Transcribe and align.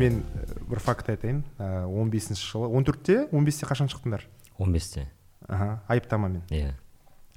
мен 0.00 0.22
бір 0.70 0.80
факт 0.82 1.08
айтайын. 1.12 1.42
Он 1.58 2.10
бесінші 2.10 2.46
жылы 2.46 2.68
он 2.68 2.84
төртте 2.84 3.28
он 3.32 3.44
бесте 3.44 3.66
қашан 3.66 3.90
шықтыңдар? 3.92 4.24
Он 4.58 4.72
бесте. 4.72 5.10
Аха 5.48 5.82
айыптамамен. 5.88 6.42
Иә. 6.50 6.74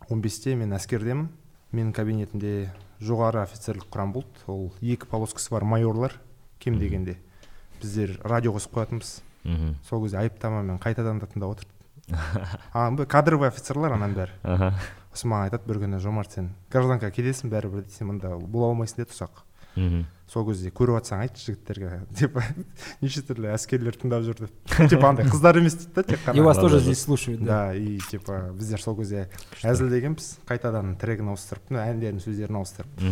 Он 0.10 0.22
бесте 0.22 0.56
мен 0.56 0.74
әскердемін. 0.74 1.30
Менің 1.74 1.94
кабинетімде 1.94 2.72
жоғары 3.02 3.44
офицерлік 3.44 3.90
құрам 3.92 4.14
болды. 4.14 4.44
Ол 4.48 4.72
екі 4.82 5.10
полоскасы 5.10 5.52
бар 5.52 5.64
майорлар. 5.64 6.20
Кем 6.60 6.80
дегенде? 6.80 7.18
Біздер 7.82 8.20
радио 8.24 8.54
қосып 8.56 8.78
қоятынбыз. 8.78 9.22
Мхм 9.44 9.76
сол 9.90 10.04
кезде 10.04 10.22
айыптамамен 10.22 10.80
қайтадан 10.80 11.20
да 11.20 11.28
тыңдап 11.28 11.58
отырды 11.58 11.74
кадровый 13.12 13.50
офицерлар 13.50 13.96
ананың 13.98 14.16
бәрі. 14.16 14.72
Сосын 15.14 15.30
маған 15.32 15.50
айтады 15.50 15.68
бір 15.70 15.82
күні 15.84 16.00
жомарт 16.04 16.36
сен 16.36 16.50
гражданка 16.72 17.12
кетесің 17.14 17.52
бәрібір 17.52 17.86
сен 17.92 18.10
мында 18.10 18.34
бола 18.40 18.72
алмайсың 18.72 19.04
деді 19.04 19.14
ұсақ 19.14 19.44
мхм. 19.76 20.06
Сол 20.34 20.48
кезде 20.48 20.72
көріп 20.74 20.98
жатсаң 20.98 21.22
айтшы 21.28 21.52
жігіттерге. 21.52 22.00
Типа 22.18 22.42
неше 23.04 23.22
түрлі 23.28 23.52
әскерилер 23.54 23.98
тыңдап 24.02 24.24
жүр 24.26 24.40
деп. 24.42 24.54
Типа 24.90 25.12
андай 25.12 25.28
қыздар 25.30 25.60
емес 25.60 25.76
дейді 25.78 25.94
да 25.94 26.04
тек 26.08 26.20
И 26.20 26.26
қана 26.26 26.44
вас 26.48 26.58
да, 26.58 26.62
тоже 26.64 26.80
здесь 26.80 27.02
слушают, 27.02 27.44
да. 27.44 27.46
да 27.68 27.76
и 27.76 28.00
типа 28.10 28.50
біздер 28.58 28.82
сол 28.82 28.98
кезде 28.98 29.28
әзілдегенбіз 29.62 30.30
қайтадан 30.50 30.96
трегін 30.98 31.34
ауыстырып 31.36 31.70
ну 31.70 31.84
әндердің 31.84 32.24
сөздерін 32.24 32.62
ауыстырып. 32.64 33.04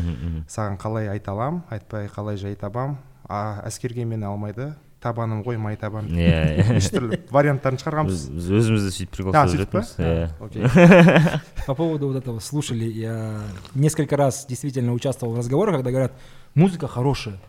Саған 0.49 0.79
қалай 0.81 1.11
айта 1.13 1.35
аламын 1.35 1.61
айтпай 1.70 2.09
қалай 2.09 2.41
жай 2.41 2.55
табам. 2.55 2.98
А 3.29 3.62
әскерге 3.67 4.05
мені 4.05 4.25
алмайды. 4.25 4.73
Табаным 5.01 5.39
ғой 5.41 5.57
май 5.57 5.77
табам. 5.81 6.05
Иә 6.13 6.62
иә. 6.62 6.73
неше 6.77 6.91
түрлі 6.93 7.17
варианттарын 7.34 7.79
шығарғанбыз 7.81 8.27
біз 8.29 8.35
біз 8.35 8.49
өзімізді 8.59 8.91
сөйтіп 8.93 9.15
прикол 9.15 9.34
па? 9.34 9.48
жүретінбіз 9.49 9.93
иә. 9.98 11.39
По 11.65 11.73
поводу 11.73 12.12
вот 12.12 12.17
этого 12.21 12.37
слушали, 12.37 12.85
я 12.85 13.41
несколько 13.73 14.15
раз 14.15 14.45
действительно 14.45 14.93
участвовал 14.93 15.34
в 15.34 15.37
разговорах, 15.39 15.76
когда 15.76 15.89
говорят, 15.89 16.12
музыка 16.55 16.88
хорошая, 16.88 17.40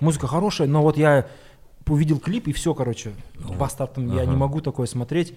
музыка 0.00 0.26
хорошая, 0.26 0.68
но 0.68 0.82
вот 0.82 0.96
я 0.96 1.26
увидел 1.86 2.18
клип 2.18 2.48
и 2.48 2.52
все, 2.52 2.74
короче, 2.74 3.12
бастартом, 3.58 4.08
я 4.14 4.24
не 4.24 4.30
ага. 4.32 4.36
могу 4.38 4.60
такое 4.60 4.86
смотреть. 4.86 5.34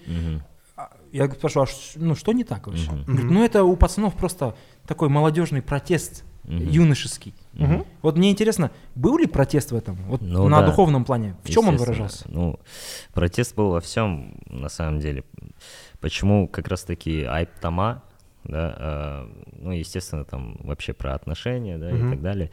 А 0.76 0.90
Я 1.12 1.30
спрашиваю, 1.30 1.68
а 1.68 1.98
ну 1.98 2.14
что 2.14 2.32
не 2.32 2.44
так 2.44 2.66
вообще? 2.66 2.90
Он 2.90 3.04
говорит, 3.04 3.30
ну 3.30 3.44
это 3.44 3.64
у 3.64 3.76
пацанов 3.76 4.14
просто 4.14 4.54
такой 4.86 5.08
молодежный 5.08 5.62
протест 5.62 6.24
Мгм. 6.44 6.68
юношеский. 6.70 7.34
Мгм. 7.52 7.84
Вот 8.00 8.16
мне 8.16 8.30
интересно, 8.30 8.72
был 8.96 9.16
ли 9.16 9.26
протест 9.26 9.70
в 9.70 9.76
этом, 9.76 9.94
вот 10.08 10.22
Ну 10.22 10.48
на 10.48 10.60
да. 10.60 10.66
духовном 10.66 11.04
плане? 11.04 11.36
В 11.44 11.50
чем 11.50 11.68
он 11.68 11.76
выражался? 11.76 12.24
Ну, 12.28 12.58
протест 13.14 13.54
был 13.54 13.70
во 13.70 13.80
всем, 13.80 14.34
на 14.46 14.68
самом 14.68 14.98
деле. 14.98 15.22
Почему 16.00 16.48
как 16.48 16.66
раз-таки 16.66 17.22
айп 17.22 17.50
тома, 17.60 18.02
да, 18.42 18.74
э, 18.76 19.42
ну, 19.60 19.70
естественно, 19.70 20.24
там 20.24 20.56
вообще 20.64 20.92
про 20.94 21.14
отношения, 21.14 21.78
да, 21.78 21.90
Мгм. 21.90 22.06
и 22.08 22.10
так 22.10 22.22
далее. 22.22 22.50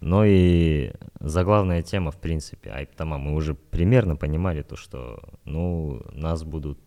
Но 0.00 0.24
и 0.24 0.92
заглавная 1.20 1.82
тема, 1.82 2.10
в 2.10 2.16
принципе, 2.16 2.70
айп 2.70 2.94
тома, 2.94 3.18
мы 3.18 3.34
уже 3.34 3.54
примерно 3.54 4.16
понимали 4.16 4.62
то, 4.62 4.76
что, 4.76 5.22
ну, 5.44 6.02
нас 6.12 6.44
будут 6.44 6.78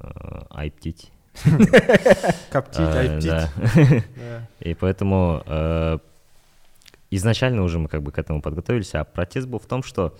э, 0.00 0.08
айптить. 0.50 1.12
коптить 2.50 2.80
Э, 2.80 3.16
айптить. 3.16 4.04
И 4.60 4.74
поэтому 4.74 5.42
э, 5.46 5.98
изначально 7.10 7.62
уже 7.62 7.78
мы 7.78 7.88
как 7.88 8.02
бы 8.02 8.12
к 8.12 8.18
этому 8.18 8.42
подготовились, 8.42 8.94
а 8.94 9.04
протест 9.04 9.48
был 9.48 9.58
в 9.58 9.66
том, 9.66 9.82
что 9.82 10.16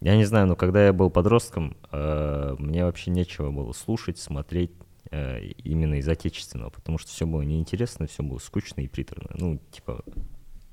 я 0.00 0.16
не 0.16 0.24
знаю, 0.24 0.46
но 0.46 0.56
когда 0.56 0.86
я 0.86 0.92
был 0.92 1.10
подростком, 1.10 1.76
э, 1.92 2.56
мне 2.58 2.84
вообще 2.84 3.10
нечего 3.10 3.50
было 3.50 3.72
слушать, 3.72 4.18
смотреть 4.18 4.72
э, 5.10 5.40
именно 5.64 5.94
из 5.94 6.08
отечественного, 6.08 6.70
потому 6.70 6.98
что 6.98 7.10
все 7.10 7.26
было 7.26 7.42
неинтересно, 7.42 8.06
все 8.06 8.22
было 8.22 8.38
скучно 8.38 8.80
и 8.80 8.88
приторно. 8.88 9.30
Ну, 9.34 9.60
типа, 9.70 10.02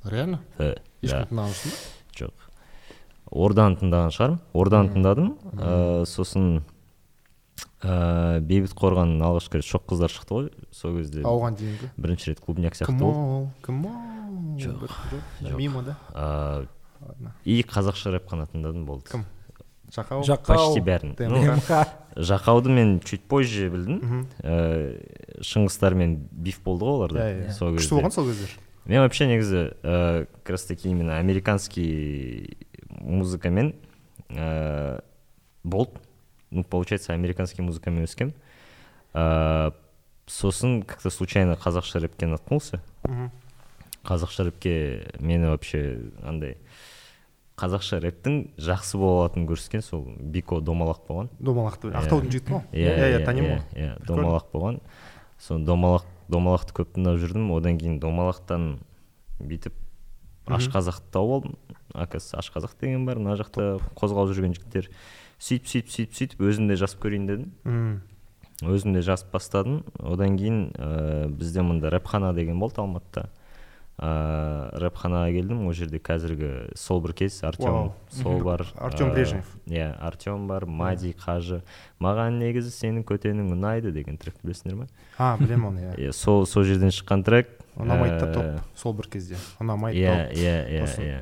реально? 0.03 0.41
Э, 0.57 0.75
да, 1.01 1.07
ешкім 1.07 1.37
ба 1.37 1.47
жоқ. 2.17 2.45
орданы 3.31 3.79
тыңдаған 3.79 4.13
шығармын 4.15 4.39
орданы 4.53 4.93
тыңдадым. 4.95 5.31
Э, 5.53 6.03
сосын 6.09 6.63
э, 7.81 8.39
бейбіт 8.41 8.75
қорғанның 8.77 9.23
алғашқы 9.27 9.61
рет 9.61 9.67
шоқ 9.67 9.87
қыздар 9.91 10.11
шықты 10.13 10.37
ғой 10.37 10.49
сол 10.75 10.97
кезде. 10.97 11.23
Ауған 11.23 11.57
дейінгі? 11.59 11.91
Бірінші 11.97 12.33
рет 12.33 12.41
клубняк 12.43 12.75
сияқты 12.75 12.97
кім 12.97 13.07
ол? 13.07 13.49
Кім 13.65 13.85
ол 13.85 13.99
Жоқ, 14.61 14.89
мимо 15.57 15.81
да? 15.81 15.97
Э, 16.13 16.65
и 17.45 17.61
қазақша 17.63 18.11
рэп 18.17 18.27
қана 18.29 18.49
тыңдадым 18.51 18.85
болды. 18.85 19.09
Кім? 19.09 19.25
жақау 19.91 20.23
Жақау, 20.23 20.47
почти 20.47 20.81
бәрін. 20.85 21.15
Жақауды 22.15 22.71
мен 22.71 22.99
чуть 23.03 23.23
позже 23.27 23.69
білдім. 23.71 24.27
Э, 24.39 25.41
шыңғыстармен 25.43 26.17
биф 26.31 26.61
болды 26.63 26.85
ғой 26.87 26.99
оларда. 26.99 27.25
Иә 27.25 27.47
иә. 27.47 27.55
Сол 27.57 27.73
күшті 27.75 27.81
кезде. 27.81 27.95
болған 27.97 28.15
сол 28.15 28.29
кездер? 28.29 28.55
Мен 28.85 28.99
вообще 29.01 29.27
негізі 29.27 29.73
э, 29.83 30.25
как 30.43 30.49
раз 30.49 30.63
таки 30.63 30.89
именно 30.89 31.17
американский 31.17 32.57
музыкамен 32.89 33.75
э, 34.29 34.99
болды 35.63 35.91
ну 36.49 36.63
получается 36.63 37.13
американский 37.13 37.61
музыкамен 37.61 38.03
өскен 38.03 38.33
Э, 39.13 39.71
сосын 40.25 40.83
как 40.83 41.01
то 41.01 41.09
случайно 41.09 41.53
қазақша 41.59 41.99
рэпке 41.99 42.27
наткнулся. 42.27 42.79
Қазақша 44.03 44.45
рэпке 44.45 45.11
мені 45.19 45.47
вообще 45.51 45.99
андай. 46.23 46.57
Қазақша 47.59 47.99
рэптің 48.01 48.55
жақсы 48.57 48.97
болатынын 48.97 49.45
көрсеткен 49.49 49.83
сол 49.83 50.05
бико 50.17 50.61
домалақ 50.63 51.03
болған 51.09 51.27
домалақты 51.39 51.91
Иә. 51.91 51.99
ақтаудың 51.99 52.31
жігіті 52.31 52.53
ғой 52.55 52.63
иә 52.71 52.95
иә 52.95 53.09
иә 53.19 53.25
танимын 53.25 53.51
иә, 53.51 53.59
ғой 53.59 53.83
иә. 53.83 53.97
Прикольно. 53.99 54.21
домалақ 54.23 54.45
болған. 54.53 54.79
Сол 55.37 55.59
домалақ 55.59 56.05
домалақты 56.31 56.75
көп 56.77 56.95
тыңдап 56.95 57.19
жүрдім. 57.21 57.49
Одан 57.55 57.77
кейін 57.81 57.99
домалақтан 58.01 58.67
бүйтіп 59.39 59.75
аш 60.47 60.69
қазақты 60.71 61.11
тауып 61.13 61.33
алдым. 61.45 61.57
Оказывается 61.93 62.37
аш 62.37 62.51
қазақ 62.53 62.77
деген 62.79 63.05
бар. 63.05 63.19
Мына 63.19 63.35
жақта 63.39 63.79
қозғалып 63.99 64.35
жүрген 64.35 64.55
жігіттер 64.55 64.87
сөйтіп 65.41 65.67
сөйтіп 65.67 65.91
сөйтіп 65.91 66.17
сөйтіп 66.17 66.45
өзім 66.47 66.69
де 66.69 66.77
жазып 66.79 67.01
көрейін 67.03 67.27
дедім. 67.27 67.51
Мм. 67.65 68.01
өзім 68.61 68.93
де 68.93 69.01
жазып 69.01 69.31
бастадым. 69.33 69.81
Одан 69.99 70.37
кейін 70.37 70.71
ә, 70.77 71.27
бізде 71.27 71.63
мында 71.65 71.89
рэпхана 71.91 72.33
деген 72.37 72.59
болды 72.59 72.81
алматыда. 72.81 73.29
Ә, 74.01 74.73
рэпханаға 74.81 75.29
келдім 75.35 75.67
ол 75.69 75.73
жерде 75.77 75.99
қазіргі 76.01 76.49
сол 76.77 77.01
бір 77.03 77.13
кез 77.21 77.37
артем 77.45 77.91
сол 78.09 78.39
бар 78.41 78.63
Артем 78.75 79.11
ә, 79.11 79.13
Брежнев. 79.13 79.45
иә 79.67 79.91
артем 80.01 80.47
бар 80.49 80.65
мади 80.65 81.13
қажы. 81.13 81.61
Маған 82.01 82.39
негізі 82.41 82.73
сенің 82.73 83.05
көтенің 83.05 83.51
ұнайды 83.53 83.91
деген 83.93 84.17
тректі 84.17 84.41
білесіңдер 84.47 84.79
ма 84.79 84.87
а 85.17 85.35
білемін 85.37 85.67
оны 85.69 85.83
иә. 85.85 85.97
Иә 86.09 86.13
сол 86.17 86.47
сол 86.49 86.65
жерден 86.65 86.89
шыққан 86.89 87.23
трек 87.23 87.53
ұнамайды 87.77 88.17
да 88.17 88.25
ә, 88.25 88.33
топ 88.33 88.79
сол 88.81 88.97
бір 88.97 89.07
кезде. 89.13 89.37
Ұнамайды 89.61 90.01
иә 90.01 90.17
топ. 90.17 90.35
иә 90.41 90.57
иә 90.65 90.89
иә. 91.05 91.21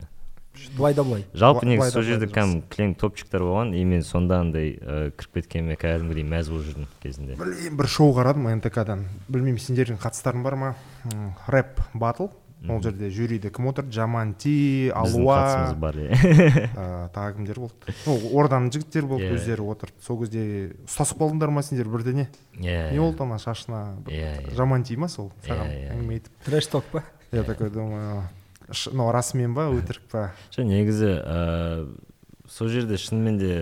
Былай 0.76 0.94
да 0.94 1.04
былай. 1.04 1.24
жалпы 1.34 1.66
негізі 1.68 1.92
сол 1.94 2.04
жерде 2.04 2.28
кәдімгі 2.28 2.64
кілең 2.74 2.96
топчиктар 3.00 3.44
болған 3.46 3.70
и 3.78 3.84
мен 3.88 4.02
сонда 4.04 4.42
андай 4.42 4.74
кіріп 5.16 5.38
кеткеніме 5.38 5.78
кәдімгідей 5.80 6.26
мәз 6.28 6.50
болып 6.52 6.66
жүрдім 6.68 6.88
кезінде. 7.04 7.36
Білмеймін 7.40 7.78
бір 7.80 7.88
шоу 7.88 8.12
қарадым 8.18 8.50
нтк 8.58 8.84
дан 8.84 9.06
білмеймін 9.30 9.62
сендердің 9.62 10.02
қатыстарың 10.04 10.44
бар 10.44 10.56
ма? 10.60 10.74
Рэп 11.48 11.80
батл. 11.94 12.28
Ол 12.68 12.82
жерде 12.84 13.10
жюриде 13.14 13.50
кім 13.54 13.70
отыр? 13.72 13.86
Жаманти 13.92 14.92
алуа. 14.96 15.72
бар 15.80 15.96
иә 15.96 17.10
тағы 17.16 17.38
кімдер 17.38 17.60
болды? 17.62 17.94
Ну 18.06 18.18
орданың 18.36 18.72
жігіттері 18.76 19.08
болды 19.08 19.30
өздері 19.38 19.64
отырды 19.72 19.96
сол 20.04 20.20
кезде 20.24 20.44
ұстасып 20.84 21.22
қалдыңдар 21.22 21.54
ма 21.56 21.64
сендер 21.64 21.88
бірдеңе? 21.88 22.28
Иә 22.60 22.92
не 22.92 23.00
болды 23.00 23.24
ана 23.24 23.40
шашына? 23.40 23.84
Иә, 24.12 24.52
жаманти 24.58 24.98
ма 25.00 25.08
сол? 25.08 25.32
Саған 25.48 25.72
әңгіме 25.94 26.20
айтып. 26.20 26.36
Трэш-ток 26.50 26.92
па? 26.92 27.06
я 27.32 27.44
такой 27.44 27.70
думаю 27.70 28.28
мынау 28.92 29.12
расымен 29.14 29.54
ба 29.56 29.70
өтірік 29.74 30.06
па? 30.12 30.30
Жоқ 30.54 30.68
негізі 30.68 31.10
ә, 31.24 31.88
сол 32.50 32.70
жерде 32.70 32.98
шынымен 33.02 33.40
де 33.42 33.54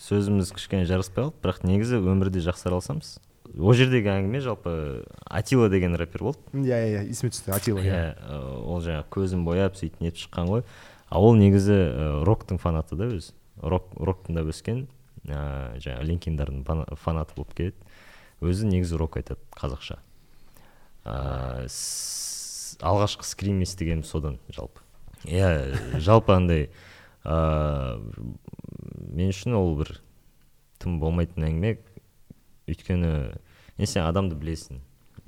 сөзіміз 0.00 0.52
кішкене 0.56 0.86
жараспай 0.88 1.26
қалды. 1.28 1.36
Бірақ 1.44 1.64
негізі 1.68 2.00
өмірде 2.00 2.42
жақсы 2.44 2.68
араласамыз. 2.68 3.18
Ол 3.58 3.72
жердегі 3.74 4.10
әңгіме 4.12 4.40
жалпы 4.44 4.72
атила 5.26 5.68
деген 5.72 5.96
рэпер 5.98 6.22
болды. 6.22 6.38
Иә 6.54 6.78
иә 6.78 6.88
иә 7.00 7.02
есіме 7.10 7.30
түсті 7.34 7.50
атила 7.56 7.80
иә 7.82 7.90
иә. 7.90 8.14
ә, 8.20 8.40
ол 8.62 8.80
жаңағы 8.84 9.08
көзін 9.10 9.44
бояп 9.44 9.74
сөйтіп 9.80 10.00
нетіп 10.04 10.22
шыққан 10.26 10.50
ғой. 10.52 10.62
А 11.10 11.18
ол 11.20 11.34
негізі 11.34 11.74
ә, 11.74 12.24
роктың 12.28 12.58
фанаты 12.62 12.96
да 12.96 13.08
өзі 13.10 13.32
рок 13.62 13.90
рок 13.98 14.22
тыңдап 14.28 14.52
өскен 14.52 14.86
ә, 15.26 15.76
жаңағы 15.82 16.06
линкиндардың 16.12 16.62
фана- 16.64 16.86
фанаты 16.96 17.34
болып 17.36 17.54
келеді. 17.58 17.76
Өзі 18.40 18.70
негізі 18.70 18.96
рок 19.00 19.16
айтады 19.18 19.40
қазақша. 19.58 19.98
С- 21.66 22.76
алғашқы 22.80 23.24
скрим 23.26 23.60
естігенім 23.64 24.04
содан 24.04 24.38
жалпы. 24.48 24.80
Иә 25.24 25.98
жалпы 26.00 26.32
андай 26.36 26.70
ә, 27.24 27.98
мен 29.10 29.28
үшін 29.32 29.56
ол 29.58 29.74
бір 29.80 29.98
тым 30.80 30.98
болмайтын 31.02 31.44
әңгіме. 31.50 31.74
Өйткені 32.70 33.10
енді 33.80 33.90
сен 33.94 34.04
адамды 34.04 34.36
білесің. 34.36 34.80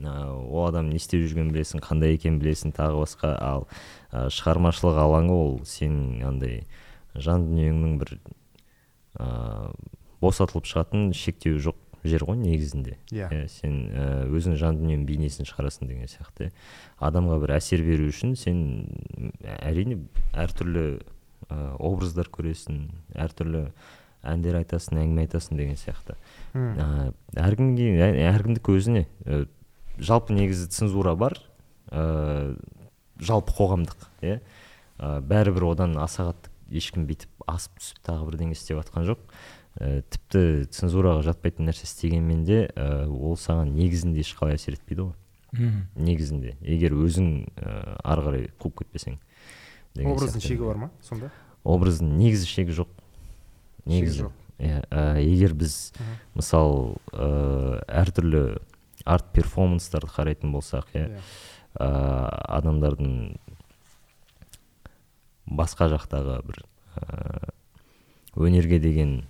Ә, 0.02 0.12
ол 0.28 0.66
адам 0.68 0.90
не 0.90 0.98
істеп 1.00 1.24
жүргенін 1.24 1.52
білесің 1.54 1.82
қандай 1.84 2.16
екенін 2.16 2.40
білесің 2.42 2.74
тағы 2.76 3.00
басқа. 3.00 3.32
Ал 3.40 3.66
ә, 4.12 4.28
шығармашылық 4.32 4.98
алаңы 5.00 5.32
ол 5.34 5.54
сенің 5.68 6.24
андай 6.28 6.64
жан 7.14 7.46
дүниеңнің 7.48 7.96
бір 8.02 8.16
ә, 9.16 9.70
босатылып 10.20 10.68
шығатын 10.68 11.12
шектеуі 11.16 11.62
жоқ 11.68 11.80
жер 12.04 12.24
ғой 12.26 12.40
негізінде. 12.40 12.98
Иә. 13.14 13.30
Иә, 13.30 13.48
сен 13.52 13.78
ә, 13.94 14.06
өзің 14.26 14.58
жан 14.60 14.80
дүниеңнің 14.80 15.06
бейнесін 15.08 15.48
шығарасың 15.48 15.88
деген 15.88 16.10
сияқты. 16.10 16.50
Адамға 16.98 17.38
бір 17.44 17.56
әсер 17.60 17.84
беру 17.86 18.10
үшін 18.10 18.34
сен 18.36 18.62
әрине 19.62 20.00
әртүрлі 20.34 20.86
ә, 21.48 21.76
образдар 21.78 22.28
көресің 22.32 22.88
әртүрлі 23.14 23.68
әндер 24.22 24.58
айтасың 24.60 25.00
әңгіме 25.02 25.26
айтасың 25.26 25.58
деген 25.58 25.78
сияқты. 25.80 26.16
Ә, 26.54 27.12
әркімге 27.36 27.88
ә- 27.98 28.18
әркімдікі 28.32 28.76
өзіне 28.78 29.06
Ә, 29.24 29.46
жалпы 29.98 30.34
негізі 30.36 30.68
цензура 30.72 31.14
бар 31.16 31.36
ә, 31.90 32.56
жалпы 33.20 33.54
қоғамдық 33.56 34.06
иә. 34.22 34.40
Ә, 34.98 35.20
бәрібір 35.20 35.72
одан 35.72 35.96
аса 35.98 36.30
қатты 36.30 36.52
ешкім 36.72 37.06
бүйтіп 37.08 37.44
асып 37.50 37.80
түсіп 37.80 38.00
тағы 38.06 38.28
бірдеңе 38.30 38.56
істеп 38.56 38.80
жатқан 38.80 39.08
жоқ. 39.10 39.26
Ә, 39.80 40.02
тіпті 40.12 40.68
цензураға 40.72 41.24
жатпайтын 41.26 41.68
нәрсе 41.68 41.84
істегенмен 41.88 42.44
де 42.48 42.66
ә, 42.76 43.08
ол 43.08 43.36
саған 43.36 43.74
негізінде 43.76 44.22
ешқалай 44.24 44.56
әсер 44.58 44.76
етпейді 44.78 45.08
ғой. 45.10 45.16
Негізінде. 45.96 46.56
Егер 46.64 46.94
өзің 46.96 47.28
ә, 47.60 47.98
ары 48.04 48.22
қарай 48.24 48.46
қуып 48.62 48.82
кетпесең 48.82 49.18
образдың 50.00 50.40
шегі 50.40 50.64
бар 50.64 50.78
ма 50.80 50.90
сонда? 51.04 51.28
Образдың 51.64 52.14
негізі 52.16 52.48
шегі 52.48 52.76
жоқ. 52.78 52.88
Негізі. 53.88 54.28
Иә 54.62 54.82
егер 55.18 55.54
біз 55.58 55.92
мысалы 56.36 56.94
ә, 57.12 57.82
әртүрлі 57.88 58.60
арт 59.04 59.32
перформанстарды 59.34 60.10
қарайтын 60.12 60.52
болсақ 60.54 60.92
иә 60.94 61.08
Иә. 61.08 61.22
адамдардың 61.80 63.14
басқа 65.48 65.88
жақтағы 65.90 66.38
бір 66.46 66.62
ә, 67.00 67.50
өнерге 68.36 68.78
деген 68.78 69.24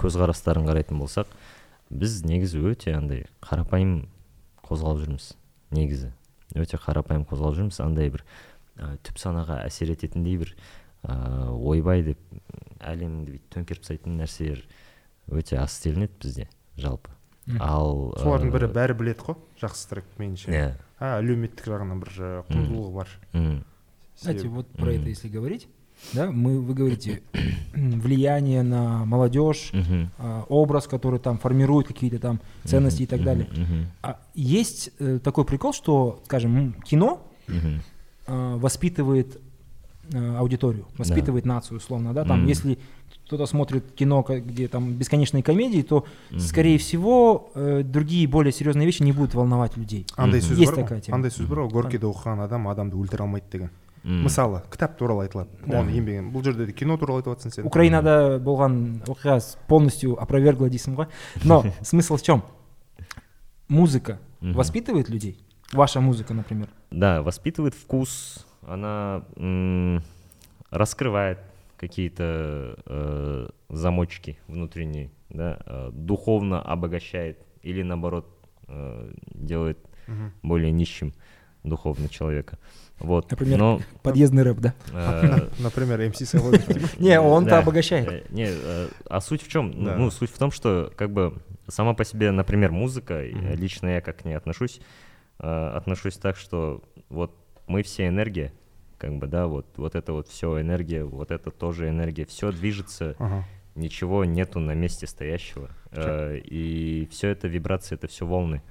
көзқарастарын 0.00 0.66
қарайтын 0.70 0.98
болсақ 1.02 1.28
біз 1.90 2.22
негізі 2.24 2.62
өте 2.70 2.94
андай 2.96 3.26
қарапайым 3.44 4.06
қозғалып 4.64 5.04
жүрміз 5.04 5.34
негізі. 5.74 6.12
Өте 6.54 6.78
қарапайым 6.80 7.26
қозғалып 7.28 7.58
жүрміз 7.60 7.80
андай 7.84 8.10
бір 8.14 8.24
ә, 8.78 8.96
түп 9.04 9.18
санаға 9.20 9.60
әсер 9.66 9.92
ететіндей 9.92 10.38
бір 10.40 10.54
ә, 11.04 11.50
ойбай 11.52 12.02
деп 12.06 12.18
әлемді 12.83 13.31
бүйтіп 13.35 13.53
төңкеріп 13.55 13.81
тастайтын 13.83 14.17
нәрселер 14.21 14.63
өте 15.31 15.57
аз 15.61 15.77
істелінеді 15.77 16.13
бізде 16.21 16.47
жалпы 16.77 17.09
Мгм. 17.49 17.61
ал 17.65 18.13
солардың 18.21 18.51
бірі 18.53 18.67
ә, 18.69 18.73
бәрі 18.73 18.93
біледі 18.99 19.23
ғой 19.25 19.35
жақсы 19.61 19.89
трек 19.89 20.05
меніңше 20.19 20.51
иә 20.53 20.67
а 20.99 21.15
әлеуметтік 21.21 21.65
жағынан 21.65 21.99
бір 22.03 22.11
ә, 22.19 22.43
құндылығы 22.49 22.93
бар 22.93 23.07
мм, 23.33 23.63
Кстати, 24.15 24.37
Себебі- 24.39 24.49
вот 24.55 24.67
про 24.75 24.91
это 24.91 25.01
Мгм. 25.01 25.09
если 25.09 25.29
говорить, 25.29 25.67
да, 26.13 26.29
мы, 26.29 26.59
вы 26.59 26.73
говорите, 26.73 27.21
влияние 27.73 28.63
на 28.63 29.05
молодежь, 29.05 29.71
мгм, 29.73 30.11
а, 30.17 30.43
образ, 30.49 30.87
который 30.87 31.19
там 31.19 31.37
формирует 31.37 31.87
какие-то 31.87 32.19
там 32.19 32.39
ценности 32.65 33.03
и 33.03 33.05
так 33.05 33.19
мгм, 33.19 33.25
далее. 33.25 33.47
мгм, 33.51 33.85
А 34.03 34.19
есть 34.35 34.91
э, 34.99 35.19
такой 35.23 35.45
прикол, 35.45 35.73
что, 35.73 36.21
скажем, 36.25 36.57
м, 36.57 36.73
кино 36.83 37.25
мгм, 37.47 37.81
э, 38.27 38.55
воспитывает 38.57 39.35
э, 39.35 39.39
аудиторию, 40.11 40.85
воспитывает 40.97 41.45
нацию, 41.45 41.77
условно, 41.77 42.13
да, 42.13 42.25
там, 42.25 42.39
Мгм. 42.39 42.47
если 42.47 42.79
кто-то 43.27 43.45
смотрит 43.45 43.91
кино, 43.91 44.23
ка- 44.23 44.39
где 44.39 44.67
там 44.67 44.93
бесконечные 44.93 45.43
комедии, 45.43 45.83
то, 45.83 46.03
мгм. 46.31 46.39
скорее 46.39 46.79
всего, 46.79 47.51
э, 47.53 47.83
другие 47.83 48.27
более 48.27 48.51
серьезные 48.51 48.87
вещи 48.87 49.03
не 49.03 49.11
будут 49.11 49.35
волновать 49.35 49.77
людей. 49.77 50.07
андай 50.15 50.39
Мгм. 50.41 50.49
сөз 50.49 50.57
Есть 50.57 50.71
бар 50.71 50.83
такая 50.83 50.99
ғой 50.99 51.01
тема. 51.05 51.15
андай 51.17 51.29
сөз 51.31 51.45
бар 51.47 51.59
ғой 51.59 51.71
горкийде 51.71 52.07
оқыған 52.07 52.43
адам 52.43 52.67
адамды 52.67 52.95
өлтіре 52.97 53.21
алмайды 53.23 53.45
деген 53.51 53.69
Мм. 54.03 54.23
мысалы 54.25 54.61
кітап 54.71 54.97
туралы 54.97 55.27
айтылады 55.27 55.49
Да. 55.67 55.81
оны 55.81 55.89
еңбеген 55.91 56.31
бұл 56.31 56.43
жерде 56.43 56.65
де 56.65 56.71
кино 56.71 56.97
туралы 56.97 57.19
айтып 57.21 57.37
жатрсың 57.37 57.51
сен 57.53 57.65
Украинада 57.67 58.39
болған 58.43 59.03
оқиға 59.05 59.35
с- 59.39 59.57
полностью 59.67 60.15
опровергла 60.19 60.69
дейсің 60.69 60.95
ғой 60.95 61.07
но 61.43 61.63
смысл 61.83 62.15
в 62.15 62.23
чем 62.23 62.41
музыка 63.67 64.17
Мгм. 64.41 64.53
воспитывает 64.53 65.09
людей 65.09 65.37
ваша 65.73 65.99
музыка 66.01 66.33
например 66.33 66.69
Да, 66.91 67.21
воспитывает 67.21 67.75
вкус, 67.75 68.45
она 68.66 69.24
м, 69.36 70.02
раскрывает 70.70 71.38
какие-то 71.76 72.76
э, 72.86 73.48
замочки 73.68 74.38
внутренние, 74.48 75.10
да, 75.28 75.58
э, 75.66 75.90
духовно 75.92 76.62
обогащает 76.62 77.38
или 77.62 77.82
наоборот 77.82 78.26
э, 78.68 79.12
делает 79.34 79.78
Мгм. 80.06 80.32
более 80.42 80.70
нищим 80.70 81.14
духовно 81.62 82.08
человека. 82.08 82.58
Вот. 83.00 83.30
Например, 83.30 83.58
Но 83.58 83.80
подъездный 84.02 84.42
рэп 84.42 84.58
да 84.58 84.74
э, 84.92 85.48
например 85.58 86.08
МС 86.08 86.34
не 86.98 87.20
он-то 87.20 87.58
обогащает 87.58 88.08
Э, 88.08 88.22
Не, 88.30 88.46
э, 88.48 88.88
а 89.08 89.20
суть 89.20 89.42
в 89.42 89.48
чем? 89.48 89.72
Ну, 89.76 90.10
суть 90.10 90.30
в 90.30 90.38
том, 90.38 90.50
что 90.50 90.92
как 90.96 91.10
бы 91.10 91.38
сама 91.66 91.94
по 91.94 92.04
себе, 92.04 92.30
например, 92.30 92.70
музыка, 92.70 93.22
лично 93.22 93.88
я 93.88 94.00
как 94.00 94.18
к 94.18 94.24
ней 94.24 94.34
отношусь, 94.34 94.80
э, 95.38 95.68
отношусь 95.74 96.16
так, 96.18 96.36
что 96.36 96.82
вот 97.08 97.34
мы 97.66 97.82
все 97.82 98.08
энергия, 98.08 98.52
как 98.98 99.14
бы, 99.16 99.26
да, 99.26 99.46
вот, 99.46 99.66
вот 99.76 99.94
это 99.94 100.12
вот 100.12 100.28
все 100.28 100.60
энергия, 100.60 101.04
вот 101.04 101.30
это 101.30 101.50
тоже 101.50 101.88
энергия, 101.88 102.24
все 102.24 102.52
движется, 102.52 103.16
Ага. 103.18 103.44
ничего 103.74 104.24
нету 104.24 104.60
на 104.60 104.74
месте 104.74 105.06
стоящего. 105.06 105.70
Э, 105.92 106.38
и 106.38 107.08
все 107.10 107.28
это 107.28 107.48
вибрации, 107.48 107.94
это 107.94 108.06
все 108.06 108.26
волны. 108.26 108.62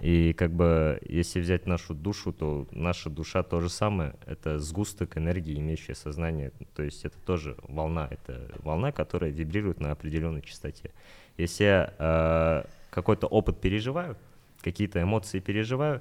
И 0.00 0.32
как 0.32 0.50
бы, 0.50 1.00
если 1.08 1.38
взять 1.40 1.66
нашу 1.66 1.94
душу, 1.94 2.32
то 2.32 2.66
наша 2.72 3.08
душа 3.08 3.44
то 3.44 3.60
же 3.60 3.68
самое. 3.68 4.14
Это 4.26 4.58
сгусток 4.58 5.16
энергии, 5.16 5.56
имеющая 5.56 5.94
сознание. 5.94 6.50
То 6.74 6.82
есть 6.82 7.04
это 7.04 7.16
тоже 7.24 7.56
волна. 7.62 8.08
Это 8.10 8.50
волна, 8.64 8.90
которая 8.90 9.30
вибрирует 9.30 9.78
на 9.78 9.92
определенной 9.92 10.42
частоте. 10.42 10.90
Если 11.38 11.62
я 11.64 11.94
э, 11.98 12.64
какой-то 12.90 13.28
опыт 13.28 13.60
переживаю, 13.60 14.16
какие-то 14.60 15.00
эмоции 15.00 15.38
переживаю, 15.38 16.00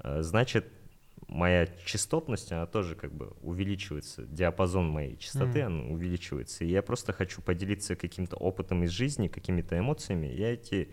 э, 0.00 0.22
значит, 0.22 0.66
моя 1.28 1.66
частотность, 1.84 2.52
она 2.52 2.66
тоже 2.66 2.94
как 2.94 3.12
бы 3.12 3.32
увеличивается, 3.42 4.22
диапазон 4.26 4.88
моей 4.88 5.16
частоты, 5.16 5.64
Мгм. 5.64 5.80
он 5.88 5.92
увеличивается. 5.94 6.64
И 6.64 6.68
я 6.68 6.82
просто 6.82 7.12
хочу 7.12 7.42
поделиться 7.42 7.96
каким-то 7.96 8.36
опытом 8.36 8.84
из 8.84 8.90
жизни, 8.90 9.28
какими-то 9.28 9.78
эмоциями. 9.78 10.26
Я 10.26 10.52
эти, 10.52 10.88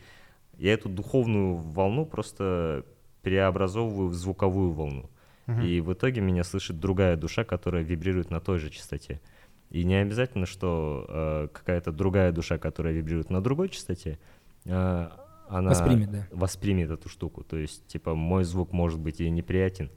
я 0.57 0.74
эту 0.74 0.89
духовную 0.89 1.56
волну 1.56 2.06
просто 2.06 2.85
преобразовываю 3.21 4.09
в 4.09 4.13
звуковую 4.15 4.71
волну. 4.71 5.09
Мгм. 5.45 5.62
И 5.62 5.81
в 5.81 5.94
итоге 5.94 6.21
меня 6.21 6.44
слышит 6.44 6.79
другая 6.79 7.15
душа, 7.15 7.44
которая 7.44 7.83
вибрирует 7.83 8.29
на 8.31 8.39
той 8.39 8.59
же 8.59 8.69
частоте. 8.69 9.21
И 9.69 9.83
не 9.83 9.95
обязательно, 9.95 10.45
что 10.45 11.06
э, 11.09 11.47
какая-то 11.51 11.91
другая 11.91 12.31
душа, 12.31 12.57
которая 12.57 12.94
вибрирует 12.94 13.29
на 13.29 13.41
другой 13.41 13.69
частоте, 13.69 14.19
э, 14.65 15.09
она 15.50 15.69
Воспримет, 15.69 16.12
да. 16.12 16.27
воспримет 16.31 16.89
эту 16.91 17.09
штуку. 17.09 17.44
То 17.44 17.57
есть, 17.57 17.86
типа, 17.88 18.15
мой 18.15 18.44
звук 18.45 18.71
может 18.71 19.00
быть 19.00 19.19
и 19.19 19.29
неприятен, 19.29 19.89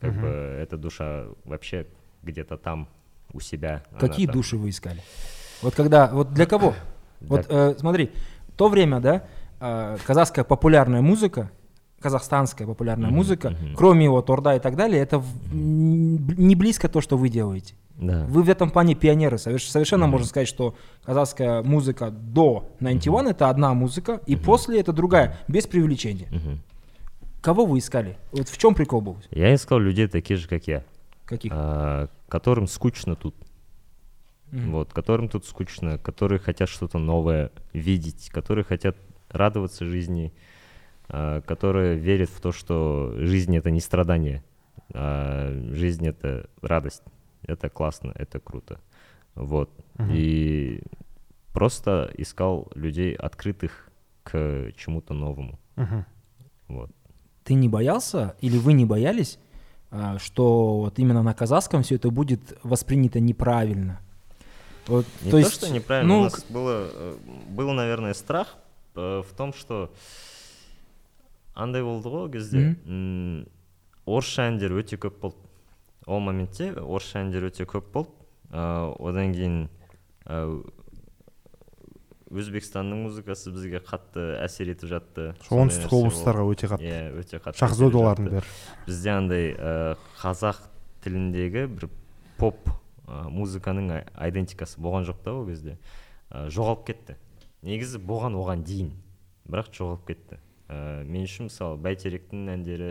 как 0.00 0.12
Мгм. 0.12 0.22
бы 0.22 0.28
эта 0.28 0.76
душа 0.76 1.24
вообще 1.44 1.86
где-то 2.22 2.56
там 2.56 2.88
у 3.32 3.40
себя. 3.40 3.82
какие 3.98 4.26
там. 4.26 4.36
души 4.36 4.56
вы 4.56 4.70
искали 4.70 5.00
вот 5.62 5.74
когда 5.74 6.06
вот 6.12 6.32
для 6.32 6.46
кого 6.46 6.74
вот 7.20 7.46
э, 7.48 7.74
смотри 7.78 8.10
то 8.56 8.68
время 8.68 9.00
да 9.00 9.24
э, 9.60 9.96
казахская 10.06 10.44
популярная 10.44 11.02
музыка 11.02 11.50
казахстанская 12.00 12.66
популярная 12.66 13.08
Мгм, 13.08 13.16
музыка 13.16 13.50
мгм. 13.50 13.74
кроме 13.76 14.08
вот 14.08 14.30
Орда 14.30 14.54
и 14.54 14.60
так 14.60 14.76
далее 14.76 15.02
это 15.02 15.16
м, 15.52 16.26
не 16.38 16.54
близко 16.54 16.88
то 16.88 17.00
что 17.00 17.16
вы 17.16 17.28
делаете 17.28 17.74
Да. 17.96 18.24
Вы 18.28 18.44
в 18.44 18.48
этом 18.48 18.70
плане 18.70 18.94
пионеры. 18.94 19.36
Соверш- 19.38 19.68
Совершенно 19.68 20.04
Мгм. 20.04 20.12
можно 20.12 20.26
сказать, 20.28 20.46
что 20.46 20.76
казахская 21.04 21.64
музыка 21.64 22.10
до 22.12 22.70
91 22.78 23.26
это 23.26 23.50
одна 23.50 23.74
музыка, 23.74 24.20
и 24.26 24.36
Мгм. 24.36 24.44
после 24.44 24.78
это 24.80 24.92
другая, 24.92 25.36
без 25.48 25.66
преувеличения. 25.66 26.28
Мгм. 26.30 26.60
Кого 27.40 27.66
вы 27.66 27.78
искали? 27.78 28.16
Вот 28.32 28.48
в 28.48 28.58
чем 28.58 28.74
прикол 28.74 29.00
был? 29.00 29.16
Я 29.30 29.54
искал 29.54 29.78
людей 29.78 30.08
таких 30.08 30.38
же, 30.38 30.48
как 30.48 30.66
я, 30.66 30.84
Каких? 31.24 31.52
а, 31.54 32.08
которым 32.28 32.66
скучно 32.66 33.14
тут. 33.14 33.34
Мгм. 34.50 34.72
Вот, 34.72 34.92
которым 34.92 35.28
тут 35.28 35.44
скучно, 35.44 35.98
которые 35.98 36.38
хотят 36.38 36.68
что-то 36.68 36.98
новое 36.98 37.52
видеть, 37.72 38.30
которые 38.30 38.64
хотят 38.64 38.96
радоваться 39.28 39.84
жизни, 39.84 40.32
а, 41.08 41.40
которые 41.42 41.96
верят 41.96 42.30
в 42.30 42.40
то, 42.40 42.50
что 42.50 43.14
жизнь 43.18 43.56
это 43.56 43.70
не 43.70 43.80
страдание, 43.80 44.42
а 44.92 45.52
жизнь 45.72 46.06
это 46.06 46.48
радость. 46.60 47.02
Это 47.42 47.68
классно, 47.68 48.12
это 48.14 48.40
круто. 48.40 48.80
Вот. 49.34 49.70
Мгм. 49.96 50.10
И 50.12 50.82
просто 51.52 52.10
искал 52.16 52.70
людей, 52.74 53.14
открытых 53.14 53.90
к 54.24 54.72
чему-то 54.76 55.14
новому. 55.14 55.58
Мгм. 55.76 56.04
Вот. 56.68 56.90
Ты 57.48 57.54
не 57.54 57.66
боялся 57.66 58.36
или 58.42 58.58
вы 58.58 58.74
не 58.74 58.84
боялись, 58.84 59.38
а, 59.90 60.18
что 60.18 60.80
вот 60.80 60.98
именно 60.98 61.22
на 61.22 61.32
казахском 61.32 61.82
все 61.82 61.94
это 61.94 62.10
будет 62.10 62.58
воспринято 62.62 63.20
неправильно? 63.20 64.00
Вот, 64.86 65.06
Не 65.22 65.30
то 65.30 65.36
то, 65.36 65.38
есть, 65.38 65.52
что 65.54 65.70
неправильно, 65.70 66.12
ну, 66.12 66.20
у 66.20 66.24
нас 66.24 66.44
было, 66.50 66.90
э, 66.92 67.16
был, 67.48 67.72
наверное, 67.72 68.12
страх 68.12 68.56
э, 68.96 69.22
в 69.26 69.34
том, 69.34 69.54
что 69.54 69.90
андай 71.54 71.82
болды 71.82 72.10
ғой 72.10 72.26
ол 72.26 72.28
кезде 72.28 72.76
орысша 74.04 74.44
әндер 74.52 74.76
өте 74.76 75.00
көп 75.00 75.16
болды 75.18 75.40
ол 76.04 76.20
моментте 76.20 76.74
орысша 76.76 77.24
әндер 77.24 77.48
өте 77.48 77.64
көп 77.64 77.88
болды 77.96 78.12
одан 78.52 79.32
кейін 79.32 79.56
ә, 80.28 80.44
өзбекстанның 82.30 83.04
музыкасы 83.06 83.52
бізге 83.54 83.80
қатты 83.84 84.24
әсер 84.44 84.68
етіп 84.74 84.90
жатты. 84.90 85.28
Оңтүстік 85.48 85.94
облыстарға 85.96 86.44
өте 86.52 86.68
қатты 86.72 86.88
иә 86.90 86.98
өте 87.22 87.40
қатты 87.40 87.62
шахзодалардың 87.62 88.28
бәрі 88.34 88.50
бізде 88.88 89.10
андай 89.14 89.46
ә, 89.56 89.94
қазақ 90.20 90.60
тіліндегі 91.04 91.66
бір 91.72 91.88
поп 92.38 92.68
ә, 93.08 93.28
музыканың 93.32 93.90
ай- 93.96 94.06
айдентикасы 94.28 94.80
болған 94.80 95.06
жоқ 95.08 95.22
та 95.24 95.32
ол 95.38 95.46
кезде. 95.48 95.78
Ә, 96.30 96.48
жоғалып 96.52 96.84
кетті. 96.90 97.16
Негізі 97.64 97.98
болған 98.04 98.36
оған 98.38 98.60
дейін. 98.68 98.92
Бірақ 99.48 99.72
жоғалып 99.72 100.04
кетті. 100.12 100.36
Ә, 100.68 101.04
мен 101.08 101.24
үшін 101.24 101.48
мысалы 101.48 101.78
бәйтеректің 101.80 102.44
әндері 102.52 102.90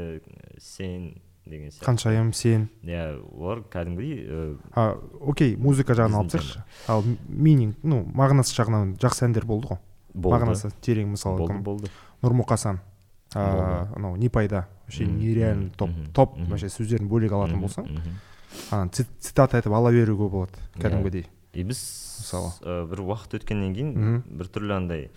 сен 0.57 1.11
деген 1.47 1.71
сияқты. 1.71 1.85
Ханшайым 1.85 2.33
сен? 2.33 2.69
Иә 2.83 3.19
олар 3.37 3.61
кәдімгідей 3.71 4.57
а, 4.75 4.97
окей 5.21 5.55
музыка 5.55 5.93
жағынан 5.93 6.21
алып 6.21 6.31
тастайықшы. 6.31 6.63
Ал 6.87 7.03
мининг 7.27 7.75
ну 7.83 8.03
мағынасы 8.05 8.55
жағынан 8.57 8.95
жақсы 9.01 9.25
әндер 9.29 9.45
болды 9.45 9.67
ғой. 9.73 9.79
Болды. 10.13 10.35
Мағынасы 10.37 10.71
терең 10.81 11.11
мысалы 11.15 11.37
болды 11.37 11.59
болды. 11.63 11.91
Нұрмұқасан 12.23 12.79
анау 13.35 14.15
не 14.15 14.29
пайда? 14.29 14.67
Вообще 14.87 15.05
нереально 15.05 15.69
топ 15.77 15.89
топ 16.13 16.37
вообще 16.37 16.69
сөздерін 16.71 17.09
бөлек 17.11 17.31
алатын 17.35 17.59
болсаң 17.61 17.89
ана 18.71 18.89
цит- 18.89 19.11
цитата 19.19 19.57
айтып 19.59 19.73
ала 19.75 19.91
беруге 19.91 20.29
болады 20.29 20.51
Иә. 20.77 20.81
кәдімгідей. 20.81 21.25
И 21.53 21.63
біз 21.63 21.77
Мысалы. 22.21 22.87
бір 22.87 23.01
уақыт 23.03 23.35
өткеннен 23.39 23.73
кейін 23.75 24.23
біртүрлі 24.31 24.73
андай 24.77 25.09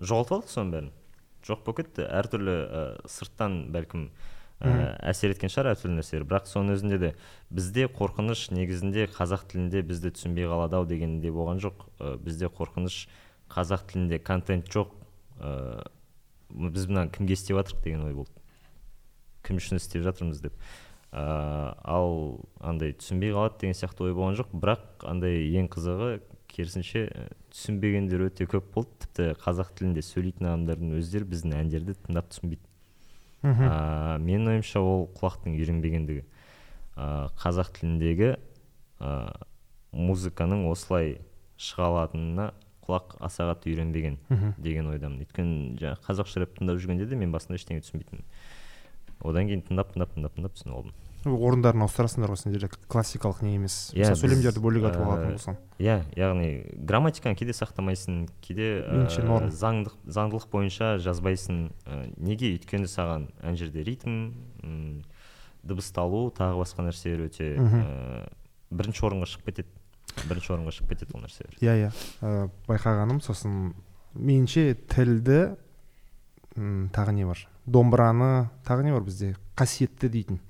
жоғалтып 0.00 0.32
алдық 0.40 0.48
соның 0.48 0.70
бәрін. 0.72 0.90
Жоқ 1.44 1.64
болып 1.64 1.76
кетті. 1.84 2.04
Әртүрлі 2.08 2.56
сырттан 3.08 3.70
бәлкім 3.72 4.08
ә, 4.60 4.72
әсер 5.10 5.32
еткен 5.32 5.52
шығар 5.52 5.72
әртүрлі 5.72 5.96
нәрселер. 5.98 6.26
Бірақ 6.28 6.48
соның 6.50 6.76
өзінде 6.76 6.98
де 7.00 7.10
бізде 7.48 7.86
қорқыныш 7.88 8.50
негізінде 8.52 9.06
қазақ 9.14 9.46
тілінде 9.52 9.82
бізді 9.88 10.12
түсінбей 10.16 10.48
қалады 10.50 10.76
ау 10.76 10.88
дегенде 10.88 11.32
болған 11.32 11.62
жоқ. 11.64 11.86
Ә, 11.98 12.16
бізде 12.20 12.50
қорқыныш 12.52 13.06
қазақ 13.50 13.86
тілінде 13.90 14.20
контент 14.20 14.68
жоқ. 14.68 14.92
Ә, 15.40 15.82
біз 16.50 16.86
мына 16.90 17.08
кімге 17.08 17.38
істеп 17.38 17.56
жатырмық 17.56 17.84
деген 17.84 18.04
ой 18.04 18.14
болды. 18.20 18.36
Кім 19.46 19.60
үшін 19.62 19.80
істеп 19.80 20.04
жатырмыз 20.04 20.42
деп. 20.44 20.56
Ә, 21.10 21.24
ал 21.80 22.44
андай 22.60 22.92
түсінбей 22.92 23.32
қалады 23.32 23.62
деген 23.62 23.78
сияқты 23.80 24.10
ой 24.10 24.14
болған 24.14 24.36
жоқ. 24.42 24.52
Бірақ 24.52 25.06
андай 25.08 25.46
ең 25.56 25.70
қызығы 25.72 26.18
керісінше 26.50 27.06
түсінбегендер 27.54 28.28
өте 28.28 28.46
көп 28.50 28.74
болды. 28.74 28.92
Тіпті 29.06 29.32
қазақ 29.40 29.72
тілінде 29.78 30.04
сөйлейтін 30.04 30.52
адамдардың 30.52 30.98
өздері 31.00 31.30
біздің 31.32 31.56
әндерді 31.64 31.96
тыңдап 32.04 32.30
түсінбейді. 32.34 32.69
Мхм. 33.42 33.66
Ә, 33.66 34.18
менің 34.22 34.54
ойымша 34.54 34.82
ол 34.84 35.06
құлақтың 35.18 35.56
үйренбегендігі. 35.58 36.24
Ә, 36.96 37.28
қазақ 37.40 37.72
тіліндегі 37.78 38.34
ә, 39.00 39.12
музыканың 39.92 40.66
осылай 40.70 41.18
шыға 41.60 41.90
алатынына 41.90 42.50
құлақ 42.86 43.16
аса 43.22 43.46
қатты 43.50 43.72
үйренбеген 43.72 44.18
деген 44.58 44.90
ойдамын. 44.90 45.22
Өйткені 45.24 45.78
жаңағы 45.80 46.04
қазақша 46.08 46.44
рэп 46.44 46.58
тыңдап 46.58 46.80
жүргенде 46.82 47.06
де 47.06 47.16
мен 47.16 47.32
басында 47.32 47.58
ештеңе 47.60 47.84
түсінбейтінмін. 47.84 48.26
Одан 49.20 49.50
кейін 49.50 49.62
тыңдап 49.68 49.92
тыңдап 49.94 50.14
тыңдап 50.16 50.36
тыңдап 50.36 50.56
түсініп 50.56 50.76
алдым. 50.76 50.94
Орындарын 51.24 51.84
ауыстырасыңдар 51.84 52.30
ғой 52.32 52.38
сендер 52.40 52.64
классикалық 52.88 53.42
не 53.44 53.54
емес. 53.58 53.90
Иә, 53.92 54.08
біз, 54.12 54.20
сөйлемдерді 54.22 54.62
бөлек 54.64 54.86
айтып 54.88 55.02
ә, 55.02 55.06
алатын 55.06 55.34
болсаң. 55.36 55.58
иә 55.78 55.96
яғни 56.16 56.48
грамматиканы 56.88 57.36
кейде 57.36 57.52
сақтамайсың 57.52 58.22
кейде 58.40 58.68
ә, 58.80 58.94
Меніңше 58.94 59.24
норм. 59.26 59.50
заңдық 59.52 59.98
заңдылық 60.06 60.48
бойынша 60.52 60.96
жазбайсың. 61.04 61.72
Ә, 61.84 62.00
неге 62.16 62.54
өйткені 62.56 62.88
саған 62.88 63.28
ана 63.42 63.56
жерде 63.56 63.84
ритм 63.84 65.02
дыбысталу 65.62 66.30
тағы 66.32 66.62
басқа 66.62 66.88
нәрселер 66.88 67.26
өте 67.28 67.52
ә, 67.60 68.32
бірінші 68.70 69.06
орынға 69.10 69.28
шығып 69.28 69.50
кетеді. 69.50 69.68
Бірінші 70.24 70.54
орынға 70.56 70.72
шығып 70.78 70.94
кетеді 70.94 71.16
ол 71.18 71.24
нәрселер. 71.26 71.56
Иә 71.60 71.76
иә. 71.84 71.90
Ә, 72.24 72.48
байқағаным 72.66 73.20
сосын 73.20 73.74
меніңше 74.16 74.72
тілді 74.88 75.56
тағы 76.56 77.12
не 77.14 77.24
бар? 77.28 77.44
домбыраны 77.66 78.50
тағы 78.66 78.82
не 78.82 78.92
бар 78.92 79.04
бізде? 79.06 79.36
қасиетті 79.54 80.08
дейтін. 80.08 80.40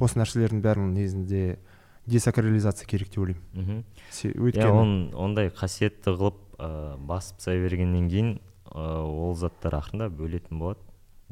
Осы 0.00 0.20
нәрселердің 0.20 0.62
бәрін 0.64 0.92
негізінде 0.94 1.58
десакрализация 2.06 2.86
керек 2.86 3.10
деп 3.10 3.24
ойлаймын. 3.24 3.44
Мхм 3.54 3.84
иә 4.12 4.32
өйткені 4.34 4.80
он 4.80 4.92
ондай 5.14 5.48
қасиетті 5.48 6.16
қылып 6.18 6.40
ә, 6.58 6.96
басып 6.98 7.38
тастай 7.38 7.62
бергеннен 7.62 8.08
кейін 8.10 8.34
ә, 8.70 9.04
ол 9.04 9.34
заттар 9.36 9.78
ақырындап 9.80 10.20
өлетін 10.20 10.60
болады. 10.60 10.80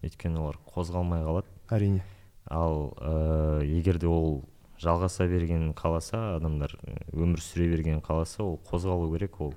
Өйткені 0.03 0.41
олар 0.41 0.59
қозғалмай 0.73 1.23
қалады. 1.27 1.53
Әрине. 1.71 2.03
Ал 2.51 2.95
ә, 2.99 3.63
егер 3.67 3.99
де 3.99 4.09
ол 4.09 4.43
жалғаса 4.83 5.29
берген 5.31 5.73
қаласа 5.79 6.37
адамдар 6.39 6.75
өмір 7.13 7.43
сүре 7.43 7.69
берген 7.71 8.01
қаласа 8.03 8.43
ол 8.43 8.59
қозғалу 8.67 9.13
керек 9.13 9.41
ол 9.41 9.55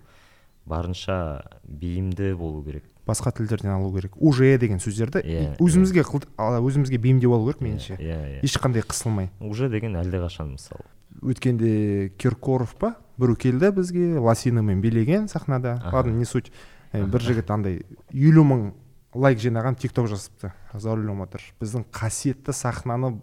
барынша 0.66 1.46
бейімді 1.64 2.36
болу 2.36 2.64
керек. 2.66 2.84
Басқа 3.06 3.32
тілдерден 3.38 3.72
алу 3.72 3.92
керек. 3.96 4.14
Уже 4.18 4.58
деген 4.58 4.80
сөздерді 4.80 5.22
Иә, 5.22 5.58
өзімізге 5.60 6.02
қылд- 6.04 6.28
а, 6.38 6.60
өзімізге 6.60 6.98
бейімдеп 6.98 7.32
алу 7.32 7.52
керек 7.54 7.62
меніңше. 7.62 7.98
Иә 8.00 8.42
иә 8.42 8.44
ешқандай 8.44 8.82
қысылмай. 8.82 9.30
Уже 9.40 9.70
деген 9.70 9.96
әлдеқашан 9.96 10.56
мысалы 10.58 10.84
өткенде 11.22 12.10
киркоров 12.18 12.76
па? 12.76 12.96
Біреу 13.18 13.36
келді 13.36 13.70
бізге 13.72 14.18
лосинамен 14.20 14.82
билеген 14.82 15.28
сахнада. 15.28 15.82
Ладно 15.94 16.12
не 16.12 16.26
суть. 16.26 16.52
Ә, 16.94 17.06
бір 17.06 17.22
жігіт 17.22 17.50
андай 17.52 17.82
елу 18.14 18.44
мың 18.44 18.74
лайк 19.14 19.40
жинаған 19.40 19.76
тик 19.80 19.92
ток 19.96 20.08
жазыпты 20.08 20.52
зәулім 20.74 21.22
отыр 21.24 21.42
біздің 21.62 21.86
қасиетті 21.92 22.54
сахнаны 22.54 23.20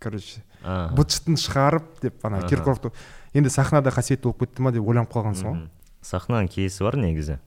короче 0.00 0.42
А, 0.64 0.88
быт 0.94 1.10
шытын 1.10 1.36
шығарып 1.36 2.00
деп 2.02 2.24
ана 2.24 2.40
киркоровты. 2.48 2.90
Енді 3.34 3.50
сахнада 3.50 3.90
қасиетті 3.90 4.22
болып 4.24 4.40
кетті 4.46 4.62
ма 4.62 4.72
деп 4.72 4.82
ойланып 4.86 5.10
қалғансың 5.12 5.44
ғой. 5.50 5.68
Сахнаның 6.02 6.48
киесі 6.48 6.84
бар 6.84 6.96
негізі. 6.96 7.38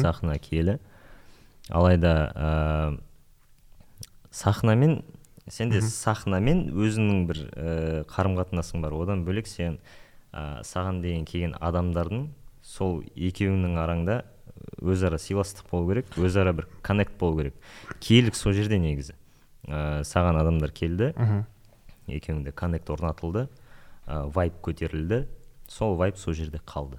Сахна 0.00 0.38
киелі 0.38 0.78
алайда 1.70 2.12
ә, 2.34 3.00
сахнамен 4.30 5.02
сенде 5.50 5.80
сахнамен 5.82 6.68
өзіңнің 6.74 7.22
бір 7.28 7.40
ә, 7.50 8.04
қарым 8.10 8.36
қатынасың 8.38 8.82
бар. 8.82 8.94
Одан 8.94 9.24
бөлек 9.26 9.48
сен 9.50 9.78
ә, 10.32 10.62
саған 10.66 11.00
деген 11.02 11.24
келген 11.26 11.56
адамдардың 11.60 12.28
сол 12.62 13.00
екеуіңнің 13.16 13.78
араңда 13.82 14.20
өзара 14.82 15.18
сыйластық 15.18 15.70
болу 15.70 15.90
керек 15.90 16.18
өзара 16.18 16.52
бір 16.54 16.68
коннект 16.82 17.16
болу 17.18 17.40
керек. 17.40 17.54
Киелік 18.00 18.36
сол 18.38 18.52
жерде 18.52 18.78
негізі. 18.78 19.16
Ә, 19.66 20.02
саған 20.06 20.38
адамдар 20.40 20.70
келді 20.70 21.12
екеуіңде 22.10 22.52
коннект 22.52 22.90
орнатылды 22.90 23.48
ә, 24.06 24.26
вайб 24.30 24.60
көтерілді. 24.62 25.26
Сол 25.68 25.96
вайб 25.96 26.18
сол 26.18 26.34
жерде 26.34 26.60
қалды. 26.66 26.98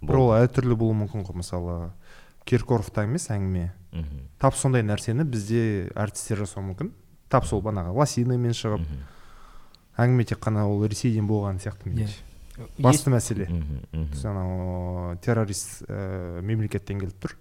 Бір 0.00 0.18
ол 0.18 0.32
әртүрлі 0.36 0.74
болуы 0.78 0.94
мүмкін 1.04 1.26
ғой. 1.26 1.36
Мысалы 1.42 1.90
киркоровта 2.44 3.04
емес 3.04 3.28
әңгіме 3.30 3.70
Мгм. 3.92 4.20
тап 4.40 4.54
сондай 4.56 4.82
нәрсені 4.82 5.24
бізде 5.28 5.90
әртістер 5.94 6.38
жасауы 6.46 6.70
мүмкін 6.72 6.90
тап 7.28 7.44
сол 7.46 7.60
банағы 7.62 7.92
лосинамен 7.92 8.52
шығып 8.56 8.86
әңгіме 9.98 10.24
тек 10.24 10.38
қана 10.40 10.64
ол 10.66 10.84
ресейден 10.88 11.26
болған 11.28 11.60
сияқты 11.60 11.90
Иә. 11.90 11.92
меніңше 11.92 12.72
басты 12.78 13.10
мәселе 13.12 13.48
анау 14.24 15.16
террорист 15.24 15.82
ә, 15.88 16.40
мемлекеттен 16.42 17.00
келіп 17.00 17.20
тұр 17.22 17.36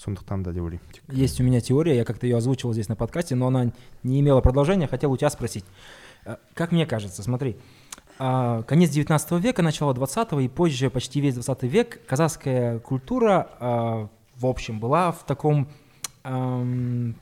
сондықтан 0.00 0.42
да 0.42 0.52
деп 0.52 0.62
ойлаймын. 0.64 0.80
Есть 1.12 1.40
у 1.40 1.44
меня 1.44 1.60
теория, 1.60 1.94
я 1.96 2.04
как-то 2.04 2.26
ее 2.26 2.38
озвучивал 2.38 2.72
здесь 2.72 2.88
на 2.88 2.96
подкасте, 2.96 3.34
но 3.34 3.48
она 3.48 3.70
не 4.02 4.20
имела 4.20 4.40
продолжения. 4.40 4.86
Хотел 4.86 5.12
у 5.12 5.16
тебя 5.18 5.28
спросить. 5.28 5.64
Э, 6.24 6.36
Как 6.54 6.72
мне 6.72 6.86
кажется, 6.86 7.22
смотри, 7.22 7.58
конец 8.20 8.90
19 8.90 9.32
века, 9.42 9.62
начало 9.62 9.94
20 9.94 10.32
и 10.42 10.48
позже 10.48 10.90
почти 10.90 11.20
весь 11.20 11.34
20 11.34 11.62
век 11.62 12.00
казахская 12.06 12.78
культура, 12.80 13.48
а, 13.58 14.08
в 14.36 14.46
общем, 14.46 14.78
была 14.78 15.12
в 15.12 15.24
таком 15.24 15.68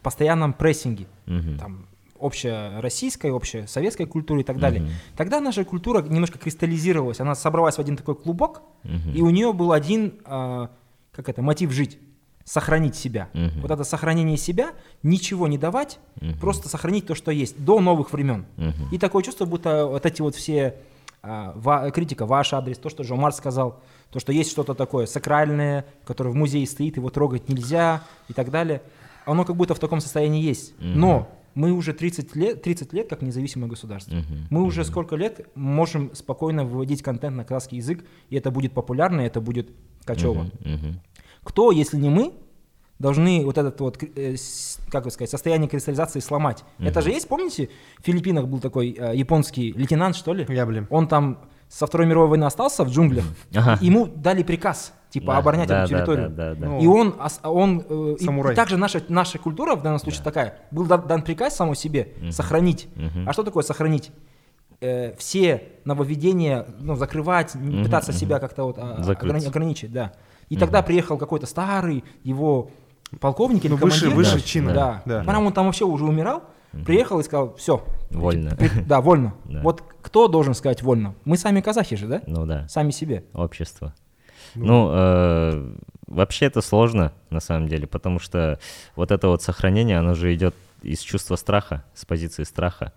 постоянном 0.03 0.53
прессинге. 0.53 1.07
Мгм. 1.27 1.57
Там 1.59 1.87
общая 2.19 2.81
российская, 2.81 3.31
общая 3.31 3.69
советская 3.69 4.09
культура 4.09 4.41
и 4.41 4.43
так 4.43 4.59
далее. 4.59 4.83
Мгм. 4.83 4.91
Тогда 5.17 5.41
наша 5.41 5.65
культура 5.65 6.03
немножко 6.03 6.37
кристаллизировалась, 6.39 7.21
она 7.21 7.37
собралась 7.37 7.77
в 7.77 7.79
один 7.79 7.97
такой 7.97 8.17
клубок, 8.17 8.63
Мгм. 8.83 9.13
и 9.15 9.23
у 9.23 9.31
нее 9.31 9.53
был 9.53 9.71
один, 9.71 10.15
а, 10.25 10.71
как 11.13 11.29
это, 11.29 11.43
мотив 11.43 11.71
жить, 11.71 11.99
сохранить 12.53 12.95
себя. 12.97 13.29
Мгм. 13.35 13.61
Вот 13.61 13.71
это 13.71 13.85
сохранение 13.85 14.39
себя, 14.39 14.71
ничего 15.03 15.49
не 15.49 15.59
давать, 15.59 15.99
Мгм. 16.21 16.39
просто 16.39 16.69
сохранить 16.69 17.07
то, 17.07 17.15
что 17.15 17.31
есть, 17.31 17.63
до 17.63 17.79
новых 17.81 18.11
времен. 18.13 18.47
Мгм. 18.57 18.89
И 18.91 18.97
такое 18.99 19.23
чувство, 19.23 19.45
будто 19.45 19.87
вот 19.87 20.07
эти 20.07 20.23
вот 20.23 20.35
все 20.35 20.75
а, 21.21 21.53
ва- 21.57 21.91
критика 21.91 22.27
ваш 22.27 22.53
адрес, 22.55 22.79
то, 22.79 22.89
что 22.89 23.03
Жомар 23.03 23.33
сказал, 23.33 23.81
то, 24.13 24.21
что 24.21 24.33
есть 24.33 24.51
что-то 24.53 24.75
такое 24.75 25.07
сакральное, 25.07 25.85
которое 26.07 26.31
в 26.31 26.37
музее 26.37 26.65
стоит, 26.67 26.97
его 26.97 27.11
трогать 27.11 27.49
нельзя 27.49 28.03
и 28.29 28.33
так 28.33 28.51
далее, 28.53 28.83
оно 29.27 29.45
как 29.45 29.57
будто 29.57 29.75
в 29.75 29.81
таком 29.81 30.01
состоянии 30.01 30.41
есть. 30.43 30.75
Мгм. 30.79 31.01
Но 31.01 31.29
мы 31.55 31.73
уже 31.73 31.93
30 31.93 32.37
лет, 32.37 32.63
30 32.63 32.93
лет 32.93 33.09
как 33.11 33.21
независимое 33.21 33.69
государство. 33.69 34.15
Мгм. 34.15 34.47
Мы 34.49 34.63
уже 34.63 34.85
сколько 34.85 35.17
лет 35.17 35.47
можем 35.57 36.15
спокойно 36.15 36.65
выводить 36.65 37.03
контент 37.03 37.37
на 37.37 37.45
казахский 37.45 37.79
язык, 37.79 38.05
и 38.31 38.37
это 38.37 38.51
будет 38.53 38.73
популярно, 38.73 39.23
и 39.23 39.25
это 39.25 39.41
будет 39.41 39.69
качево. 40.05 40.45
Мгм. 40.61 40.73
Мгм. 40.73 41.01
Кто, 41.45 41.71
если 41.73 41.97
не 41.97 42.09
мы, 42.11 42.33
должны 42.99 43.45
вот 43.45 43.57
этот 43.59 43.81
вот, 43.81 44.03
э, 44.17 44.37
как 44.91 45.05
бы 45.05 45.11
сказать, 45.11 45.31
состояние 45.31 45.69
кристаллизации 45.69 46.21
сломать? 46.21 46.65
Это 46.79 47.01
же 47.01 47.11
есть, 47.11 47.29
помните, 47.29 47.69
в 48.01 48.05
Филиппинах 48.07 48.47
был 48.47 48.59
такой 48.61 48.97
э, 48.99 49.15
японский 49.17 49.73
лейтенант, 49.73 50.17
что 50.17 50.35
ли? 50.35 50.47
я 50.49 50.67
білемін 50.67 50.87
Он 50.91 51.07
там 51.07 51.39
со 51.69 51.87
Второй 51.87 52.07
мировой 52.07 52.29
войны 52.29 52.45
остался 52.45 52.83
в 52.85 52.89
джунглях, 52.91 53.25
Ага. 53.55 53.79
и 53.83 53.87
ему 53.87 54.07
дали 54.07 54.43
приказ, 54.43 54.93
типа, 55.11 55.33
Да, 55.33 55.39
оборонять 55.39 55.69
да, 55.69 55.83
эту 55.85 55.93
да, 55.93 55.97
территорию. 55.99 56.29
да, 56.31 56.55
да, 56.55 56.61
да. 56.61 56.67
Ну, 56.67 56.81
И 56.81 56.87
он, 56.87 57.15
он 57.45 57.85
э, 57.89 58.17
и- 58.19 58.25
Самурай. 58.25 58.53
и 58.55 58.57
также 58.57 58.77
наша, 58.79 59.03
наша 59.09 59.39
культура 59.39 59.77
в 59.77 59.83
данном 59.83 59.99
случае 60.01 60.25
такая. 60.25 60.55
Был 60.71 60.87
дан, 60.87 61.07
дан 61.07 61.23
приказ 61.23 61.57
самому 61.57 61.75
себе 61.75 62.15
сохранить. 62.31 62.89
Мгм. 62.97 63.29
А 63.29 63.33
что 63.33 63.43
такое 63.43 63.63
сохранить? 63.63 64.11
э, 64.81 65.15
все 65.19 65.63
нововведения 65.85 66.65
ну, 66.81 66.95
закрывать, 66.97 67.55
Мгм, 67.57 67.83
пытаться 67.85 68.13
мгм. 68.13 68.21
себя 68.21 68.39
как-то 68.39 68.63
вот 68.65 68.79
а, 68.79 68.97
ограни- 69.01 69.47
ограничить, 69.47 69.93
да. 69.93 70.13
И 70.49 70.57
тогда 70.57 70.83
приехал 70.83 71.19
какой-то 71.19 71.47
старый 71.47 72.05
его 72.25 72.71
полковник 73.21 73.65
или 73.65 73.73
Ну, 73.73 73.77
выше, 73.79 74.01
командир. 74.11 74.17
выше 74.17 74.35
да. 74.35 74.41
чина. 74.41 74.75
Да. 74.75 75.03
да. 75.07 75.25
По-моему, 75.25 75.47
он 75.49 75.53
там 75.53 75.67
вообще 75.67 75.85
уже 75.85 76.05
умирал. 76.05 76.43
Приехал 76.85 77.19
и 77.19 77.23
сказал, 77.23 77.55
все, 77.55 77.83
Вольно. 78.11 78.57
да, 78.87 79.01
вольно. 79.01 79.35
Да. 79.47 79.63
Вот 79.63 79.83
кто 80.03 80.29
должен 80.29 80.53
сказать 80.55 80.83
вольно? 80.83 81.15
Мы 81.25 81.39
сами 81.39 81.63
казахи 81.63 81.97
же, 81.97 82.07
да? 82.07 82.23
Ну 82.27 82.45
да, 82.45 82.69
Сами 82.69 82.91
себе. 82.91 83.25
общество. 83.33 83.95
Ну. 84.55 84.65
Ну, 84.67 84.91
э, 84.93 85.77
вообще 86.07 86.45
это 86.47 86.61
сложно, 86.61 87.13
на 87.31 87.41
самом 87.41 87.69
деле, 87.69 87.87
потому 87.87 88.19
что 88.19 88.59
вот 88.97 89.11
это 89.11 89.29
вот 89.29 89.43
сохранение, 89.43 89.99
оно 89.99 90.15
же 90.15 90.35
идет 90.35 90.55
из 90.83 91.01
чувства 91.01 91.37
страха, 91.37 91.85
с 91.95 92.05
позиции 92.05 92.45
страха, 92.45 92.93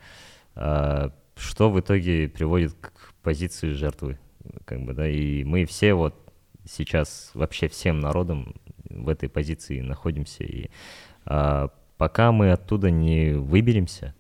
А, 0.53 1.12
что 1.38 1.70
в 1.72 1.79
итоге 1.79 2.27
приводит 2.27 2.74
к 2.74 2.91
позиции 3.24 3.72
жертвы, 3.72 4.20
как 4.65 4.81
бы, 4.84 4.93
да, 4.93 5.08
и 5.08 5.46
мы 5.46 5.63
все 5.65 5.93
вот 5.93 6.13
сейчас 6.75 7.31
вообще 7.33 7.67
всем 7.67 7.99
народом 7.99 8.55
в 8.89 9.09
этой 9.09 9.29
позиции 9.29 9.81
находимся, 9.81 10.43
и 10.43 10.69
а, 11.25 11.69
пока 11.97 12.31
мы 12.31 12.51
оттуда 12.51 12.89
не 12.89 13.33
выберемся, 13.33 14.13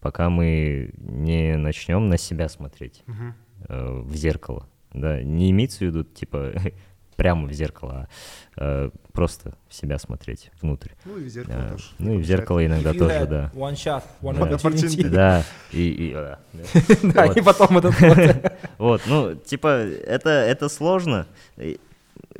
пока 0.00 0.30
мы 0.30 0.92
не 0.98 1.56
начнем 1.56 2.08
на 2.08 2.16
себя 2.18 2.48
смотреть, 2.48 3.02
Мгм. 3.06 3.34
э, 3.68 4.00
в 4.04 4.14
зеркало. 4.16 4.66
Да, 4.92 5.22
не 5.22 5.50
имеется 5.50 5.78
в 5.78 5.82
виду, 5.82 6.04
типа, 6.04 6.52
прямо 7.16 7.46
в 7.46 7.52
зеркало, 7.52 8.08
а 8.56 8.86
э, 8.86 8.90
просто 9.12 9.54
в 9.68 9.74
себя 9.74 9.98
смотреть 9.98 10.50
внутрь. 10.62 10.90
Ну 11.04 11.18
и 11.18 11.24
в 11.24 11.28
зеркало 11.28 11.58
Да. 11.62 11.68
тоже. 11.68 11.84
Ну 11.98 12.14
и 12.14 12.22
в 12.22 12.24
зеркало 12.24 12.64
иногда 12.66 12.94
тоже, 12.94 13.26
да. 13.26 13.50
One 13.54 13.74
shot, 13.74 14.02
one 14.22 14.38
Да. 14.38 14.50
opportunity. 14.56 15.08
Да, 15.10 15.44
и, 15.70 15.88
и, 15.90 16.12
а, 16.14 16.38
да. 16.54 16.62
Да, 17.14 17.26
Вот. 17.28 17.36
и 17.36 17.42
потом 17.42 17.78
этот 17.78 18.00
вот. 18.00 18.52
Вот, 18.78 19.02
ну, 19.06 19.34
типа, 19.34 19.66
это, 19.68 20.30
это 20.30 20.68
сложно. 20.70 21.26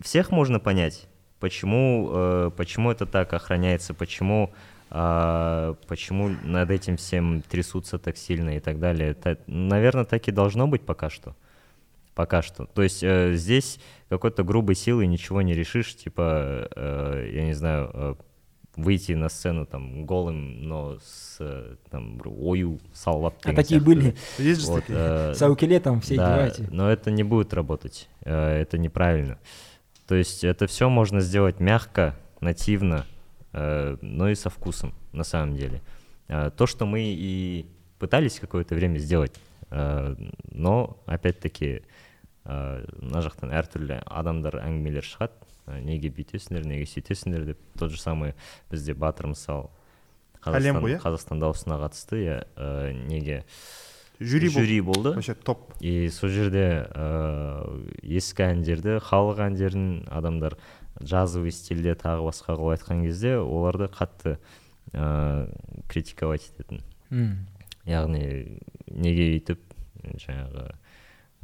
Всех 0.00 0.30
можно 0.30 0.58
понять, 0.60 1.08
почему, 1.38 2.08
э, 2.12 2.50
почему 2.56 2.90
это 2.90 3.06
так 3.06 3.32
охраняется, 3.32 3.94
почему, 3.94 4.52
а, 4.90 5.74
почему 5.86 6.28
над 6.42 6.70
этим 6.70 6.96
всем 6.96 7.42
трясутся 7.42 7.98
так 7.98 8.16
сильно 8.16 8.56
и 8.56 8.60
так 8.60 8.78
далее. 8.80 9.10
Это, 9.10 9.38
наверное, 9.46 10.04
так 10.04 10.26
и 10.28 10.32
должно 10.32 10.66
быть 10.66 10.82
пока 10.82 11.10
что. 11.10 11.36
Пока 12.14 12.42
что. 12.42 12.66
То 12.66 12.82
есть 12.82 13.02
э, 13.02 13.32
здесь 13.34 13.78
какой-то 14.08 14.42
грубой 14.42 14.74
силой 14.74 15.06
ничего 15.06 15.42
не 15.42 15.54
решишь, 15.54 15.96
типа, 15.96 16.68
э, 16.74 17.30
я 17.32 17.44
не 17.44 17.54
знаю, 17.54 17.90
э, 17.94 18.14
выйти 18.76 19.12
на 19.12 19.28
сцену 19.28 19.64
там 19.64 20.04
голым, 20.06 20.62
но 20.68 20.98
с 21.04 21.36
э, 21.40 21.76
там 21.90 22.20
ою 22.26 22.78
салвап. 22.92 23.36
А 23.44 23.52
такие 23.52 23.80
были. 23.80 24.16
Есть 24.38 24.60
же 24.62 24.66
Вот, 24.66 24.80
такие. 24.80 24.98
э, 24.98 25.34
Саукеле 25.34 25.80
там 25.80 26.00
все 26.00 26.16
да, 26.16 26.34
одеваете. 26.34 26.68
но 26.72 26.90
это 26.90 27.10
не 27.10 27.22
будет 27.22 27.54
работать. 27.54 28.08
э, 28.22 28.60
Это 28.60 28.76
неправильно. 28.76 29.38
То 30.10 30.16
есть 30.16 30.42
это 30.42 30.66
все 30.66 30.88
можно 30.88 31.20
сделать 31.20 31.60
мягко, 31.60 32.16
нативно, 32.40 33.06
э, 33.52 33.96
но 34.00 34.28
и 34.28 34.34
со 34.34 34.50
вкусом, 34.50 34.92
на 35.12 35.22
самом 35.22 35.54
деле. 35.54 35.82
Э, 36.26 36.50
То, 36.50 36.66
что 36.66 36.84
мы 36.84 37.00
и 37.00 37.64
пытались 38.00 38.40
какое-то 38.40 38.74
время 38.74 38.98
сделать, 38.98 39.32
э, 39.70 40.16
но 40.50 41.00
опять-таки 41.06 41.84
э, 42.44 42.84
мына 42.98 43.22
жақтан 43.22 43.54
әртүрлі 43.54 44.00
адамдар 44.02 44.58
әңгімелер 44.58 45.06
шығады 45.06 45.46
э, 45.68 45.78
неге 45.78 46.10
бүйтесіңдер 46.10 46.66
неге 46.66 46.90
сөйтесіңдер 46.90 47.46
деп 47.52 47.58
тот 47.78 47.92
же 47.92 48.00
самый 48.00 48.34
бізде 48.68 48.94
батыр 48.94 49.28
мысал 49.28 49.70
Әлем 50.42 50.80
қазақстан, 50.80 50.82
ғой, 50.82 50.96
иә? 50.96 51.00
қазақстан 51.06 51.38
дауысына 51.38 51.78
қатысты 51.86 52.18
иә 52.24 52.38
э, 52.56 52.92
неге 53.06 53.44
жюри 54.20 54.48
болды. 54.48 54.60
Жюри 54.60 54.80
болды. 54.80 55.12
Вообще 55.14 55.34
топ. 55.34 55.72
И 55.80 56.08
сол 56.12 56.30
жерде 56.30 56.86
ыыы 56.94 57.90
ескі 58.20 58.44
әндерді 58.46 58.98
халық 59.02 59.40
әндерін 59.48 59.86
адамдар 60.12 60.58
джазовый 61.02 61.52
стильде 61.52 61.94
тағы 61.96 62.26
басқа 62.28 62.54
қылып 62.58 62.76
айтқан 62.76 63.04
кезде 63.06 63.38
оларды 63.40 63.88
қатты 63.88 64.36
ыыы 64.92 65.48
критиковать 65.88 66.50
ететін. 66.52 66.84
Яғни 67.88 68.60
неге 68.86 69.30
өйтіп 69.38 69.64
жаңағы 70.20 70.66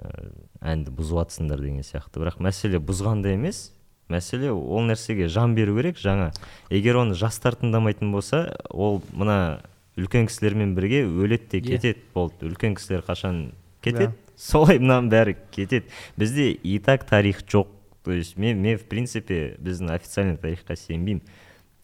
ыыы 0.02 0.34
әнді 0.60 0.92
бұзып 0.92 1.22
жатсыңдар 1.22 1.62
деген 1.64 1.86
сияқты. 1.86 2.20
Бірақ 2.20 2.42
мәселе 2.44 2.78
бұзғанда 2.78 3.32
емес 3.32 3.70
мәселе 4.12 4.52
ол 4.52 4.84
нәрсеге 4.86 5.26
жан 5.32 5.56
беру 5.56 5.74
керек 5.78 5.96
жаңа. 5.98 6.30
Егер 6.70 7.00
оны 7.00 7.16
жастар 7.18 7.56
тыңдамайтын 7.58 8.12
болса 8.12 8.60
ол 8.70 9.02
мына 9.12 9.62
үлкен 9.96 10.26
кісілермен 10.28 10.74
бірге 10.76 11.04
өледі 11.06 11.48
де 11.50 11.58
Иә. 11.58 11.66
кетеді 11.76 11.98
болды. 12.14 12.46
Үлкен 12.50 12.76
кісілер 12.76 13.02
қашан 13.06 13.52
кетеді? 13.82 14.12
Солай 14.36 14.78
мынаның 14.78 15.08
бәрі 15.10 15.36
кетеді. 15.50 15.86
Бізде 16.16 16.50
и 16.52 16.78
так 16.78 17.04
тарих 17.04 17.42
жоқ. 17.46 17.66
То 18.04 18.12
есть 18.12 18.36
мен 18.36 18.60
мен 18.60 18.78
в 18.78 18.84
принципе 18.84 19.56
біздің 19.58 19.90
официальный 19.94 20.36
тарихқа 20.36 20.76
сенбеймін. 20.76 21.22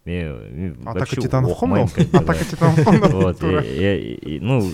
Мен 0.05 0.77
атака 0.87 1.17
титанов 1.17 1.59
қой 1.59 1.85
атака 2.13 2.45
титанов 2.45 3.13
вот 3.13 3.41
ну 3.43 4.71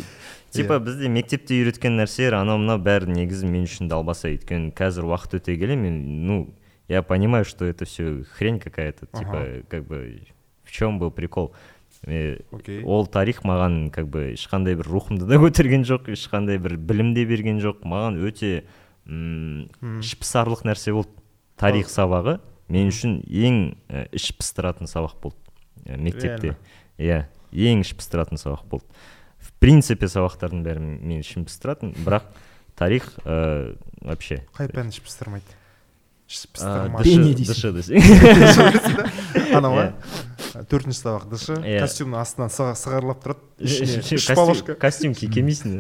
типа 0.51 0.79
бізде 0.81 1.09
мектепте 1.09 1.55
үйреткен 1.63 1.97
нәрселер 2.01 2.35
анау 2.41 2.59
мынау 2.59 2.79
бәрі 2.81 3.13
негізі 3.13 3.47
мен 3.47 3.65
үшін 3.69 3.89
далбаса 3.89 4.29
өйткені 4.33 4.73
қазір 4.73 5.05
уақыт 5.05 5.37
өте 5.39 5.57
келе 5.61 5.77
мен 5.77 6.27
ну 6.27 6.55
я 6.89 7.03
понимаю 7.03 7.45
что 7.45 7.67
это 7.67 7.85
все 7.85 8.25
хрень 8.25 8.59
какая-то 8.59 9.07
типа 9.07 9.41
Ага. 9.41 9.63
как 9.69 9.87
бы 9.87 10.23
в 10.65 10.73
чем 10.73 10.99
был 10.99 11.11
прикол. 11.11 11.53
Э, 11.55 11.78
окей. 12.05 12.83
ол 12.85 13.07
тарих 13.07 13.43
маған 13.45 13.91
как 13.91 14.09
бы 14.09 14.33
ешқандай 14.35 14.77
бір 14.79 14.87
рухымды 14.89 15.27
да 15.27 15.39
көтерген 15.41 15.85
жоқ 15.85 16.09
ешқандай 16.15 16.59
бір 16.63 16.77
білім 16.79 17.15
де 17.15 17.25
берген 17.27 17.59
жоқ. 17.61 17.83
Маған 17.85 18.21
өте 18.23 18.65
м 19.07 19.69
Мгм. 19.81 20.01
ішпысарлық 20.05 20.65
нәрсе 20.69 20.93
болды. 20.95 21.11
Тарих 21.59 21.89
сабағы 21.91 22.39
мен 22.69 22.89
үшін 22.93 23.23
ең 23.27 23.75
і, 23.91 24.05
іш 24.15 24.31
пыстыратын 24.39 24.87
сабақ 24.87 25.19
болды. 25.21 25.37
І, 25.87 25.97
мектепте. 25.99 26.57
Иә 26.99 27.25
ең 27.53 27.83
іш 27.83 27.95
пыстыратын 27.99 28.39
сабақ 28.39 28.67
болды. 28.69 28.87
В 29.39 29.53
принципе 29.59 30.07
сабақтардың 30.07 30.63
бәрі 30.63 30.81
мен 30.83 31.21
ішім 31.23 31.47
пыстыратын 31.49 31.95
бірақ 32.05 32.29
тарих 32.79 33.11
ә, 33.25 33.75
вообще. 34.03 34.45
Қай 34.55 34.69
пән 34.71 34.93
ішіп 34.93 35.09
пыстырмайды 35.09 35.58
дыши 36.29 37.95
анау 39.55 39.73
Иә. 39.79 39.93
ма 40.55 40.63
төртінші 40.69 40.99
сабақ 41.01 41.25
дышы 41.31 41.55
Иә. 41.63 41.81
костюмнің 41.83 42.19
астынан 42.21 42.51
сыға- 42.53 42.75
сығарлап 42.79 43.21
тұрады. 43.23 43.41
Үш 43.63 43.79
Костюм- 43.81 44.35
полошка. 44.37 44.75
костюм 44.75 45.15
ки- 45.15 45.29
кимейсің 45.31 45.71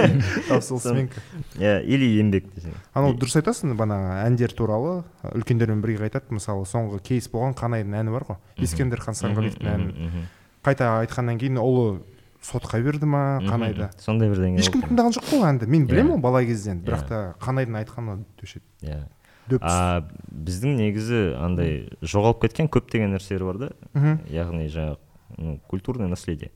ал 0.50 0.62
сол 0.62 0.80
сменка. 0.80 1.20
Иә 1.58 1.82
или 1.84 2.08
еңбек 2.20 2.46
десең. 2.54 2.74
Анау 2.94 3.14
дұрыс 3.18 3.36
айтасың 3.40 3.74
бағанағы 3.76 4.24
әндер 4.28 4.54
туралы. 4.56 5.02
Үлкендермен 5.34 5.82
бірге 5.82 6.04
айтады 6.08 6.30
мысалы 6.36 6.64
соңғы 6.68 7.00
кейс 7.02 7.28
болған 7.32 7.54
қанайдың 7.58 7.96
әні 8.00 8.10
бар 8.14 8.24
ғой. 8.28 8.38
Ескендір 8.58 9.00
хансанғалиевтің 9.04 9.66
әні. 9.74 9.92
мхм, 9.92 10.26
қайта 10.64 10.90
айтқаннан 11.04 11.38
кейін 11.40 11.58
ұлы 11.60 12.00
сотқа 12.44 12.80
берді 12.82 13.04
ма 13.06 13.40
қанайды 13.44 13.90
сондай 14.00 14.30
бірдеңе 14.32 14.60
ешкім 14.62 14.82
тыңдаған 14.86 15.12
жоқ 15.18 15.24
қой 15.28 15.40
ол 15.40 15.48
әнді. 15.50 15.66
Мен 15.68 15.86
білемін 15.86 16.12
Иә. 16.12 16.14
ол 16.14 16.20
бала 16.24 16.44
кезден. 16.44 16.80
Бірақ 16.84 17.04
Иә. 17.04 17.08
та 17.08 17.34
қанайдың 17.40 17.76
айтқаны 17.84 18.24
дөшеді 18.40 18.64
иә. 18.82 19.02
А 19.60 20.04
біздің 20.30 20.76
негізі 20.78 21.20
андай 21.40 21.88
жоғалып 22.02 22.42
кеткен 22.46 22.68
көптеген 22.72 23.14
нәрселер 23.16 23.44
бар 23.48 23.58
да. 23.58 23.70
Яғни 24.30 24.68
жаңағы 24.70 24.98
ну, 25.38 25.58
культурное 25.68 26.08
наследие. 26.08 26.50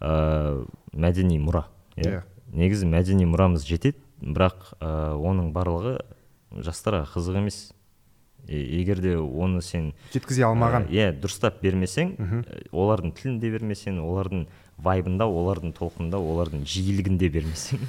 Ә, 0.00 0.64
мәдени 0.92 1.38
мұра. 1.42 1.66
Иә. 1.96 2.08
Иә. 2.08 2.22
негізі 2.52 2.86
мәдени 2.88 3.26
мұрамыз 3.28 3.64
жетеді 3.68 3.98
бірақ 4.22 4.74
ә, 4.80 5.14
оның 5.16 5.52
барлығы 5.52 5.98
жастарға 6.62 7.06
қызық 7.12 7.38
емес. 7.42 7.72
Е- 8.48 8.80
егер 8.80 8.98
де 9.00 9.14
оны 9.16 9.62
сен 9.62 9.92
жеткізе 10.12 10.42
алмаған. 10.44 10.88
ә, 10.88 10.90
иә 10.90 11.12
дұрыстап 11.20 11.60
бермесең 11.62 12.16
ә, 12.18 12.66
олардың 12.72 13.12
тілінде 13.14 13.50
бермесең 13.54 14.00
олардың 14.02 14.46
вайбында 14.82 15.26
олардың 15.30 15.72
толқынында 15.76 16.18
олардың 16.18 16.64
жиілігінде 16.66 17.28
бермесең 17.30 17.82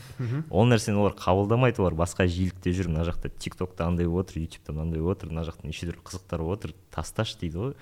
ол 0.49 0.67
нәрсені 0.69 1.01
олар 1.01 1.15
қабылдамайды 1.17 1.81
олар 1.81 1.95
басқа 1.97 2.27
жиілікте 2.29 2.73
жүр 2.77 2.91
мына 2.91 3.05
жақта 3.07 3.31
тик 3.33 3.57
токта 3.57 3.87
андай 3.87 4.05
болып 4.05 4.29
отыр 4.29 4.43
ютубта 4.43 4.73
мынандай 4.73 5.01
болып 5.01 5.17
отыр 5.17 5.33
мына 5.33 5.45
жақта 5.47 5.65
неше 5.67 5.89
түрлі 5.89 6.03
қызықтар 6.05 6.43
болып 6.45 6.59
отыр 6.59 6.75
тасташы 6.93 7.39
дейді 7.41 7.57
ғой. 7.57 7.73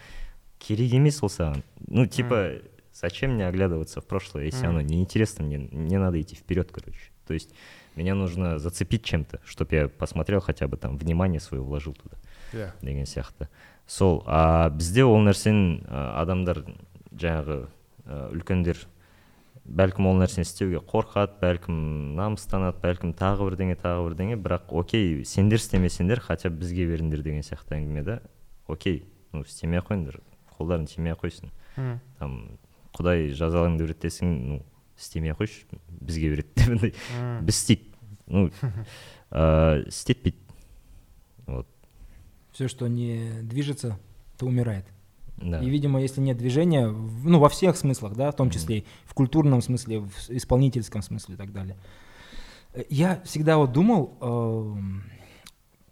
Керек 0.62 0.94
емес 0.94 1.22
ол 1.24 1.30
саған. 1.30 1.64
Ну 1.88 2.06
типа 2.06 2.62
зачем 2.94 3.34
мне 3.34 3.48
оглядываться 3.48 4.02
в 4.02 4.06
прошлое 4.06 4.46
если 4.46 4.66
оно 4.68 4.82
неинтересно 4.82 5.46
мне 5.46 5.58
мне 5.58 6.00
надо 6.00 6.22
идти 6.22 6.36
вперед 6.36 6.72
короче. 6.72 7.12
То 7.28 7.34
есть 7.34 7.50
меня 7.96 8.16
нужно 8.16 8.60
зацепить 8.60 9.04
чем-то 9.04 9.40
чтобы 9.44 9.76
я 9.76 9.88
посмотрел 9.90 10.40
хотя 10.40 10.68
бы 10.68 10.78
там 10.78 10.98
внимание 10.98 11.40
свое 11.40 11.64
вложил 11.64 11.94
туда. 11.94 12.18
Иә 12.54 12.72
деген 12.82 13.06
сияқты. 13.06 13.48
Сол 13.88 14.24
а 14.26 14.70
бізде 14.70 15.04
ол 15.04 15.20
нәрсені 15.20 15.84
адамдар 15.90 16.64
жаңағы 17.12 17.68
үлкендер 18.06 18.78
бәлкім 19.66 20.08
ол 20.10 20.18
нәрсені 20.20 20.46
істеуге 20.46 20.82
қорқады 20.82 21.38
бәлкім 21.42 21.76
намыстанады 22.18 22.82
бәлкім 22.82 23.14
тағы 23.18 23.46
бірдеңе 23.50 23.78
тағы 23.80 24.08
бірдеңе. 24.10 24.38
Бірақ 24.42 24.74
окей 24.74 25.24
сендер 25.26 25.62
істемесеңдер 25.62 26.20
хотя 26.20 26.50
бы 26.50 26.64
бізге 26.64 26.88
беріңдер 26.90 27.22
деген 27.24 27.46
сияқты 27.46 27.78
әңгіме 27.78 28.04
да 28.04 28.22
окей 28.68 29.04
ну 29.32 29.44
істемей 29.46 29.80
ақ 29.80 29.92
қойыңдар 29.92 30.20
қолдарың 30.58 30.88
тимей 30.90 31.14
ақ 31.14 31.24
қойсын 31.26 31.54
там 32.20 32.38
құдай 32.98 33.30
жазалаңды 33.38 33.86
береді 33.86 34.08
десең 34.08 34.34
ну 34.50 34.60
істемей 34.98 35.32
ақ 35.34 35.44
қойшы 35.44 35.80
бізге 36.02 36.34
береді 36.34 36.50
деп 36.56 36.70
андай. 36.76 36.94
М. 37.20 37.46
біз 37.46 37.56
істейік. 37.56 37.88
Ну 38.28 38.50
ыыы 39.32 39.88
істетпейді. 39.88 40.38
Вот. 41.48 41.68
Все, 42.52 42.68
что 42.68 42.88
не 42.88 43.42
движется, 43.44 43.98
то 44.38 44.46
умирает. 44.46 44.86
Да 45.44 45.60
И, 45.62 45.70
видимо, 45.70 46.02
если 46.02 46.22
нет 46.22 46.38
движения, 46.38 46.88
ну, 46.88 47.40
во 47.40 47.50
всех 47.50 47.76
смыслах, 47.78 48.14
да, 48.16 48.32
в 48.32 48.36
том 48.36 48.50
числе 48.50 48.80
и 48.80 48.86
в 49.06 49.14
культурном 49.14 49.62
смысле, 49.62 50.00
в 50.02 50.30
исполнительском 50.30 51.02
смысле 51.02 51.36
и 51.36 51.38
так 51.38 51.52
далее. 51.52 51.78
Э, 52.74 52.84
Я 52.90 53.22
всегда 53.26 53.58
вот 53.58 53.72
думал 53.72 54.18
эм, 54.22 55.04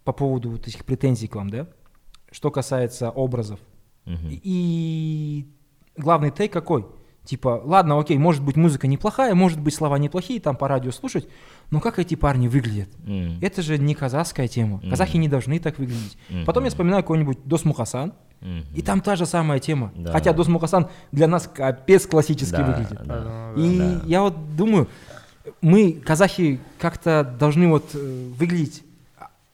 по 0.04 0.12
поводу 0.12 0.50
вот 0.50 0.66
этих 0.68 0.84
претензий 0.84 1.28
к 1.28 1.34
вам, 1.36 1.50
да, 1.50 1.66
что 2.30 2.50
касается 2.50 3.10
образов. 3.10 3.60
Мгм. 4.06 4.28
И- 4.30 4.40
И 4.44 5.46
главный 5.96 6.30
тейк 6.30 6.52
какой? 6.52 6.86
Типа, 7.24 7.60
ладно, 7.64 7.98
окей, 7.98 8.16
может 8.16 8.42
быть 8.42 8.56
музыка 8.56 8.86
неплохая, 8.88 9.34
может 9.34 9.60
быть 9.60 9.74
слова 9.74 9.98
неплохие, 9.98 10.40
там 10.40 10.56
по 10.56 10.66
радио 10.68 10.90
слушать, 10.90 11.28
но 11.70 11.78
как 11.80 11.98
эти 11.98 12.14
парни 12.14 12.48
выглядят? 12.48 12.88
М. 13.06 13.38
Это 13.42 13.60
же 13.62 13.76
не 13.78 13.94
казахская 13.94 14.48
тема. 14.48 14.78
Мгм. 14.78 14.90
Казахи 14.90 15.18
не 15.18 15.28
должны 15.28 15.58
так 15.60 15.78
выглядеть. 15.78 16.16
Потом 16.46 16.64
я 16.64 16.70
вспоминаю 16.70 17.02
какой-нибудь 17.02 17.44
Дос 17.44 17.64
Мухасан, 17.66 18.14
И 18.74 18.82
там 18.82 19.00
та 19.00 19.16
же 19.16 19.26
самая 19.26 19.58
тема. 19.60 19.92
Да. 19.94 20.12
Хотя 20.12 20.32
Дос 20.32 20.48
Мухасан 20.48 20.88
для 21.12 21.26
нас 21.28 21.46
капец 21.52 22.06
классически 22.06 22.52
Да, 22.52 22.64
выглядит. 22.64 23.00
да. 23.06 23.52
И 23.56 23.78
да. 23.78 24.00
я 24.06 24.22
вот 24.22 24.56
думаю, 24.56 24.88
мы, 25.60 25.92
казахи, 25.92 26.58
как-то 26.78 27.22
должны 27.38 27.68
вот 27.68 27.90
э, 27.94 28.28
выглядеть 28.38 28.82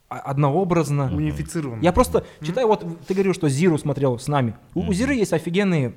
однообразно. 0.09 1.11
унифицирован 1.13 1.81
Я 1.81 1.93
просто 1.93 2.25
читаю, 2.41 2.69
вот 2.69 2.87
ты 3.07 3.15
говорил, 3.15 3.35
что 3.35 3.49
Зиру 3.49 3.77
смотрел 3.79 4.19
с 4.19 4.29
нами. 4.29 4.55
У, 4.75 4.83
у. 4.89 4.93
Зиры 4.93 5.15
есть 5.15 5.33
офигенные 5.33 5.95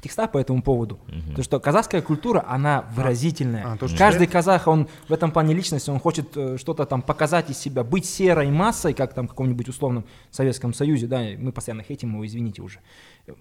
текста 0.00 0.26
по 0.28 0.38
этому 0.38 0.62
поводу. 0.62 0.98
Мгм. 1.08 1.34
То, 1.36 1.42
что 1.42 1.60
казахская 1.60 2.02
культура, 2.02 2.44
она 2.48 2.84
выразительная. 2.94 3.64
а, 3.66 3.76
что 3.76 3.86
Каждый 3.96 4.26
читает? 4.26 4.30
казах, 4.32 4.66
он 4.68 4.88
в 5.08 5.12
этом 5.12 5.30
плане 5.30 5.54
личности, 5.54 5.90
он 5.90 5.98
хочет 6.00 6.36
э, 6.36 6.56
что-то 6.58 6.86
там 6.86 7.02
показать 7.02 7.50
из 7.50 7.58
себя, 7.58 7.84
быть 7.84 8.04
серой 8.06 8.50
массой, 8.50 8.94
как 8.94 9.14
там 9.14 9.26
в 9.26 9.30
каком-нибудь 9.30 9.68
условном 9.68 10.04
Советском 10.30 10.72
Союзе, 10.74 11.06
да, 11.06 11.20
мы 11.38 11.52
постоянно 11.52 11.82
хейтим 11.82 12.12
его, 12.14 12.26
извините 12.26 12.62
уже. 12.62 12.78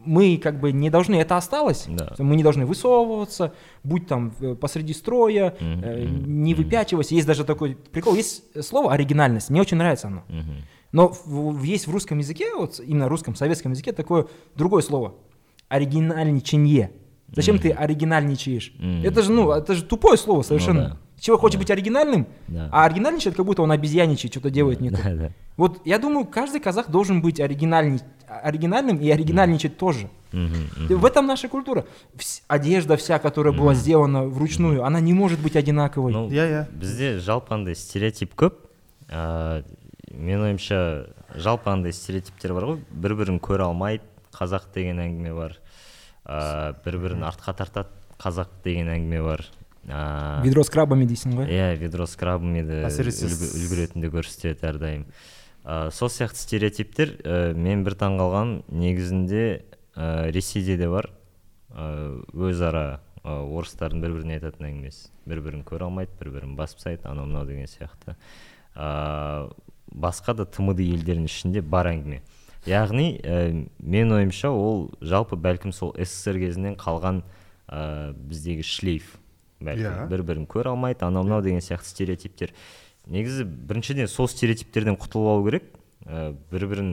Мы 0.05 0.37
как 0.37 0.59
бы 0.59 0.71
не 0.71 0.89
должны, 0.89 1.15
это 1.15 1.37
осталось, 1.37 1.85
Да. 1.87 2.13
мы 2.19 2.35
не 2.35 2.43
должны 2.43 2.65
высовываться, 2.65 3.53
будь 3.83 4.07
там 4.07 4.33
э, 4.41 4.55
посреди 4.55 4.93
строя, 4.93 5.55
Мгм, 5.59 5.81
э, 5.83 6.05
не 6.05 6.53
мгм. 6.53 6.63
выпячивайся. 6.63 7.15
Есть 7.15 7.25
даже 7.27 7.43
такой 7.43 7.75
прикол, 7.91 8.15
есть 8.15 8.43
слово 8.63 8.91
оригинальность, 8.93 9.49
мне 9.49 9.61
очень 9.61 9.77
нравится 9.77 10.07
оно. 10.07 10.23
Мгм. 10.27 10.63
Но 10.91 11.09
в- 11.09 11.53
в- 11.53 11.63
есть 11.63 11.87
в 11.87 11.91
русском 11.91 12.17
языке, 12.17 12.53
вот 12.55 12.79
именно 12.79 13.07
русском, 13.07 13.35
советском 13.35 13.71
языке 13.71 13.91
такое 13.91 14.25
другое 14.55 14.81
слово 14.81 15.13
Оригинальничанье. 15.68 16.90
Зачем 17.34 17.56
Мгм. 17.56 17.62
ты 17.62 17.70
оригинальничаешь? 17.70 18.72
Мгм. 18.78 19.02
Это 19.04 19.22
же, 19.22 19.32
ну, 19.32 19.50
это 19.50 19.74
же 19.74 19.82
тупое 19.84 20.16
слово 20.16 20.42
совершенно. 20.42 20.80
да. 20.90 20.96
Человек 21.20 21.40
хочет 21.40 21.56
Да. 21.56 21.62
быть 21.62 21.70
оригинальным, 21.70 22.26
Да. 22.48 22.68
а 22.72 22.84
оригинальничает, 22.84 23.34
как 23.36 23.46
будто 23.46 23.62
он 23.62 23.72
обезьяничает, 23.72 24.32
что-то 24.32 24.50
делает 24.50 24.80
не 24.80 24.90
то. 24.90 25.00
Да, 25.02 25.14
да. 25.14 25.30
Вот 25.56 25.80
я 25.86 25.98
думаю, 25.98 26.26
каждый 26.26 26.60
казах 26.60 26.90
должен 26.90 27.22
быть 27.22 27.40
оригинальни- 27.40 28.00
оригинальным 28.28 28.98
и 28.98 29.08
оригинальничать 29.10 29.76
тоже. 29.78 30.10
Мгм, 30.32 30.54
И 30.76 30.92
мгм. 30.92 30.96
В 31.00 31.04
этом 31.06 31.26
наша 31.26 31.48
культура. 31.48 31.84
Вс- 32.16 32.42
одежда 32.48 32.96
вся, 32.96 33.18
которая 33.18 33.52
была 33.54 33.72
Мгм. 33.72 33.80
сделана 33.80 34.24
вручную, 34.26 34.84
она 34.84 35.00
не 35.00 35.12
может 35.14 35.40
быть 35.40 35.56
одинаковой. 35.56 36.12
Ну, 36.12 36.28
иә 36.28 36.50
иә 36.50 36.66
бізде 36.72 37.18
жалпы 37.18 37.54
андай 37.54 37.74
стереотип 37.74 38.34
көп 38.34 38.54
ыыы 39.10 39.64
менің 40.12 40.42
ойымша 40.42 41.06
жалпы 41.36 41.70
андай 41.70 41.92
стереотиптер 41.92 42.52
бар 42.54 42.64
ғой 42.64 42.78
бір 42.90 43.14
бірін 43.14 43.40
көре 43.40 43.62
алмайды 43.62 44.02
қазақ 44.39 44.69
деген 44.73 45.01
әңгіме 45.03 45.33
бар. 45.35 45.57
Ыыы 46.25 46.75
бір 46.85 46.99
бірін 47.03 47.25
артқа 47.27 47.55
тартады 47.59 48.15
қазақ 48.19 48.61
деген 48.63 48.89
әңгіме 48.95 49.21
бар. 49.25 49.45
Ыыы 49.89 50.45
Ведро 50.45 50.63
с 50.63 50.69
крабами 50.69 51.05
дейсің 51.09 51.35
ғой. 51.37 51.49
иә 51.49 51.75
ведро 51.79 52.05
с 52.05 52.15
крабами 52.15 52.63
Әсіресе 52.85 53.27
үлгі, 53.27 53.79
ретінде 53.79 54.09
көрсетеді 54.13 54.67
әрдайым. 54.69 55.05
Ә, 55.63 55.91
сол 55.91 56.09
сияқты 56.09 56.39
стереотиптер 56.39 57.15
ә, 57.23 57.53
мен 57.53 57.83
бір 57.83 57.95
таңғалғаным 57.99 58.63
негізінде 58.69 59.63
ә, 59.95 60.31
ресейде 60.31 60.77
де 60.77 60.87
бар. 60.89 61.09
Ә, 61.71 62.19
өзара 62.33 63.01
ә, 63.23 63.39
орыстардың 63.43 64.03
бір 64.03 64.15
біріне 64.17 64.37
айтатын 64.39 64.69
әңгімесі. 64.69 65.09
Бір 65.29 65.41
бірін 65.45 65.65
көре 65.67 65.87
алмайды 65.87 66.15
бір 66.19 66.31
бірін 66.37 66.55
басып 66.59 66.79
тастайды 66.79 67.07
анау 67.09 67.27
мынау 67.27 67.45
деген 67.45 67.67
сияқты. 67.67 68.15
Ә, 68.75 69.51
басқа 69.91 70.35
да 70.37 70.45
тмд 70.45 70.79
елдерінің 70.85 71.29
ішінде 71.29 71.61
бар 71.61 71.91
әңгіме. 71.93 72.21
Яғни 72.67 73.19
ә, 73.23 73.67
менің 73.79 74.15
ойымша 74.17 74.51
ол 74.51 74.89
жалпы 75.01 75.37
бәлкім 75.39 75.71
сол 75.75 75.93
ссср 75.95 76.39
кезінен 76.41 76.75
қалған 76.79 77.21
ә, 77.67 78.13
біздегі 78.13 78.65
шлейф 78.65 79.15
бәлкім. 79.59 79.85
Иә. 79.85 80.07
бір 80.11 80.23
бірін 80.23 80.47
көре 80.49 80.73
алмайды 80.73 81.05
анау 81.05 81.23
мынау 81.23 81.43
деген 81.45 81.63
сияқты 81.63 81.91
стереотиптер. 81.91 82.53
Негізі 83.07 83.45
біріншіден 83.45 84.07
сол 84.07 84.27
стереотиптерден 84.27 84.97
құтылып 84.99 85.31
алу 85.33 85.45
керек. 85.47 85.71
Ә, 86.05 86.35
бір 86.51 86.67
бірін 86.71 86.91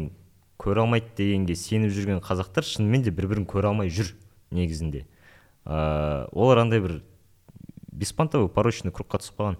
көре 0.58 0.82
алмайды 0.84 1.12
дегенге 1.18 1.56
сеніп 1.58 1.94
жүрген 1.94 2.22
қазақтар 2.24 2.66
шынымен 2.66 3.04
де 3.06 3.10
бір 3.14 3.28
бірін 3.32 3.46
көре 3.46 3.70
алмай 3.70 3.90
жүр 3.90 4.14
негізінде. 4.50 5.06
Ә, 5.64 6.28
олар 6.32 6.62
андай 6.64 6.80
бір 6.80 7.00
беспонтовый 7.92 8.48
порочный 8.48 8.92
кругқа 8.92 9.22
түсіп 9.22 9.40
қалған. 9.40 9.58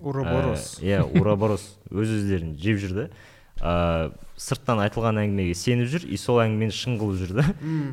Уроборос 0.00 0.78
иә 0.84 1.00
уроборос 1.16 1.62
өз 1.88 2.10
өздерін 2.18 2.56
жеп 2.60 2.76
жүр 2.82 2.92
да 2.92 3.06
ә, 3.62 4.10
сырттан 4.42 4.80
айтылған 4.82 5.20
әңгімеге 5.22 5.54
сеніп 5.54 5.88
жүр 5.92 6.06
и 6.10 6.18
сол 6.18 6.40
әңгімені 6.42 6.74
шын 6.74 6.98
қылып 7.00 7.20
жүр 7.22 7.34
да. 7.38 7.44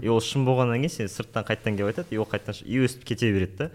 И 0.01 0.09
ол 0.09 0.19
шын 0.25 0.45
болғаннан 0.47 0.81
кейін 0.81 0.93
сен 0.95 1.11
сырттан 1.13 1.45
қайтадан 1.45 1.77
келіп 1.77 1.91
айтады 1.93 2.15
и 2.15 2.17
ол 2.17 2.25
қайтадан 2.29 2.63
и 2.65 2.81
өстіп 2.85 3.05
кете 3.11 3.31
береді 3.35 3.57
да. 3.59 3.69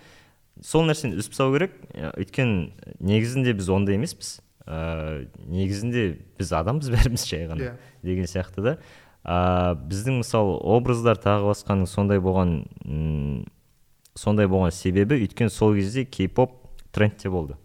Сол 0.62 0.84
нәрсені 0.88 1.16
үзіп 1.18 1.32
тастау 1.34 1.54
керек. 1.54 1.72
Өйткені 2.18 2.72
негізінде 3.00 3.54
біз 3.54 3.70
ондай 3.74 3.96
емеспіз. 3.98 4.40
Ә, 4.66 5.26
негізінде 5.46 6.04
біз 6.38 6.52
адамбыз 6.56 6.90
бәріміз 6.94 7.26
жай 7.28 7.46
ғана 7.50 7.66
Иә. 7.66 7.72
деген 8.02 8.24
сияқты 8.30 8.62
да. 8.64 8.76
Ә, 9.24 9.74
біздің 9.76 10.22
мысалы 10.22 10.56
образдар 10.62 11.18
тағы 11.20 11.50
басқаның 11.50 11.86
сондай 11.90 12.20
болған 12.22 12.62
м, 12.84 13.44
сондай 14.14 14.46
болған 14.48 14.72
себебі 14.72 15.18
өйткені 15.20 15.50
сол 15.52 15.74
кезде 15.74 16.04
кей 16.04 16.28
поп 16.28 16.54
трендте 16.92 17.28
болды. 17.28 17.58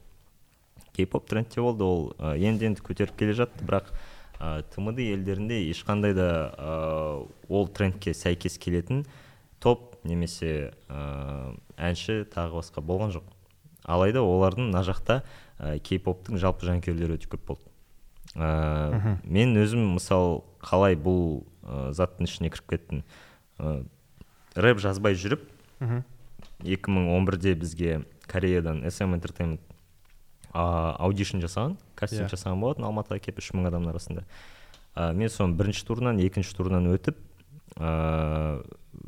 Кей 0.96 1.06
поп 1.08 1.30
трендте 1.30 1.62
болды 1.62 1.84
ол 1.88 2.14
енді 2.36 2.72
енді 2.74 2.84
көтеріп 2.84 3.16
келе 3.16 3.38
жатты 3.38 3.64
бірақ 3.64 3.94
ә, 4.40 4.64
тмд 4.74 5.02
елдерінде 5.04 5.60
ешқандай 5.70 6.16
да 6.16 6.30
ә, 6.56 6.76
ол 7.50 7.68
трендке 7.68 8.14
сәйкес 8.16 8.58
келетін 8.58 9.04
топ 9.60 10.00
немесе 10.08 10.72
ә, 10.88 11.54
әнші 11.78 12.24
тағы 12.32 12.62
басқа 12.62 12.84
болған 12.84 13.14
жоқ. 13.18 13.28
Алайда 13.84 14.24
олардың 14.24 14.72
мына 14.72 14.84
жақта 14.88 15.22
ә, 15.60 15.78
кей 15.84 16.00
поптың 16.00 16.40
жалпы 16.40 16.70
жанкүйерлері 16.70 17.20
өте 17.20 17.30
көп 17.32 17.46
болды. 17.52 17.68
Ә, 18.36 19.18
мен 19.24 19.58
өзім 19.60 19.96
мысалы 19.98 20.42
қалай 20.64 20.96
бұл 20.96 21.44
ә, 21.64 21.92
заттың 21.98 22.30
ішіне 22.30 22.54
кіріп 22.54 22.72
кеттім. 22.76 23.04
Ә, 23.60 23.82
рэп 24.56 24.80
жазбай 24.80 25.20
жүріп 25.20 25.44
мхм. 25.80 26.06
2011-де 26.64 27.56
бізге 27.56 28.02
кореядан 28.28 28.84
SM 28.88 29.16
Entertainment 29.16 29.64
а, 30.54 30.96
аудишн 31.00 31.42
жасаған 31.44 31.78
кастинг 32.00 32.28
Иә. 32.28 32.34
жасаған 32.34 32.62
болатын 32.64 32.88
алматыға 32.88 33.20
келіп 33.20 33.42
үш 33.42 33.52
мың 33.54 33.70
адамның 33.70 33.94
арасында. 33.94 34.24
А, 34.96 35.12
мен 35.14 35.30
соның 35.30 35.58
бірінші 35.60 35.86
турынан 35.88 36.20
екінші 36.24 36.56
турынан 36.58 36.90
өтіп 36.94 37.20
а, 37.78 38.62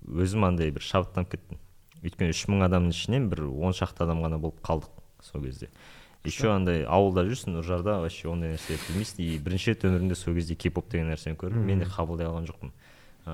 өзім 0.07 0.45
андай 0.47 0.71
бір 0.71 0.85
шабыттанып 0.85 1.33
кеттім. 1.35 1.61
Өйткені 2.01 2.33
үш 2.33 2.45
мың 2.49 2.65
адамның 2.67 2.93
ішінен 2.95 3.29
бір 3.31 3.45
он 3.49 3.73
шақты 3.77 4.05
адам 4.05 4.23
ғана 4.25 4.39
болып 4.41 4.61
қалдық 4.65 5.01
сол 5.21 5.43
кезде. 5.43 5.69
Еще 6.23 6.51
андай 6.53 6.83
ауылда 6.85 7.23
жүрсің 7.25 7.57
үржарда 7.61 7.97
вообще 8.03 8.29
ондай 8.29 8.53
нәрсе 8.53 8.77
білмейсің. 8.77 9.21
И 9.25 9.39
бірінші 9.41 9.73
рет 9.73 9.85
өмірімде 9.89 10.15
сол 10.17 10.35
кезде 10.37 10.53
кей 10.55 10.69
поп 10.69 10.89
деген 10.91 11.09
нәрсені 11.09 11.33
көрдім. 11.33 11.65
Мен 11.65 11.81
де 11.81 11.87
қабылдай 11.89 12.29
алған 12.29 12.45
жоқпын. 12.45 12.73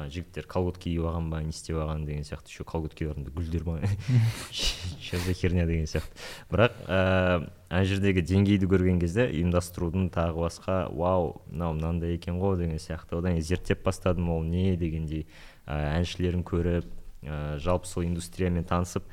Жігіттер 0.07 0.47
колготки 0.47 0.89
киіп 0.89 1.03
алған 1.07 1.27
ба 1.31 1.41
не 1.43 1.51
істеп 1.51 1.75
алған 1.79 2.05
деген 2.07 2.23
сияқты. 2.27 2.47
Еще 2.51 2.63
колготки 2.63 3.07
барымда 3.07 3.31
гүлдер 3.31 3.63
ма 3.67 3.79
че 5.07 5.17
за 5.17 5.33
херня 5.33 5.65
деген 5.65 5.87
сияқты. 5.87 6.11
Бірақ 6.51 6.75
ә, 6.85 7.49
ана 7.69 7.85
жердегі 7.87 8.21
деңгейді 8.27 8.67
көрген 8.69 8.99
кезде 9.01 9.27
ұйымдастырудың 9.31 10.09
тағы 10.13 10.43
басқа 10.43 10.77
вау 10.91 11.41
мынау 11.47 11.77
мынандай 11.77 12.17
екен 12.17 12.39
ғой 12.41 12.57
деген 12.59 12.81
сияқты. 12.83 13.17
Одан 13.17 13.37
кейін 13.37 13.47
зерттеп 13.47 13.83
бастадым 13.87 14.29
ол 14.29 14.43
не 14.43 14.75
дегендей 14.75 15.25
ә, 15.65 15.97
әншілерін 15.97 16.43
көріп 16.47 16.85
ә, 17.23 17.57
жалпы 17.63 17.87
сол 17.87 18.05
индустриямен 18.05 18.67
танысып. 18.67 19.07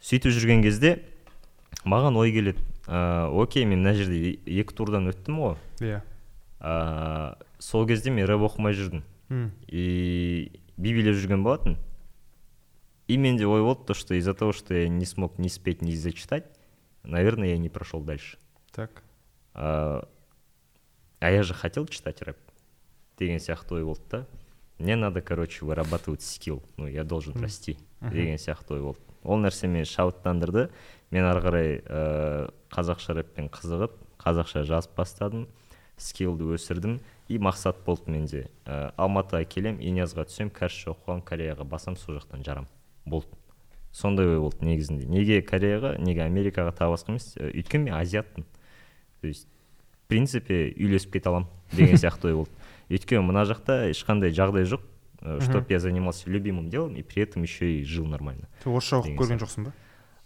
Сөйтіп 0.00 0.34
жүрген 0.36 0.62
кезде 0.62 1.00
маған 1.84 2.16
ой 2.20 2.32
келеді 2.32 2.62
ә, 2.86 3.28
окей 3.30 3.64
мен 3.64 3.82
мына 3.82 3.94
жерде 3.98 4.36
екі 4.46 4.74
турдан 4.76 5.10
өттім 5.10 5.40
ғой 5.42 5.56
иә. 5.80 6.02
Ә, 6.60 7.34
сол 7.58 7.86
кезде 7.88 8.14
мен 8.14 8.28
рэп 8.30 8.46
оқымай 8.50 8.76
жүрдім. 8.78 9.02
И 9.68 10.52
би 10.76 10.92
билеп 10.94 11.16
жүрген 11.16 11.42
болатын 11.42 11.78
и 13.06 13.16
менде 13.16 13.46
ой 13.46 13.62
болды 13.62 13.84
то 13.86 13.94
что 13.94 14.14
из-за 14.14 14.34
того 14.34 14.52
что 14.52 14.74
я 14.74 14.88
не 14.88 15.04
смог 15.04 15.38
ни 15.38 15.48
спеть 15.48 15.82
ни 15.82 15.94
зачитать 15.94 16.46
наверное 17.02 17.48
я 17.48 17.58
не 17.58 17.68
прошел 17.68 18.00
дальше. 18.00 18.38
Так. 18.72 19.02
А, 19.52 20.08
а 21.20 21.30
я 21.30 21.42
же 21.42 21.54
хотел 21.54 21.86
читать 21.86 22.22
рэп. 22.22 22.38
Деген 23.18 23.38
сияқты 23.38 23.74
ой 23.74 23.84
болды 23.84 24.02
да? 24.10 24.26
Мне 24.78 24.96
надо 24.96 25.20
короче 25.20 25.64
вырабатывать 25.64 26.22
скилл. 26.22 26.62
Ну 26.76 26.86
я 26.86 27.04
должен 27.04 27.34
расти. 27.40 27.78
Деген 28.00 28.38
сияқты 28.38 28.74
ой 28.74 28.80
болды 28.80 29.00
ол 29.24 29.40
нәрсе 29.40 29.66
мені 29.66 29.88
шабыттандырды 29.88 30.68
мен 31.10 31.24
ары 31.24 31.40
қарай 31.40 31.70
ә, 31.80 32.50
қазақша 32.70 33.16
рэппен 33.16 33.48
қызығып 33.48 33.96
қазақша 34.20 34.64
жазып 34.68 34.94
бастадым. 34.96 35.48
Скиллді 35.96 36.54
өсірдім. 36.56 36.98
И 37.28 37.38
мақсат 37.38 37.78
болды 37.86 38.10
менде. 38.12 38.50
Ә, 38.66 38.92
алматыға 39.00 39.44
келем 39.48 39.78
инязға 39.80 40.26
түсем 40.28 40.50
кәрісші 40.52 40.90
оқығам 40.92 41.22
кореяға 41.24 41.64
басам 41.64 41.96
сол 41.96 42.18
жақтан 42.18 42.44
жарам. 42.44 42.66
Болды. 43.06 43.28
Сондай 43.92 44.26
ой 44.26 44.40
болды 44.40 44.64
негізінде. 44.66 45.06
Неге 45.06 45.40
кореяға 45.42 45.96
неге 46.02 46.24
америкаға 46.26 46.74
тағы 46.74 46.96
басқа 46.96 47.14
емес 47.14 47.34
Ә, 47.38 47.50
өйткені 47.54 47.90
мен 47.90 47.94
азиатпын 48.00 48.44
то 49.20 49.28
есть 49.28 49.46
в 49.46 50.08
принципе 50.08 50.74
үйлесіп 50.76 51.12
кете 51.12 51.30
аламын 51.30 51.48
деген 51.72 51.96
сияқты 52.02 52.32
ой 52.32 52.34
болды. 52.42 52.50
Өйткені 52.90 53.22
мына 53.24 53.46
жақта 53.46 53.88
ешқандай 53.92 54.34
жағдай 54.34 54.66
жоқ 54.66 54.82
ә, 55.22 55.40
чтоб 55.40 55.70
я 55.70 55.78
занимался 55.80 56.28
любимым 56.30 56.68
делом 56.70 56.96
и 56.96 57.02
при 57.02 57.22
этом 57.22 57.42
еще 57.42 57.80
и 57.80 57.84
жил 57.84 58.06
нормально. 58.06 58.48
Орысша 58.64 58.98
оқып 58.98 59.16
көрген 59.18 59.40
жоқсың 59.40 59.68
ба 59.70 59.72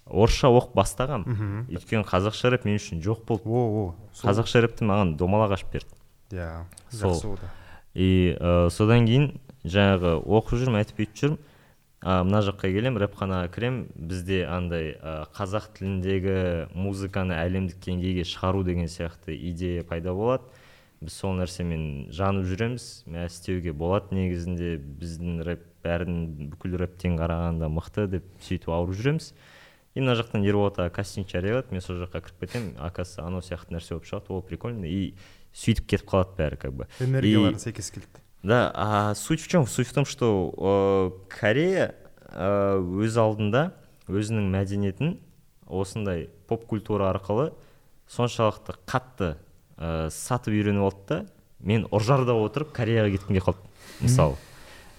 орысша 0.08 0.48
оқып 0.48 0.74
бастағам 0.74 1.24
өйткені 1.68 2.06
қазақша 2.08 2.50
рэп 2.54 2.64
мен 2.64 2.78
үшін 2.80 3.02
жоқ 3.04 3.24
болды. 3.28 3.44
О 3.52 3.94
қазақша 4.22 4.62
рэпті 4.64 4.88
маған 4.88 5.14
домалақ 5.20 5.54
ашып 5.58 5.72
берді. 5.72 5.92
Иә 6.32 6.64
сол. 6.90 7.38
и 7.94 8.36
ә, 8.38 8.70
содан 8.70 9.06
кейін 9.06 9.40
жаңағы 9.64 10.16
оқып 10.24 10.62
жүрмін 10.62 10.80
айтып 10.80 11.00
бүйтіп 11.02 11.20
жүрмін. 11.22 11.38
А, 12.00 12.22
мына 12.22 12.40
жаққа 12.46 12.70
келем 12.72 12.98
рэпханаға 13.00 13.48
кірем. 13.54 13.80
Бізде 13.94 14.44
андай 14.46 14.94
ә, 14.94 15.26
қазақ 15.34 15.72
тіліндегі 15.78 16.70
музыканы 16.74 17.34
әлемдік 17.38 17.80
деңгейге 17.84 18.24
шығару 18.28 18.64
деген 18.66 18.88
сияқты 18.90 19.34
идея 19.50 19.84
пайда 19.84 20.14
болады. 20.14 20.46
Біз 21.00 21.14
сол 21.14 21.36
нәрсемен 21.38 22.08
жанып 22.14 22.46
жүреміз 22.50 22.86
мә 23.06 23.26
істеуге 23.28 23.72
болады 23.72 24.16
негізінде. 24.18 24.76
Біздің 24.78 25.42
рэп 25.46 25.66
бәрін 25.86 26.50
бүкіл 26.54 26.78
рэптен 26.82 27.18
қарағанда 27.20 27.70
мықты 27.70 28.08
деп 28.16 28.26
сөйтіп 28.42 28.72
ауырып 28.74 28.98
жүреміз. 28.98 29.32
И 29.94 30.02
мына 30.02 30.14
жақтан 30.18 30.46
ерболат 30.46 30.78
аға 30.78 30.92
кастинг 31.00 31.30
жариялады. 31.30 31.72
Мен 31.74 31.82
сол 31.82 31.98
жаққа 32.02 32.22
кіріп 32.26 32.44
кетемін. 32.44 32.72
Оказывается 32.78 33.26
анау 33.26 33.42
сияқты 33.42 33.74
нәрсе 33.74 33.94
болып 33.94 34.10
шығады. 34.10 34.34
Ол 34.34 34.42
прикольно. 34.42 34.86
И 34.86 35.14
сөйтіп 35.54 35.86
кетіп 35.86 36.10
қалады 36.10 36.38
бәрі 36.38 36.58
как 36.62 36.74
бы. 36.74 36.88
Энергиялары 37.02 37.58
сәйкес 37.62 37.90
келді. 37.94 38.27
Да, 38.42 38.70
а 38.74 39.14
суть 39.14 39.40
в 39.40 39.48
чем? 39.48 39.66
Суть 39.66 39.88
в 39.88 39.92
том, 39.92 40.04
что 40.04 40.54
э, 40.56 41.28
Корея 41.28 41.94
э, 42.28 42.78
өз 42.78 43.16
алдында 43.18 43.72
өзінің 44.08 44.48
мәдениетін 44.52 45.18
осындай 45.68 46.28
поп 46.48 46.64
культура 46.66 47.10
арқылы 47.12 47.52
соншалықты 48.08 48.78
қатты 48.88 49.34
ә, 49.76 50.08
сатып 50.10 50.56
үйреніп 50.56 50.86
алды 50.86 51.04
да 51.08 51.18
мен 51.60 51.84
ұржарда 51.92 52.36
отырып 52.40 52.72
кореяға 52.76 53.12
кеткім 53.12 53.36
келіп 53.36 53.48
қалды 53.50 54.06
мысалы 54.06 54.38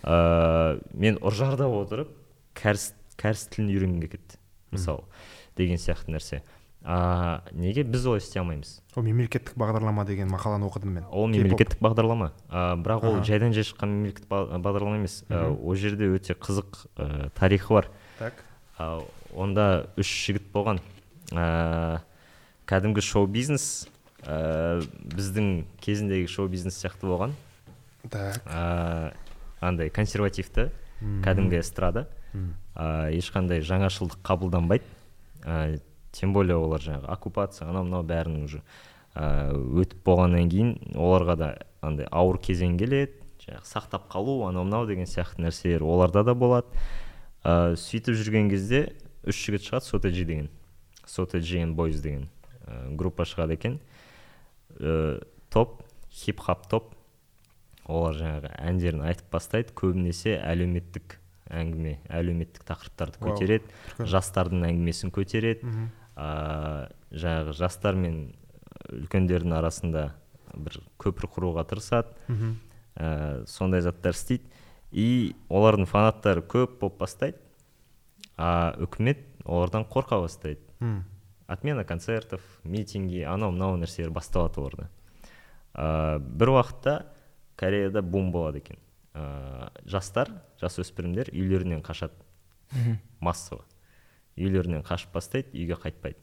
ә, 0.04 0.78
мен 0.93 1.17
ұржарда 1.25 1.69
отырып 1.73 2.13
кәріс 2.60 2.91
кәріс 3.19 3.47
тілін 3.49 3.73
үйренгім 3.73 4.04
келіп 4.04 4.13
кетті 4.19 4.39
мысалы 4.75 5.06
деген 5.58 5.82
сияқты 5.82 6.13
нәрсе. 6.13 6.43
А 6.84 7.42
неге 7.52 7.84
біз 7.84 8.06
олай 8.08 8.20
істей 8.24 8.39
алмаймыз? 8.42 8.82
Ол 8.96 9.04
мемлекеттік 9.04 9.56
бағдарлама 9.60 10.06
деген 10.08 10.30
мақаланы 10.32 10.65
оқыдым 10.70 10.94
мен. 10.96 11.06
Ол 11.12 11.28
мемлекеттік 11.28 11.80
бағдарлама. 11.84 12.32
А, 12.50 12.76
бірақ 12.80 13.04
ол 13.06 13.24
жайдан 13.24 13.52
жай 13.54 13.63
шыққан 13.68 13.92
мемлекеттік 13.92 14.30
ба- 14.30 14.60
бағдарлама 14.60 14.96
емес. 15.02 15.24
Ол 15.30 15.76
жерде 15.76 16.08
өте 16.08 16.34
қызық 16.39 16.86
ә, 16.96 17.30
тарихы 17.36 17.74
бар. 17.74 17.89
Так. 18.18 18.34
А, 18.78 19.02
онда 19.36 19.89
үш 20.00 20.08
жігіт 20.08 20.48
болған. 20.54 20.80
Ә, 21.32 22.00
кәдімгі 22.65 23.02
шоу 23.04 23.28
бизнес 23.28 23.88
ә, 24.24 24.80
біздің 25.13 25.65
кезіндегі 25.84 26.28
шоу 26.32 26.48
бизнес 26.48 26.80
сияқты 26.80 27.06
болған. 27.12 27.36
Так. 28.10 28.39
Ә, 28.48 29.13
андай 29.60 29.89
консервативті 29.89 30.70
кәдімгі 31.02 31.60
эстрада. 31.60 32.08
Ә, 32.76 33.12
ешқандай 33.12 33.60
жаңашылдық 33.60 34.24
қабылданбайды. 34.24 34.84
Ә, 35.44 35.80
тем 36.12 36.34
более 36.34 36.58
олар 36.58 36.82
жаңағы 36.82 37.10
оккупация 37.13 37.69
анау 37.69 37.84
мынау 37.84 38.04
бәрін 38.04 38.43
уже 38.43 38.62
өтіп 39.15 40.04
болғаннан 40.06 40.50
кейін 40.50 40.76
оларға 40.95 41.36
да 41.39 41.50
андай 41.82 42.08
ауыр 42.12 42.39
кезең 42.43 42.78
келеді 42.80 43.19
жаңағы 43.43 43.67
сақтап 43.67 44.10
қалу 44.12 44.43
анау 44.48 44.65
мынау 44.67 44.88
деген 44.88 45.08
сияқты 45.10 45.43
нәрселер 45.43 45.84
оларда 45.84 46.24
да 46.24 46.36
болады. 46.36 46.67
Ә, 47.43 47.76
сөйтіп 47.80 48.17
жүрген 48.19 48.50
кезде 48.52 48.82
үш 49.24 49.39
жігіт 49.45 49.65
шығады 49.65 49.86
сотеджи 49.88 50.26
деген 50.26 50.50
сотеджи 51.06 51.62
and 51.63 51.76
бойз 51.76 52.02
деген 52.02 52.30
ә, 52.67 52.95
группа 52.95 53.24
шығады 53.24 53.56
екен. 53.56 53.80
Ә, 54.80 55.24
топ 55.50 55.82
хип 56.12 56.39
хоп 56.39 56.67
топ 56.69 56.93
олар 57.88 58.17
жаңағы 58.19 58.54
әндерін 58.60 59.06
айтып 59.08 59.32
бастайды 59.32 59.74
көбінесе 59.74 60.38
әлеуметтік 60.43 61.17
әңгіме 61.50 61.98
әлеуметтік 62.13 62.65
тақырыптарды 62.67 63.24
көтереді 63.24 64.06
жастардың 64.06 64.67
әңгімесін 64.69 65.13
көтереді. 65.15 65.65
А, 66.19 66.89
жаңағы 67.15 67.53
жастар 67.55 67.95
мен 67.95 68.34
үлкендердің 68.91 69.55
арасында 69.55 70.10
бір 70.53 70.82
көпір 70.99 71.29
құруға 71.32 71.63
тырысады. 71.69 72.12
Мхм. 72.27 72.58
Ә, 72.99 73.45
сондай 73.47 73.86
заттар 73.86 74.17
істейді. 74.17 74.49
И 74.91 75.36
олардың 75.47 75.88
фанаттары 75.88 76.43
көп 76.43 76.79
болып 76.82 76.99
бастайды. 76.99 77.39
А 78.36 78.73
үкімет 78.82 79.23
олардан 79.45 79.86
қорқа 79.88 80.19
бастайды. 80.25 80.62
М. 80.79 81.05
отмена 81.49 81.84
концертов 81.84 82.41
митинги 82.63 83.23
анау 83.25 83.51
мынау 83.51 83.77
нәрселер 83.82 84.12
басталады 84.13 84.62
оларда. 84.62 84.89
Ә, 85.73 86.19
бір 86.19 86.53
уақытта 86.53 86.93
кореяда 87.58 88.03
бум 88.05 88.29
болады 88.32 88.62
екен. 88.62 88.77
Ә, 89.17 89.71
жастар 89.89 90.29
жасөспірімдер 90.62 91.32
үйлерінен 91.34 91.82
қашады. 91.82 92.13
Массово. 93.19 93.65
Үйлерінен 94.39 94.84
қашып 94.88 95.13
бастайды 95.13 95.52
үйге 95.54 95.78
қайтпайды. 95.80 96.19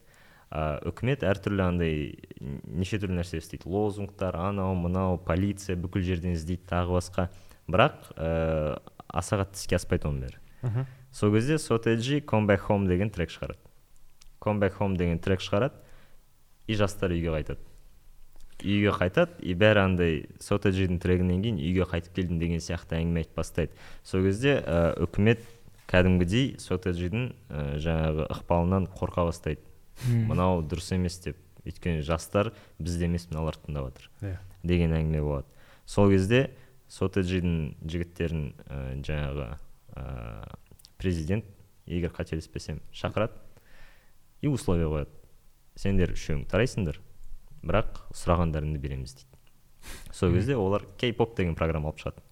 Ә, 0.47 0.79
үкімет 0.87 1.25
әртүрлі 1.27 1.63
андай 1.65 1.95
неше 2.39 2.99
түрлі 3.01 3.19
нәрсе 3.19 3.41
істейді. 3.41 3.67
Лозунгтар 3.67 4.37
анау 4.39 4.75
мынау 4.79 5.17
полиция 5.19 5.75
бүкіл 5.75 6.05
жерден 6.07 6.37
іздейді 6.37 6.63
тағы 6.69 6.95
басқа. 6.97 7.27
Бірақ 7.67 8.13
ә, 8.15 8.79
аса 9.07 9.41
қатты 9.41 9.59
іске 9.59 9.75
аспайды 9.75 10.07
оның 10.07 10.27
бәрі. 10.27 10.85
Сол 11.11 11.33
кезде 11.33 11.57
сотеджи 11.57 12.21
back 12.21 12.67
home 12.69 12.87
деген 12.87 13.09
трек 13.09 13.29
шығарады. 13.29 13.59
Back 14.39 14.77
home 14.79 14.97
деген 14.97 15.19
трек 15.19 15.41
шығарады 15.41 15.75
и 16.67 16.75
жастар 16.75 17.11
үйге 17.11 17.31
қайтады. 17.35 17.59
Үйге 18.63 18.91
қайтады 18.95 19.41
и 19.43 19.53
бәрі 19.53 19.83
андай 19.83 20.29
сотеджидің 20.39 20.99
трегінен 20.99 21.43
кейін 21.43 21.59
үйге 21.59 21.85
қайтып 21.91 22.15
келдім 22.15 22.39
деген 22.39 22.63
сияқты 22.63 22.97
әңгіме 23.01 23.25
айтып 23.25 23.35
бастайды. 23.35 23.75
Сол 24.03 24.23
кезде 24.23 24.61
ә, 24.63 24.95
үкімет 25.03 25.43
кәдімгідей 25.87 26.57
сотеджидің 26.59 27.27
ә, 27.49 27.65
жаңағы 27.83 28.27
ықпалынан 28.35 28.87
қорқа 28.91 29.27
бастайды. 29.29 29.63
Мынау 30.07 30.61
дұрыс 30.61 30.91
емес 30.95 31.19
деп. 31.23 31.39
Өйткені 31.67 32.03
жастар 32.05 32.53
бізді 32.79 33.07
емес 33.09 33.27
мыналарды 33.31 33.65
тыңдап 33.65 33.89
жатыр 33.89 34.09
иә. 34.23 34.37
Деген 34.63 34.93
әңгіме 34.95 35.23
болады. 35.23 35.47
Сол 35.87 36.11
кезде 36.11 36.51
сотеджидің 36.91 37.75
жігіттерін 37.83 38.43
ә, 38.67 38.77
жаңағы 39.03 39.49
ә, 39.95 40.05
президент 40.99 41.45
егер 41.85 42.11
қателеспесем 42.15 42.79
шақырады 42.91 43.39
и 44.41 44.47
условие 44.47 44.87
қояды. 44.87 45.11
Сендер 45.75 46.13
үшеуің 46.15 46.45
тарайсыңдар 46.51 47.01
бірақ 47.63 48.03
сұрағандарыңды 48.15 48.79
береміз 48.79 49.17
дейді. 49.17 49.37
Сол 50.11 50.33
кезде 50.33 50.55
олар 50.55 50.85
кей 50.97 51.13
поп 51.13 51.35
деген 51.37 51.55
программа 51.55 51.91
алып 51.91 51.99
шығады. 51.99 52.23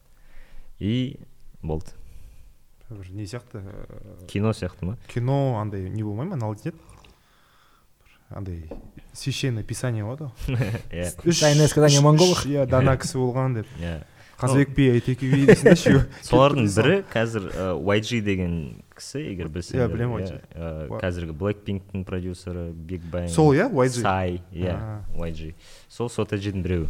И 0.79 1.19
болды. 1.61 1.91
Бір 2.89 3.09
не 3.11 3.25
сияқты 3.25 3.61
ә, 3.63 4.25
кино 4.27 4.51
сияқты 4.53 4.85
ма? 4.85 4.97
кино 5.07 5.59
андай 5.59 5.89
не 5.89 6.03
болмай 6.03 6.27
ма 6.27 6.37
бір 6.37 6.73
андай 8.29 8.69
священное 9.13 9.63
писание 9.63 10.03
болады 10.03 10.31
ғой. 10.47 10.57
Иә. 10.91 11.11
Үш 11.25 11.39
Тайное 11.39 11.67
сказание 11.67 12.01
монголов. 12.01 12.45
иә 12.45 12.65
дана 12.67 12.97
кісі 12.97 13.17
болған 13.21 13.53
деп. 13.61 13.67
Иә. 13.79 14.03
Қазыбек 14.35 14.73
би 14.75 14.89
айтеке 14.91 15.29
би 15.31 15.45
дейсің 15.47 15.63
да 15.63 15.73
үшеуі 15.77 16.01
солардың 16.25 16.65
бірі 16.75 16.95
қазір 17.13 17.45
ә, 17.53 17.67
YG 17.79 18.19
деген 18.25 18.55
кісі 18.97 19.21
егер 19.31 19.47
білсеңдер. 19.47 19.85
Иә, 19.87 19.93
білемін 19.93 20.25
иә, 20.25 20.25
YG. 20.25 20.89
Ва- 20.89 20.99
қазіргі 21.05 21.35
blackpinktің 21.39 22.03
продюсері 22.03 22.65
биг 22.73 23.05
бang 23.13 23.29
сол 23.31 23.53
иә 23.55 23.69
YG 23.71 24.01
сай 24.01 24.41
иә. 24.51 24.75
YG 25.15 25.53
сол 25.87 26.09
сотеджидің 26.09 26.65
біреуі. 26.65 26.89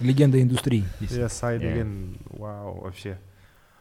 Легенда 0.00 0.40
индустрии. 0.42 0.82
иә 1.00 1.28
сай 1.28 1.58
Иә. 1.58 1.68
деген 1.68 2.18
вау 2.30 2.80
вообще. 2.80 3.18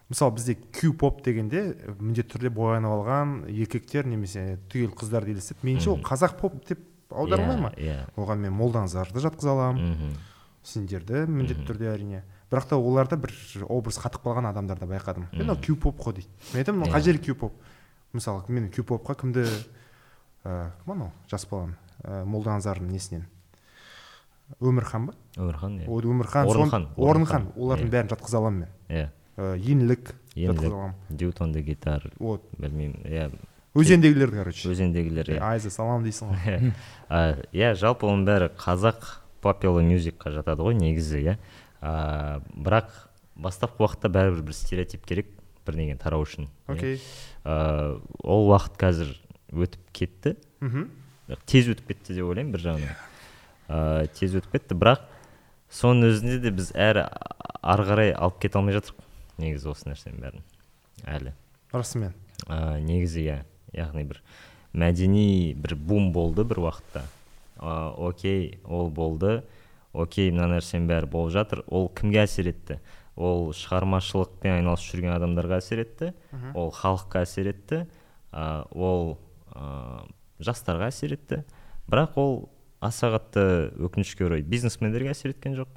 Мысалы 0.09 0.35
бізде 0.35 0.55
кю 0.55 0.93
поп 0.93 1.23
дегенде 1.25 1.75
міндетті 1.99 2.35
түрде 2.37 2.49
боянып 2.53 2.91
алған 2.91 3.33
еркектер 3.49 4.05
немесе 4.05 4.59
түгел 4.71 4.91
қыздар 4.97 5.25
елестеді 5.29 5.63
меніңше 5.63 5.89
ол 5.93 6.01
қазақ 6.03 6.37
поп 6.41 6.59
деп 6.67 6.79
аударылмай 7.13 7.57
ма? 7.61 7.71
Иә 7.77 8.07
оған 8.17 8.41
мен 8.43 8.53
молданазарды 8.53 9.19
жатқыза 9.23 9.51
аламын. 9.53 9.91
Мхм. 9.93 10.13
сендерді 10.63 11.25
міндетті 11.27 11.65
түрде 11.67 11.89
әрине. 11.91 12.21
Бірақ 12.51 12.69
та 12.69 12.77
оларда 12.77 13.17
бір 13.19 13.33
образ 13.67 13.97
қатып 13.99 14.23
қалған 14.23 14.47
адамдарды 14.47 14.85
байқадым. 14.87 15.25
Е 15.33 15.41
мынау 15.43 15.57
кю 15.59 15.75
поп 15.75 15.99
қой 15.99 16.13
дейді. 16.13 16.29
Мен 16.53 16.61
айтамын 16.63 16.79
мынау 16.79 16.93
қай 16.93 17.01
Иә. 17.01 17.05
жері 17.09 17.19
кю 17.25 17.35
поп 17.35 17.53
мысалы 18.13 18.43
мен 18.47 18.69
кю 18.71 18.83
попқа 18.83 19.15
кімді 19.19 19.43
ә, 20.45 20.71
кім 20.85 20.93
анау 20.93 21.11
жас 21.29 21.45
баланы 21.49 21.75
ә, 22.03 22.23
молданазардың 22.23 22.87
несінен? 22.91 23.25
Өмірхан 24.61 25.07
ба? 25.07 25.13
Өмірхан 25.35 25.79
иә. 25.81 25.87
Өмірхан 25.89 26.47
орынхан. 26.47 26.87
Орынхан, 26.95 27.51
олардың 27.57 27.87
иә. 27.89 27.91
бәрін 27.91 28.09
жатқыза 28.13 28.37
аламын 28.37 28.59
мен. 28.59 28.69
Иә. 28.89 29.09
Э, 29.35 29.55
Еңлік, 29.57 30.13
аламын 30.37 30.93
дютонды 31.09 31.61
гитар. 31.65 32.05
Вот. 32.19 32.43
Білмеймін. 32.57 33.01
Иә. 33.05 33.31
Өзендегілер 33.73 34.29
короче. 34.29 34.69
Өзендегілер 34.69 35.31
иә. 35.33 35.39
айза 35.41 35.71
салам 35.73 36.03
дейсің 36.05 36.29
ғой. 36.29 36.73
Иә 37.53 37.73
жалпы 37.73 38.05
оның 38.05 38.27
бәрі 38.27 38.49
қазақ 38.53 39.07
попуlar 39.41 39.81
мюзикқа 39.87 40.29
жатады 40.35 40.61
ғой 40.61 40.77
негізі 40.77 41.23
иә. 41.23 41.37
Бірақ 41.81 42.91
бастапқы 43.33 43.81
уақытта 43.81 44.11
бәрібір 44.13 44.45
бір 44.45 44.53
стереотип 44.53 45.05
керек 45.09 45.31
бірдеңені 45.65 45.97
тарау 45.97 46.27
үшін 46.27 46.45
иә. 46.45 46.75
окей. 46.75 47.01
Ол 47.43 48.51
уақыт 48.51 48.77
қазір 48.77 49.15
өтіп 49.49 49.89
кетті. 49.93 50.35
Мхм. 50.61 50.91
Тез 51.49 51.71
өтіп 51.73 51.89
кетті 51.89 52.13
деп 52.19 52.29
ойлаймын 52.29 52.53
бір 52.53 52.61
жағынан. 52.67 53.01
Ә, 53.69 54.07
тез 54.13 54.35
өтіп 54.37 54.53
кетті. 54.59 54.77
Бірақ 54.77 55.07
соның 55.73 56.11
өзінде 56.11 56.37
де 56.43 56.51
біз 56.53 56.69
әрі 56.77 57.07
ары 57.63 57.87
қарай 57.87 58.13
алып 58.13 58.37
кете 58.43 58.59
алмай 58.59 58.75
жатырмық. 58.77 59.02
Негізі 59.41 59.71
осы 59.71 59.89
нәрсенің 59.89 60.21
бәрін. 60.21 60.45
Әлі. 61.09 61.33
Расымен. 61.73 62.13
Ә, 62.47 62.79
негізі 62.83 63.23
иә. 63.23 63.37
Яғни 63.73 64.05
бір 64.09 64.21
мәдени 64.73 65.53
бір 65.57 65.75
бум 65.77 66.11
болды 66.13 66.45
бір 66.45 66.63
уақытта. 66.67 67.05
Ә, 67.57 67.93
окей 67.97 68.59
ол 68.65 68.89
болды. 68.89 69.43
Окей 69.93 70.31
мына 70.33 70.49
нәрсенің 70.55 70.87
бәрі 70.89 71.09
болып 71.09 71.33
жатыр. 71.33 71.63
Ол 71.67 71.89
кімге 71.89 72.23
әсер 72.23 72.49
етті? 72.49 72.79
Ол 73.15 73.51
шығармашылықпен 73.53 74.57
айналысып 74.57 74.95
жүрген 74.95 75.13
адамдарға 75.17 75.59
әсер 75.61 75.83
етті. 75.83 76.13
Ол 76.57 76.73
халыққа 76.73 77.25
әсер 77.27 77.51
етті. 77.53 77.83
Ә, 78.33 78.65
ол 78.73 79.17
ә, 79.53 80.07
жастарға 80.41 80.89
әсер 80.89 81.13
етті. 81.17 81.43
Бірақ 81.89 82.17
ол 82.17 82.35
аса 82.81 83.11
қатты 83.13 83.71
өкінішке 83.85 84.25
орай 84.25 84.41
бизнесмендерге 84.41 85.13
әсер 85.13 85.33
еткен 85.33 85.55
жоқ. 85.57 85.69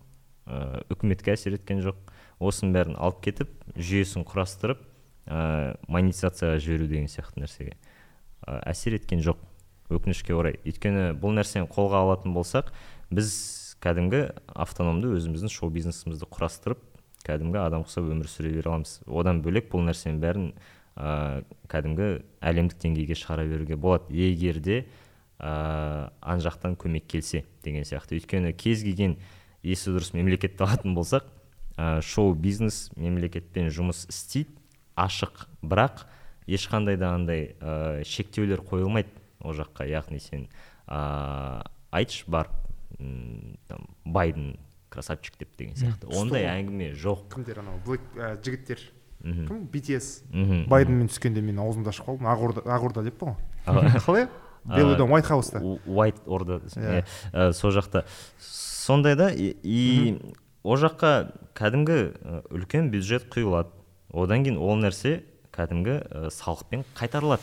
Ә, 0.47 0.83
үкіметке 0.93 1.35
әсер 1.35 1.57
еткен 1.59 1.83
жоқ. 1.85 1.99
Осының 2.41 2.75
бәрін 2.77 2.97
алып 3.01 3.23
кетіп 3.25 3.53
жүйесін 3.77 4.27
құрастырып 4.29 4.81
ә, 5.27 5.77
монетизацияға 5.89 6.59
жіберу 6.63 6.89
деген 6.91 7.11
сияқты 7.11 7.43
нәрсеге 7.43 7.77
ә, 8.47 8.61
әсер 8.71 8.97
еткен 8.99 9.23
жоқ 9.25 9.41
өкінішке 9.91 10.35
орай. 10.35 10.59
Өйткені 10.67 11.13
бұл 11.21 11.37
нәрсені 11.37 11.69
қолға 11.71 12.03
алатын 12.05 12.35
болсақ 12.37 12.73
біз 13.15 13.33
кәдімгі 13.85 14.23
автономды 14.55 15.13
өзіміздің 15.15 15.53
шоу 15.53 15.71
бизнесімізді 15.75 16.29
құрастырып 16.33 16.83
кәдімгі 17.27 17.61
адам 17.63 17.85
ұқсап 17.87 18.07
өмір 18.11 18.31
сүре 18.31 18.53
бере 18.55 18.71
аламыз. 18.71 19.01
Одан 19.07 19.43
бөлек 19.45 19.71
бұл 19.73 19.85
нәрсенің 19.87 20.21
бәрін 20.23 20.51
ә, 20.97 21.43
кәдімгі 21.71 22.11
әлемдік 22.41 22.81
деңгейге 22.83 23.19
шығара 23.19 23.47
беруге 23.51 23.77
болады. 23.77 24.15
Егер 24.15 24.61
де 24.63 24.79
ә, 25.39 26.11
ан 26.21 26.43
жақтан 26.43 26.77
көмек 26.81 27.07
келсе 27.11 27.45
деген 27.65 27.87
сияқты. 27.87 28.19
Өйткені 28.21 28.55
кез 28.57 28.85
келген 28.87 29.19
есі 29.67 29.91
дұрыс 29.95 30.13
мемлекетті 30.15 30.63
алатын 30.65 30.95
болсақ 30.97 31.27
ә, 31.77 32.01
шоу 32.03 32.35
бизнес 32.39 32.87
мемлекетпен 32.97 33.69
жұмыс 33.75 34.05
істейді 34.09 34.55
ашық. 34.97 35.47
Бірақ 35.67 36.07
ешқандай 36.47 36.97
да 36.97 37.15
андай 37.17 37.57
ә, 37.61 38.05
шектеулер 38.07 38.63
қойылмайды 38.65 39.11
ол 39.43 39.53
жаққа. 39.59 39.89
Яғни 39.91 40.21
сен 40.23 40.47
ә, 40.87 41.63
айтшы 41.91 42.25
барып 42.31 42.55
м, 43.01 43.57
там 43.69 43.89
байден 44.05 44.55
красавчик 44.89 45.37
деп 45.39 45.57
деген 45.59 45.75
сияқты. 45.77 46.09
Ондай 46.17 46.47
әңгіме 46.49 46.93
жоқ. 46.97 47.27
Кімдер 47.35 47.59
анау? 47.65 47.81
Блэк 47.85 48.07
ә, 48.17 48.37
жігіттер. 48.41 48.81
Мхм. 49.27 49.47
Кім? 49.49 49.61
Bts 49.73 50.09
мхм. 50.31 50.65
Байденмен 50.71 51.09
түскенде 51.11 51.43
мен 51.43 51.59
аузымды 51.59 51.91
ашып 51.91 52.07
қалдым. 52.07 52.29
Ақорда 52.31 52.63
ақорда 52.71 53.03
деп 53.05 53.19
па 53.19 53.35
А, 53.67 53.73
ғой 53.75 53.91
қалай? 54.07 54.29
Белый 54.67 54.97
дом 54.97 55.11
white 55.15 55.29
house'та 55.31 55.61
уайт 55.87 56.17
орда 56.27 56.61
Иә. 56.75 57.53
сол 57.53 57.71
жақта. 57.71 58.05
Сондай 58.41 59.17
да 59.17 59.31
и, 59.33 60.19
ол 60.63 60.77
жаққа 60.77 61.33
кәдімгі 61.55 61.99
ә, 62.15 62.43
үлкен 62.51 62.91
бюджет 62.91 63.29
құйылады. 63.31 63.71
Одан 64.13 64.45
кейін 64.45 64.59
ол 64.59 64.77
нәрсе 64.79 65.23
кәдімгі 65.55 66.01
ә, 66.03 66.31
салықпен 66.31 66.85
қайтарылады. 66.99 67.43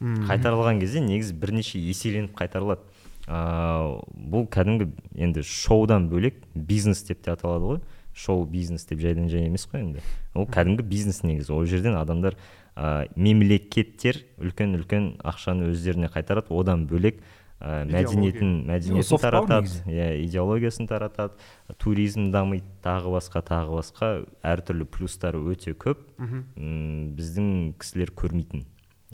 Қайтарылған 0.00 0.80
кезде 0.80 1.00
негізі 1.00 1.32
бірнеше 1.40 1.78
еселеніп 1.80 2.34
қайтарылады. 2.36 2.82
Ә, 3.26 4.02
бұл 4.12 4.44
кәдімгі 4.52 4.90
енді 5.16 5.42
шоудан 5.42 6.10
бөлек 6.10 6.42
бизнес 6.54 7.02
деп 7.08 7.22
те 7.24 7.32
аталады 7.32 7.64
ғой. 7.64 7.80
Шоу 8.16 8.44
бизнес 8.48 8.84
деп 8.88 9.00
жайдан 9.00 9.28
жай 9.28 9.46
емес 9.48 9.64
қой 9.68 9.80
енді. 9.82 10.04
Ол 10.34 10.46
кәдімгі 10.46 10.84
бизнес 10.84 11.22
негізі. 11.24 11.52
Ол 11.52 11.64
жерден 11.68 11.96
адамдар 11.96 12.36
ә, 12.76 13.08
мемлекеттер 13.16 14.20
үлкен 14.38 14.76
үлкен 14.76 15.08
ақшаны 15.24 15.70
өздеріне 15.72 16.10
қайтарады. 16.12 16.52
Одан 16.52 16.84
бөлек 16.86 17.22
ә, 17.58 17.86
мәдениетін 17.88 18.66
мәдениетін 18.68 19.20
таратады. 19.22 19.72
иә 19.88 20.20
идеологиясын 20.26 20.86
таратады. 20.86 21.34
Туризм 21.78 22.30
дамиды 22.30 22.68
тағы 22.84 23.16
басқа 23.16 23.42
тағы 23.42 23.80
басқа. 23.80 24.12
Әртүрлі 24.44 24.84
плюстары 24.84 25.40
өте 25.40 25.72
көп. 25.72 26.04
М, 26.20 27.16
біздің 27.16 27.74
кісілер 27.80 28.12
көрмейтін. 28.12 28.66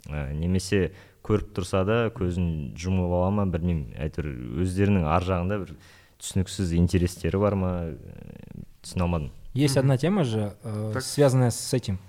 Ә, 0.09 0.33
немесе 0.35 0.91
көріп 1.23 1.53
тұрса 1.55 1.85
да 1.87 2.09
көзін 2.11 2.75
жұмып 2.75 3.07
ала 3.15 3.31
ма 3.31 3.45
білмеймін. 3.47 3.93
Әйтеуір 3.95 4.59
өздерінің 4.65 5.07
ар 5.07 5.23
жағында 5.23 5.61
бір 5.63 5.77
түсініксіз 6.19 6.73
интерестері 6.75 7.39
бар 7.39 7.55
ма 7.55 7.71
түсіне 8.83 9.07
алмадым. 9.07 9.31
Есть 9.53 9.77
одна 9.77 9.97
тема 9.97 10.23
же, 10.23 10.55
э, 10.63 10.99
связанная 10.99 11.51
с 11.51 11.73
этим. 11.73 11.99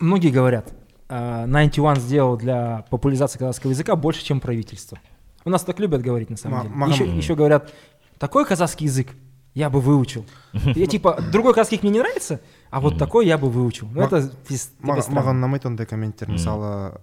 Многие 0.00 0.30
говорят, 0.30 0.72
э, 1.08 1.44
91 1.46 1.96
сделал 2.00 2.36
для 2.36 2.84
популяризации 2.90 3.38
казахского 3.38 3.70
языка 3.70 3.96
больше, 3.96 4.24
чем 4.24 4.40
правительство. 4.40 4.98
У 5.44 5.50
нас 5.50 5.62
так 5.64 5.78
любят 5.80 6.02
говорить 6.02 6.28
на 6.30 6.36
самом 6.36 6.58
Ма- 6.58 6.62
деле. 6.64 6.74
Магомед. 6.74 7.00
Еще, 7.00 7.16
еще 7.16 7.34
говорят, 7.34 7.72
такой 8.18 8.44
казахский 8.44 8.86
язык 8.86 9.08
я 9.54 9.70
бы 9.70 9.80
выучил. 9.80 10.26
Я 10.52 10.86
типа, 10.86 11.18
другой 11.32 11.54
казахский 11.54 11.78
мне 11.82 11.92
не 11.92 11.98
нравится, 12.00 12.40
а 12.70 12.80
вот 12.80 12.98
такой 12.98 13.26
я 13.26 13.38
бы 13.38 13.48
выучил. 13.48 13.88
Ну 13.92 14.00
Ма- 14.00 14.06
это 14.06 14.16
пиз- 14.48 14.68
типа 14.76 14.86
Маған 14.96 15.02
странно. 15.02 15.20
маған 15.20 15.36
ұнамайды 15.40 15.66
ондай 15.66 15.86
комменттер 15.86 16.28
Мгм. 16.28 16.36
мысалы 16.36 16.98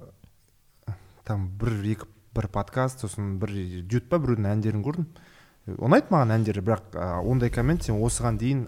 там 1.24 1.48
бір 1.58 1.72
екі 1.96 2.06
бір 2.36 2.48
подкаст 2.52 3.04
сосын 3.06 3.38
бір 3.40 3.54
дют 3.88 4.10
па 4.10 4.18
біреудің 4.20 4.50
әндерін 4.52 4.84
көрдім 4.84 5.06
ұнайды 5.80 6.12
маған 6.12 6.34
әндері 6.36 6.62
бірақ 6.66 6.96
а, 7.00 7.22
ондай 7.22 7.50
коммент 7.50 7.84
сен 7.84 7.96
осыған 8.04 8.38
дейін 8.38 8.66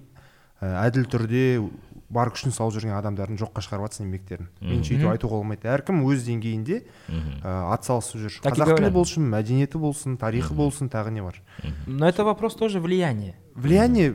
ә, 0.62 0.86
әділ 0.88 1.06
түрде 1.12 1.70
бар 2.11 2.31
күшін 2.35 2.53
салып 2.55 2.75
жүрген 2.75 2.95
адамдардың 2.99 3.39
жоққа 3.39 3.63
шығарып 3.65 3.87
жатрсың 3.87 4.09
еңбектерін. 4.09 4.49
Меніңше 4.61 4.97
өйтіп 4.97 5.11
айтуға 5.13 5.39
болмайды. 5.41 5.69
Әркім 5.71 6.03
өз 6.11 6.27
деңгейінде 6.27 6.81
ә, 6.83 7.55
атсалысып 7.77 8.25
жүр. 8.25 8.39
Қазақ 8.45 8.75
тілі 8.77 8.91
болсын 8.95 9.29
мәдениеті 9.31 9.79
болсын 9.79 10.19
тарихы 10.21 10.57
болсын 10.59 10.91
тағы 10.91 11.15
не 11.15 11.23
бар. 11.23 11.39
Но 11.87 12.09
это 12.09 12.25
вопрос 12.25 12.55
тоже 12.55 12.81
влияния. 12.81 13.35
влияние 13.55 14.15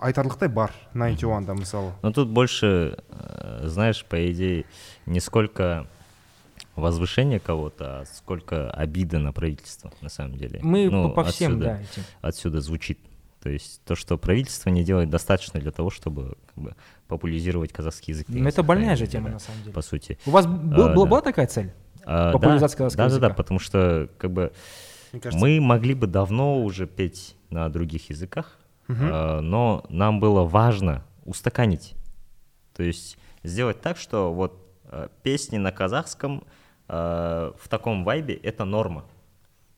айтарлықтай 0.00 0.48
бар 0.48 0.72
91-да 0.94 1.54
мысалы. 1.54 1.92
Но 2.02 2.12
тут 2.12 2.28
больше, 2.28 2.98
э, 3.08 3.62
знаешь, 3.68 4.04
по 4.04 4.16
идее, 4.30 4.64
не 5.06 5.20
сколько 5.20 5.86
возвышение 6.76 7.40
кого-то, 7.40 8.00
а 8.00 8.04
сколько 8.06 8.70
обида 8.70 9.18
на 9.18 9.32
правительство, 9.32 9.92
на 10.00 10.08
самом 10.08 10.36
деле. 10.36 10.60
Мы 10.62 10.90
Ну, 10.90 11.10
по, 11.10 11.22
по 11.22 11.30
всем, 11.30 11.52
отсюда, 11.52 11.64
да, 11.64 11.80
этим. 11.80 12.02
Отсюда 12.20 12.60
звучит. 12.60 12.98
То 13.44 13.50
есть 13.50 13.82
то, 13.84 13.94
что 13.94 14.16
правительство 14.16 14.70
не 14.70 14.82
делает 14.84 15.10
достаточно 15.10 15.60
для 15.60 15.70
того, 15.70 15.90
чтобы 15.90 16.38
как 16.46 16.64
бы, 16.64 16.74
популяризировать 17.08 17.74
казахский 17.74 18.14
язык. 18.14 18.26
Ну, 18.30 18.48
это 18.48 18.62
больная 18.62 18.96
же 18.96 19.04
Да, 19.04 19.10
тема 19.12 19.28
на 19.28 19.38
самом 19.38 19.60
деле. 19.60 19.72
По 19.74 19.82
сути. 19.82 20.18
У 20.24 20.30
вас 20.30 20.46
был- 20.46 20.54
А, 20.54 20.94
была, 20.94 21.04
да. 21.04 21.10
была 21.10 21.20
такая 21.20 21.46
цель? 21.46 21.70
А, 22.06 22.32
Популяризация 22.32 22.78
да, 22.78 22.84
казахского 22.84 23.04
да, 23.08 23.14
да, 23.14 23.20
да, 23.20 23.26
языка. 23.26 23.34
потому 23.36 23.60
что 23.60 24.08
как 24.16 24.32
бы 24.32 24.52
кажется 25.12 25.38
мы 25.38 25.60
могли 25.60 25.92
бы 25.92 26.06
давно 26.06 26.62
уже 26.64 26.86
петь 26.86 27.36
на 27.50 27.68
других 27.68 28.08
языках, 28.08 28.58
а, 28.88 29.42
но 29.42 29.84
нам 29.90 30.20
было 30.20 30.44
важно 30.44 31.04
устаканить. 31.26 31.92
То 32.74 32.82
есть 32.82 33.18
сделать 33.42 33.82
так, 33.82 33.98
что 33.98 34.32
вот 34.32 34.58
а, 34.86 35.10
песни 35.22 35.58
на 35.58 35.70
казахском 35.70 36.44
а, 36.88 37.52
в 37.58 37.68
таком 37.68 38.04
вайбе 38.04 38.34
это 38.36 38.64
норма. 38.64 39.04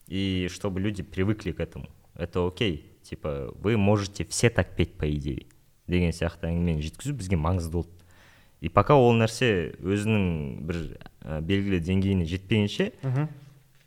И 0.07 0.47
чтобы 0.53 0.79
люди 0.79 1.03
привыкли 1.03 1.51
к 1.51 1.59
этому. 1.59 1.89
Это 2.15 2.47
окей. 2.47 2.93
Типа, 3.07 3.53
вы 3.55 3.77
можете 3.77 4.25
все 4.25 4.49
так 4.49 4.75
петь, 4.75 4.97
по 4.97 5.09
идее. 5.09 5.47
деген 5.87 6.11
сияқты 6.11 6.49
әңгімені 6.51 6.83
жеткізу 6.83 7.15
бізге 7.15 7.39
маңызды 7.39 7.71
болды. 7.79 7.93
И 8.59 8.69
пока 8.69 8.97
ол 8.97 9.13
нәрсе 9.15 9.71
өзінің 9.79 10.23
бір 10.67 10.79
ә, 11.21 11.39
белгілі 11.41 11.79
деңгейіне 11.79 12.25
жетпегенше 12.27 12.91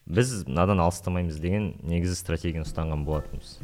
біз 0.06 0.32
мынадан 0.46 0.80
алыстамаймыз 0.80 1.36
деген 1.42 1.74
негізі 1.84 2.16
стратегияны 2.16 2.64
ұстанған 2.64 3.04
болатынбыз. 3.04 3.58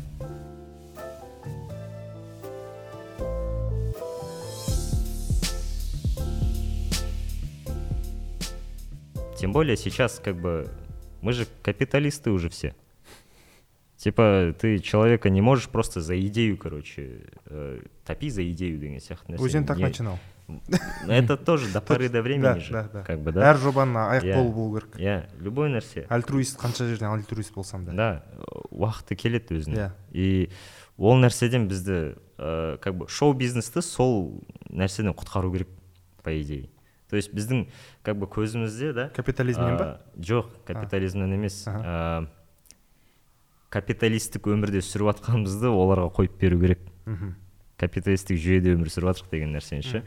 Тем 9.38 9.52
более 9.52 9.76
сейчас 9.76 10.20
как 10.22 10.36
бы 10.36 10.68
мы 11.22 11.32
же 11.32 11.46
капиталисты 11.62 12.30
уже 12.30 12.48
все. 12.48 12.74
типа 13.97 14.55
ты 14.59 14.79
человека 14.79 15.29
не 15.29 15.41
можешь 15.41 15.69
просто 15.69 16.01
за 16.01 16.19
идею 16.19 16.57
короче 16.57 17.21
э, 17.45 17.81
топи 18.05 18.29
за 18.29 18.49
идею 18.51 18.79
деген 18.79 18.99
сияқты 18.99 19.33
нәрсе 19.35 19.43
өзен 19.45 19.65
так 19.65 19.77
Не- 19.77 19.83
начинал 19.85 20.19
это 21.07 21.37
тоже 21.37 21.71
до 21.71 21.81
поры 21.81 22.09
до 22.09 22.21
времени 22.21 22.43
да, 22.43 22.59
же 22.59 22.73
да, 22.73 22.89
да. 22.91 23.03
как 23.03 23.19
бы 23.21 23.31
да 23.31 23.45
әр 23.51 23.57
жобаның 23.57 23.95
аяқ 24.17 24.25
Иә. 24.25 24.35
болу 24.41 24.75
керек 24.79 24.97
иә 24.99 25.29
любой 25.39 25.69
нәрсе 25.69 26.05
альтруист 26.09 26.59
қанша 26.59 26.89
жерден 26.89 27.07
альтруист 27.13 27.53
болсам 27.53 27.85
да 27.85 27.91
да 27.93 28.23
уақыты 28.71 29.15
келеді 29.15 29.61
өзінің 29.61 29.77
Иә. 29.77 29.91
и 30.11 30.49
ол 30.97 31.17
нәрседен 31.21 31.67
бізді 31.69 32.17
ә, 32.37 32.77
как 32.79 32.97
бы 32.97 33.07
шоу 33.07 33.33
бизнесті 33.33 33.81
сол 33.81 34.43
нәрседен 34.69 35.13
құтқару 35.13 35.51
керек 35.53 35.69
по 36.23 36.33
идее 36.41 36.69
то 37.09 37.15
есть 37.15 37.31
біздің 37.33 37.67
как 38.03 38.17
бы 38.17 38.25
көзімізде 38.25 38.93
да 38.93 39.09
капитализмнен 39.09 39.77
ба 39.77 39.85
а, 39.85 40.19
жоқ 40.19 40.47
капитализмнен 40.65 41.33
емес 41.33 41.67
Аха. 41.67 41.81
а, 41.85 42.27
капиталистік 43.70 44.46
өмірде 44.50 44.82
сүріп 44.84 45.12
жатқанымызды 45.14 45.70
оларға 45.72 46.10
қойып 46.16 46.38
беру 46.40 46.60
керек. 46.60 46.80
Мхм. 47.06 47.34
Капиталистік 47.76 48.38
жүйеде 48.40 48.76
өмір 48.76 48.92
сүріп 48.92 49.10
жатырық 49.10 49.32
деген 49.32 49.52
нәрсені 49.56 49.82
ше? 49.84 50.04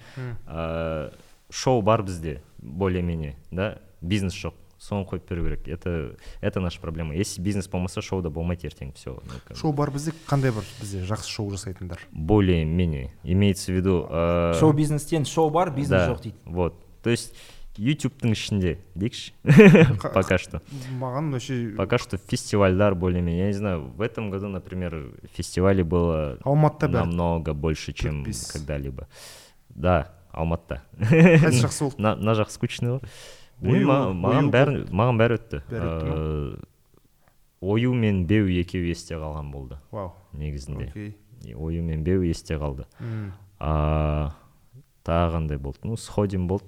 А, 0.47 1.11
шоу 1.49 1.81
бар 1.81 2.03
бізде 2.03 2.41
более 2.57 3.03
менее 3.03 3.35
да? 3.51 3.77
Бизнес 4.01 4.33
жоқ 4.33 4.53
соны 4.79 5.03
қойып 5.05 5.27
беру 5.29 5.43
керек. 5.43 5.67
Это 5.67 6.15
это 6.41 6.59
наша 6.59 6.79
проблема. 6.79 7.13
Если 7.13 7.41
бизнес 7.41 7.67
болмаса 7.67 8.01
шоу 8.01 8.21
да 8.21 8.29
болмайды 8.29 8.67
ертең 8.67 8.93
все 8.95 9.19
шоу 9.55 9.73
бар 9.73 9.91
бізде 9.91 10.13
қандай 10.27 10.53
бар 10.55 10.63
бізде 10.79 11.03
жақсы 11.03 11.27
шоу 11.27 11.51
жасайтындар? 11.51 11.99
Более 12.11 12.63
менее 12.65 13.13
имеется 13.23 13.71
в 13.71 13.75
виду 13.75 14.07
ә, 14.09 14.57
шоу 14.59 14.71
бизнестен 14.73 15.25
шоу 15.25 15.49
бар 15.49 15.71
бизнес 15.71 16.01
да, 16.01 16.09
жоқ 16.09 16.21
дейді. 16.23 16.37
вот. 16.45 16.85
То 17.03 17.09
есть 17.09 17.35
ютубтың 17.79 18.31
ішінде 18.35 18.77
дейікші. 18.95 19.31
Пока 20.13 20.37
что. 20.37 20.59
Маған 20.99 21.31
вообще 21.31 21.73
пока 21.77 21.97
что 21.97 22.17
фестивальдар 22.17 22.95
более 22.95 23.21
менее 23.21 23.39
я 23.41 23.47
не 23.47 23.53
знаю 23.53 23.81
в 23.95 24.01
этом 24.01 24.29
году 24.29 24.47
например 24.47 25.15
фестивалей 25.33 25.83
было 25.83 26.37
алматыда. 26.43 26.99
намного 27.05 27.53
больше 27.53 27.93
чем 27.93 28.25
когда-либо. 28.25 29.07
Да 29.69 30.11
алматыда. 30.31 30.81
Қайсы 30.99 31.63
жақсы 31.65 31.83
болды 31.83 31.97
мына 32.03 32.35
жақ 32.35 32.49
скучный 32.51 32.99
ғой 32.99 33.01
маған- 33.63 34.51
бәрі 34.51 34.83
маған 34.91 35.17
бәрі 35.19 35.35
өтті? 35.39 35.61
Ыыы, 35.71 36.59
ою 37.61 37.93
мен 37.93 38.25
беу 38.27 38.47
екеуі 38.47 38.89
есте 38.91 39.15
қалған 39.15 39.51
болды 39.51 39.79
вау. 39.91 40.13
негізінде. 40.33 41.13
Ою 41.55 41.83
мен 41.83 42.03
беу 42.03 42.21
есте 42.23 42.55
қалды. 42.59 42.85
Тағы 43.59 45.31
қандай 45.33 45.57
болды? 45.57 45.79
Ну 45.83 45.97
сходим 45.97 46.47
болды. 46.47 46.65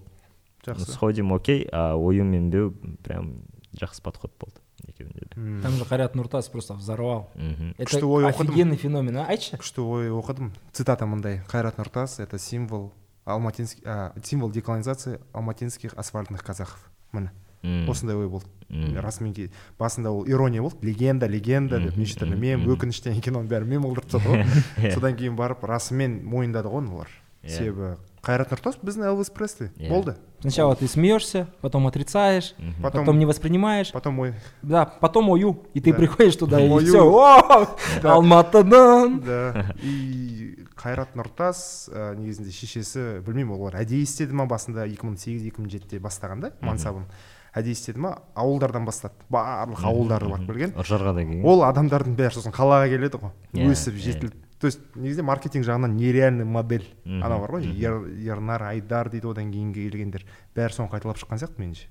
Жақсы. 0.65 0.91
Сходим 0.91 1.33
окей. 1.33 1.67
А 1.71 1.95
мен 1.97 2.49
беу 2.49 2.71
прям 3.03 3.43
жақсы 3.73 4.01
подход 4.01 4.31
болды 4.39 4.59
екеуінде 4.87 5.19
де. 5.35 5.61
Там 5.61 5.71
же 5.73 5.85
Харят 5.85 6.15
Нуртас 6.15 6.49
просто 6.49 6.73
взорвал. 6.73 7.29
Мхм. 7.35 7.73
это 7.77 7.85
Күшті 7.85 8.03
ой 8.05 8.23
оқыдым. 8.25 8.49
офигенный 8.49 8.77
феномен 8.77 9.17
а? 9.17 9.25
Айтшы. 9.27 9.55
Күшті 9.57 9.79
ой 9.81 10.09
оқыдым 10.09 10.51
цитата 10.73 11.05
мындай. 11.05 11.41
Қайрат 11.47 11.77
нұртас 11.77 12.19
это 12.23 12.37
символ 12.39 12.91
алматинский 13.25 13.83
символ 14.23 14.49
деколонизации 14.51 15.19
алматинских 15.33 15.93
асфальтных 15.93 16.43
казахов. 16.43 16.89
Міне 17.13 17.31
М, 17.63 17.87
осындай 17.89 18.15
ой 18.15 18.27
болды. 18.27 18.47
М. 18.69 18.97
расымен 18.97 19.33
ке- 19.35 19.51
басында 19.77 20.09
ол 20.09 20.25
ирония 20.27 20.61
болды. 20.63 20.77
Легенда 20.81 21.27
легенда 21.27 21.79
деп 21.79 21.95
неше 21.95 22.17
түрлі 22.17 22.35
мем 22.35 22.65
өкініштен 22.65 23.21
кейін 23.21 23.37
оның 23.37 23.47
бәрі 23.47 23.65
мем 23.65 23.83
қылдырып 23.85 24.07
тастады 24.09 24.43
ғой. 24.81 24.91
Содан 24.91 25.15
кейін 25.15 25.35
барып 25.35 25.61
расымен 25.63 26.23
мойындады 26.23 26.67
ғой 26.69 26.81
оны 26.81 26.89
олар. 26.95 27.09
Иә. 27.43 27.49
себебі 27.57 27.97
қайрат 28.21 28.51
нұртас 28.53 28.75
біздің 28.85 29.07
элвис 29.09 29.29
пресли. 29.31 29.71
Иә. 29.77 29.89
болды. 29.89 30.15
Сначала 30.41 30.75
ты 30.75 30.87
смеешься 30.87 31.47
потом 31.61 31.87
отрицаешь 31.87 32.53
Мгм. 32.57 32.81
потом 32.83 33.01
потом 33.01 33.19
не 33.19 33.25
воспринимаешь. 33.25 33.91
потом 33.91 34.19
ой. 34.19 34.33
Да 34.61 34.85
потом 34.85 35.29
ою 35.29 35.63
и 35.73 35.81
ты 35.81 35.91
Да. 35.91 35.97
приходишь 35.97 36.35
туда 36.35 36.59
и 36.59 36.69
Ою. 36.69 36.85
все 36.85 37.01
алматыдан 38.03 39.19
да. 39.21 39.73
И 39.81 40.65
қайрат 40.75 41.13
нұртас 41.15 41.89
ә, 41.93 42.15
негізінде 42.17 42.51
шешесі 42.53 43.03
білмеймін 43.25 43.53
олар 43.57 43.75
әдейі 43.81 44.01
істеді 44.05 44.33
ма 44.33 44.45
басында 44.49 44.85
2008 44.87 45.53
2007-де 45.67 45.99
бастағанда 46.01 46.51
мансабын. 46.61 47.05
Әдейі 47.53 47.75
істеді 47.77 47.99
ма 48.01 48.13
ауылдардан 48.35 48.85
бастады. 48.87 49.13
Барлық 49.29 49.83
ауылдарды 49.85 50.29
барып 50.31 50.47
келген 50.49 50.73
ұржарға 50.79 51.13
да 51.17 51.21
келген 51.25 51.45
ол 51.45 51.61
адамдардың 51.67 52.15
бәрі 52.17 52.33
сосын 52.37 52.53
қалаға 52.55 52.87
келеді 52.89 53.19
ғой. 53.21 53.33
Иә, 53.53 53.69
өсіп 53.73 53.93
иә. 53.97 54.05
жетіліп. 54.07 54.33
То 54.61 54.67
есть 54.69 54.79
негізінде 54.93 55.25
маркетинг 55.25 55.65
жағынан 55.65 55.95
нереальный 55.97 56.45
модель 56.45 56.85
Мхм, 57.03 57.23
ана 57.25 57.39
бар 57.41 57.55
ғой. 57.57 57.65
Ернар 57.65 58.61
айдар 58.69 59.09
дейді 59.09 59.31
одан 59.31 59.49
кейінгі 59.49 59.87
келгендер. 59.89 60.25
Бәрі 60.53 60.77
соны 60.77 60.91
қайталап 60.93 61.17
шыққан 61.17 61.41
сияқты 61.41 61.63
меніңше. 61.63 61.89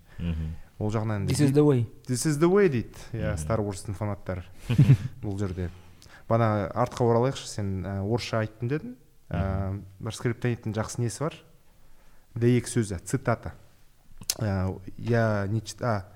Ол 0.78 0.92
жағынан 0.94 1.26
this 1.26 1.42
is 1.42 1.50
the 1.50 1.64
way. 1.66 1.82
This 2.06 2.28
is 2.30 2.38
the 2.38 2.46
way 2.46 2.70
дейді. 2.70 2.94
Иә 3.10 3.34
Star 3.42 3.58
Wars-тың 3.58 3.98
фанаттары 3.98 4.46
бұл 5.24 5.34
жерде. 5.42 5.68
Бана 6.28 6.70
артқа 6.70 7.10
оралайықшы 7.10 7.50
сен 7.50 7.82
ә, 7.82 7.96
орысша 8.06 8.44
айттым 8.44 8.70
дедің. 8.70 8.94
Ә, 9.34 9.82
бір 9.98 10.14
скриптониттің 10.14 10.78
жақсы 10.78 11.02
несі 11.02 11.26
бар? 11.26 11.34
Д 12.38 12.54
сөзі 12.70 13.02
цитата. 13.02 13.56
Ә, 14.38 14.78
я 14.96 15.46
не 15.50 15.60
а, 15.82 16.06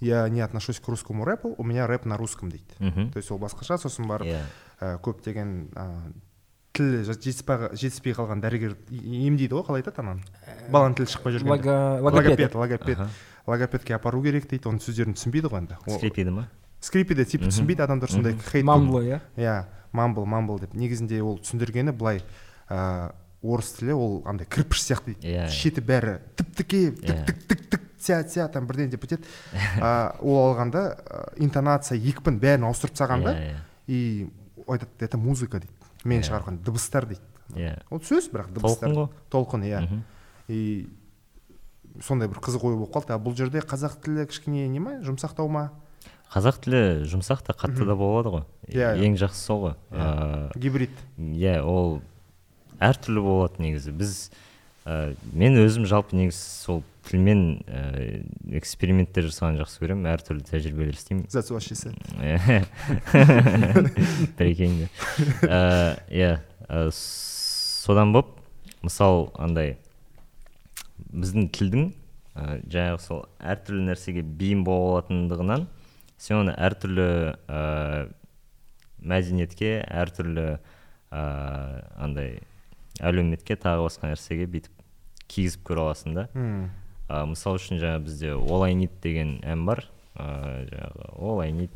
я 0.00 0.28
не 0.30 0.40
отношусь 0.40 0.80
к 0.80 0.88
русскому 0.88 1.24
рэпу 1.24 1.54
у 1.58 1.64
меня 1.64 1.86
рэп 1.86 2.06
на 2.06 2.16
русском 2.16 2.50
дейді. 2.50 2.72
То 3.12 3.18
есть 3.18 3.30
ол 3.30 3.38
басқаша 3.38 3.76
сосын 3.76 4.08
барып 4.08 4.26
иә. 4.26 4.40
Көптеген 5.02 5.50
ә, 5.74 5.86
тілі 6.72 7.02
жет- 7.04 7.22
жетіспей 7.76 8.14
қалған 8.16 8.40
дәрігер 8.42 8.76
емдейді 8.90 9.54
ғой 9.58 9.66
қалай 9.66 9.82
айтады 9.82 10.00
ананы 10.00 10.22
баланың 10.72 10.96
тілі 10.98 11.10
шықпай 11.12 11.34
жүргенде. 11.36 11.68
Лого- 11.68 12.16
логопед. 12.16 12.54
Логопед 12.54 12.98
логопедке 13.46 13.94
апару 13.94 14.22
керек 14.22 14.48
дейді 14.48 14.68
оның 14.70 14.80
сөздерін 14.80 15.14
түсінбейді 15.18 15.50
ғой 15.52 15.58
енді. 15.64 15.76
Ол- 15.86 15.98
скрипиді 15.98 16.30
ма? 16.30 16.48
скрипиде 16.80 17.24
типа 17.24 17.44
түсінбейді 17.50 17.82
адамдар 17.84 18.10
сондай 18.10 18.32
хейт 18.34 18.64
көп. 18.64 18.66
мамбло 18.66 19.02
иә? 19.02 19.20
Иә 19.36 19.64
мамбл 19.92 20.24
мамбл 20.26 20.58
деп. 20.58 20.74
Негізінде 20.74 21.20
ол 21.22 21.38
түсіндіргені 21.38 21.92
былай 21.92 22.22
ә, 22.70 23.12
орыс 23.42 23.72
тілі 23.78 23.92
ол 23.92 24.22
андай 24.26 24.46
кірпіш 24.46 24.80
сияқты 24.82 25.12
дейді. 25.14 25.28
Иә, 25.28 25.46
иә. 25.46 25.48
шеті 25.50 25.80
бәрі 25.82 26.18
тіп 26.36 26.54
тіке 26.56 26.90
тік 26.90 27.04
Иә. 27.10 27.24
тік 27.26 27.42
тік 27.48 27.68
тік 27.70 27.80
тя 28.02 28.22
тя 28.24 28.48
там 28.48 28.66
бірден 28.66 28.88
деп 28.90 29.02
бітеді. 29.02 29.22
Ә, 29.78 30.16
ол 30.22 30.54
алғанда 30.54 30.96
интонация 31.36 31.98
екпін 31.98 32.40
бәрін 32.40 32.64
ауыстырып 32.66 32.94
тастағанда 32.96 33.34
иә. 33.36 33.56
И 33.86 34.30
айтады 34.68 34.90
это 35.00 35.18
музыка 35.18 35.60
дейді. 35.60 35.72
Мен 36.04 36.20
Иә. 36.20 36.28
шығарған 36.28 36.58
дыбыстар 36.64 37.06
дейді. 37.06 37.22
Иә. 37.54 37.82
Ол 37.90 38.00
сөз 38.00 38.30
бірақ 38.32 38.52
дыбыстар. 38.52 38.90
Толқын 38.90 38.96
ғой. 38.96 39.08
Толқын 39.30 39.62
иә. 39.66 40.02
И 40.48 40.88
сондай 42.00 42.28
бір 42.28 42.38
қызық 42.40 42.64
ой 42.64 42.76
болып 42.76 42.94
қалды. 42.94 43.12
А 43.14 43.18
бұл 43.18 43.36
жерде 43.36 43.60
қазақ 43.60 44.00
тілі 44.04 44.26
кішкене 44.26 44.66
не 44.68 44.80
ма? 44.80 44.98
Жұмсақтау 45.04 45.48
ма? 45.48 45.70
Қазақ 46.32 46.62
тілі 46.64 47.04
жұмсақ 47.12 47.42
та 47.44 47.52
қатты 47.52 47.84
да 47.84 47.94
болады 47.94 48.30
ғой. 48.32 48.44
Иә, 48.68 48.96
иә. 48.96 49.04
ең 49.04 49.18
жақсысы 49.20 49.44
сол 49.44 49.60
ғой. 49.66 49.74
Иә. 49.90 50.50
Гибрид. 50.56 50.96
иә 51.18 51.60
ол 51.62 52.00
әртүрлі 52.80 53.20
болады 53.20 53.62
негізі. 53.62 53.92
Біз 53.92 54.30
ә, 54.84 55.14
мен 55.32 55.58
өзім 55.62 55.86
жалпы 55.90 56.16
негізі 56.18 56.40
сол 56.40 56.82
тілмен 57.08 57.62
ә, 57.66 58.22
эксперименттер 58.58 59.26
жасағанды 59.28 59.64
жақсы 59.64 59.82
көремін. 59.82 60.08
Әртүрлі 60.12 60.44
тәжірибелер 60.46 60.94
істеймін. 60.94 61.26
That's 61.32 61.50
what 61.50 61.66
she 61.66 61.74
said 61.74 61.96
Ә, 65.46 65.98
иә 66.10 66.36
содан 66.94 68.12
боп 68.14 68.38
мысал 68.82 69.30
андай 69.38 69.76
біздің 71.12 71.50
тілдің 71.52 71.88
ә, 72.34 72.60
жаңағы 72.70 73.00
сол 73.02 73.24
әртүрлі 73.38 73.84
нәрсеге 73.90 74.22
бейім 74.22 74.62
бола 74.64 75.00
алатындығынан 75.00 75.66
сен 76.22 76.38
оны 76.44 76.54
әртүрлі 76.56 77.08
ә, 77.50 78.08
мәдениетке 79.02 79.74
әртүрлі 79.90 80.46
ә, 80.54 81.22
андай 81.98 82.38
әлеуметке 83.02 83.58
тағы 83.58 83.86
басқа 83.88 84.12
нәрсеге 84.12 84.46
бүйтіп 84.50 84.71
кигізіп 85.32 85.64
көре 85.70 85.86
аласың 85.86 86.16
да. 86.16 86.26
Ә, 87.08 87.24
мысал 87.28 87.56
үшін 87.58 87.80
жаңа 87.82 88.02
бізде 88.04 88.34
all 88.36 88.66
I 88.68 88.76
need 88.78 88.94
деген 89.04 89.38
ән 89.44 89.64
бар. 89.68 89.84
Ә, 90.14 90.68
жаңағы 90.68 91.08
all 91.16 91.40
I 91.44 91.52
need 91.56 91.72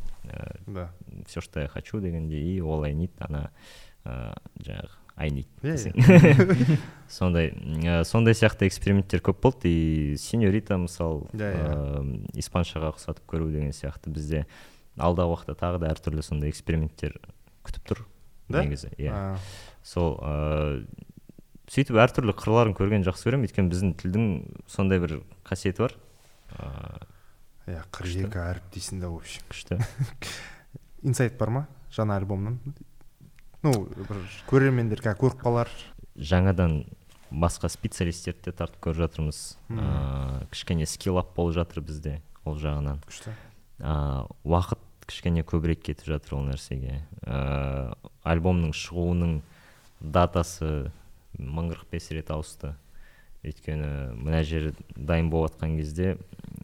да. 0.67 0.91
все 1.25 1.41
что 1.41 1.59
я 1.59 1.67
хочу 1.67 1.99
дегенде 1.99 2.37
и 2.37 2.59
all 2.61 2.85
I 2.85 2.93
need 2.93 3.11
ана 3.19 3.49
ә, 4.05 4.33
жаңағы 4.61 4.93
I 5.17 5.31
need 5.33 5.47
сондай 7.09 7.49
ә, 7.49 8.03
сондай 8.05 8.35
сияқты 8.37 8.67
эксперименттер 8.67 9.21
көп 9.25 9.41
болды. 9.41 9.69
И 9.69 10.17
сеньорита 10.21 10.77
мысалы 10.77 11.25
ә, 11.33 12.03
испаншаға 12.37 12.93
ұқсатып 12.93 13.25
көру 13.25 13.49
деген 13.51 13.73
сияқты 13.73 14.13
бізде 14.13 14.45
алдағы 14.97 15.33
уақытта 15.33 15.57
тағы 15.57 15.81
да 15.81 15.89
әртүрлі 15.93 16.21
сондай 16.25 16.53
эксперименттер 16.53 17.17
күтіп 17.65 17.89
тұр 17.89 18.05
Да? 18.47 18.61
негізі 18.63 18.93
иә. 18.97 19.35
Сол 19.83 20.15
ыыы 20.23 20.85
сөйтіп 21.67 21.99
әртүрлі 21.99 22.35
қырларын 22.37 22.75
көргенді 22.77 23.09
жақсы 23.09 23.27
көремін. 23.27 23.47
Өйткені 23.47 23.71
біздің 23.73 23.93
тілдің 24.01 24.27
сондай 24.71 25.01
бір 25.03 25.19
қасиеті 25.47 25.83
бар. 25.83 25.95
Ыыы 26.57 27.75
иә 27.75 27.81
қырық 27.91 28.27
екі 28.27 28.39
әріп 28.39 28.69
дейсің 28.73 29.01
да 29.03 29.09
в 29.11 29.17
общем. 29.19 29.43
Күшті. 29.51 29.79
Инсайт 31.07 31.37
бар 31.37 31.51
ма? 31.51 31.67
Жаңа 31.91 32.15
альбомнан 32.21 32.61
ну 33.65 33.73
бір 33.89 34.21
көрермендер 34.47 35.01
қазір 35.03 35.19
көріп 35.21 35.41
қалар 35.41 35.71
жаңадан 36.15 36.83
басқа 37.31 37.69
специалистерді 37.71 38.47
де 38.47 38.53
тартып 38.55 38.79
көріп 38.87 39.01
жатырмыз. 39.03 39.41
Ыыы 39.69 40.47
кішкене 40.53 40.87
скилл 40.87 41.19
ап 41.19 41.33
болып 41.35 41.57
жатыр 41.57 41.83
бізде 41.83 42.21
ол 42.45 42.55
жағынан. 42.61 43.01
Күшті. 43.07 43.33
Ыыы 43.81 44.27
уақыт 44.47 44.83
кішкене 45.07 45.43
көбірек 45.43 45.83
кетіп 45.83 46.07
жатыр 46.13 46.37
ол 46.39 46.47
нәрсеге. 46.47 47.01
Ыыы 47.25 48.13
альбомның 48.23 48.71
шығуының 48.77 49.41
датасы 49.99 50.91
мың 51.39 51.71
қырық 51.73 51.89
бес 51.91 52.09
рет 52.11 52.31
ауысты 52.33 52.73
өйткені 53.45 53.89
мына 54.17 54.43
жер 54.47 54.71
дайын 54.95 55.29
болып 55.29 55.55
жатқан 55.55 55.77
кезде 55.77 56.17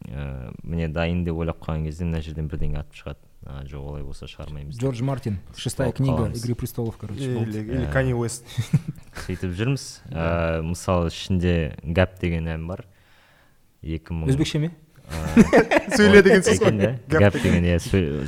ә, 0.08 0.52
міне 0.62 0.88
дайын 0.92 1.24
деп 1.24 1.38
ойлап 1.38 1.60
қалған 1.64 1.86
кезде 1.88 2.04
мына 2.08 2.20
жерден 2.24 2.48
бірдеңе 2.50 2.80
атып 2.82 2.98
шығады 3.00 3.20
а 3.44 3.60
жоқ 3.68 3.88
олай 3.90 4.02
болса 4.02 4.24
шығармаймыз. 4.24 4.78
Джордж 4.80 5.02
Мартин, 5.04 5.34
шестая 5.56 5.92
книга 5.92 6.14
қаламыз. 6.16 6.38
«Игры 6.40 6.54
престолов», 6.54 6.96
короче. 6.96 7.20
или 7.24 7.58
или 7.58 7.84
Иә. 7.84 7.92
Kanye 7.92 8.14
West 8.16 8.48
сөйтіп 9.26 9.52
жүрміз 9.58 9.84
ә, 10.10 10.62
мысалы 10.64 11.10
ішінде 11.12 11.76
гәп 11.84 12.16
деген 12.22 12.48
ән 12.48 12.64
бар 12.66 12.86
екі 13.82 14.16
мың 14.16 14.32
Өзбекше 14.32 14.62
ме? 14.64 14.70
сөйле 15.96 16.22
деген 16.24 16.40
сөз 16.46 16.62
ғой 16.64 16.96
гәп 17.12 17.36
деген 17.42 17.68
иә 17.68 17.76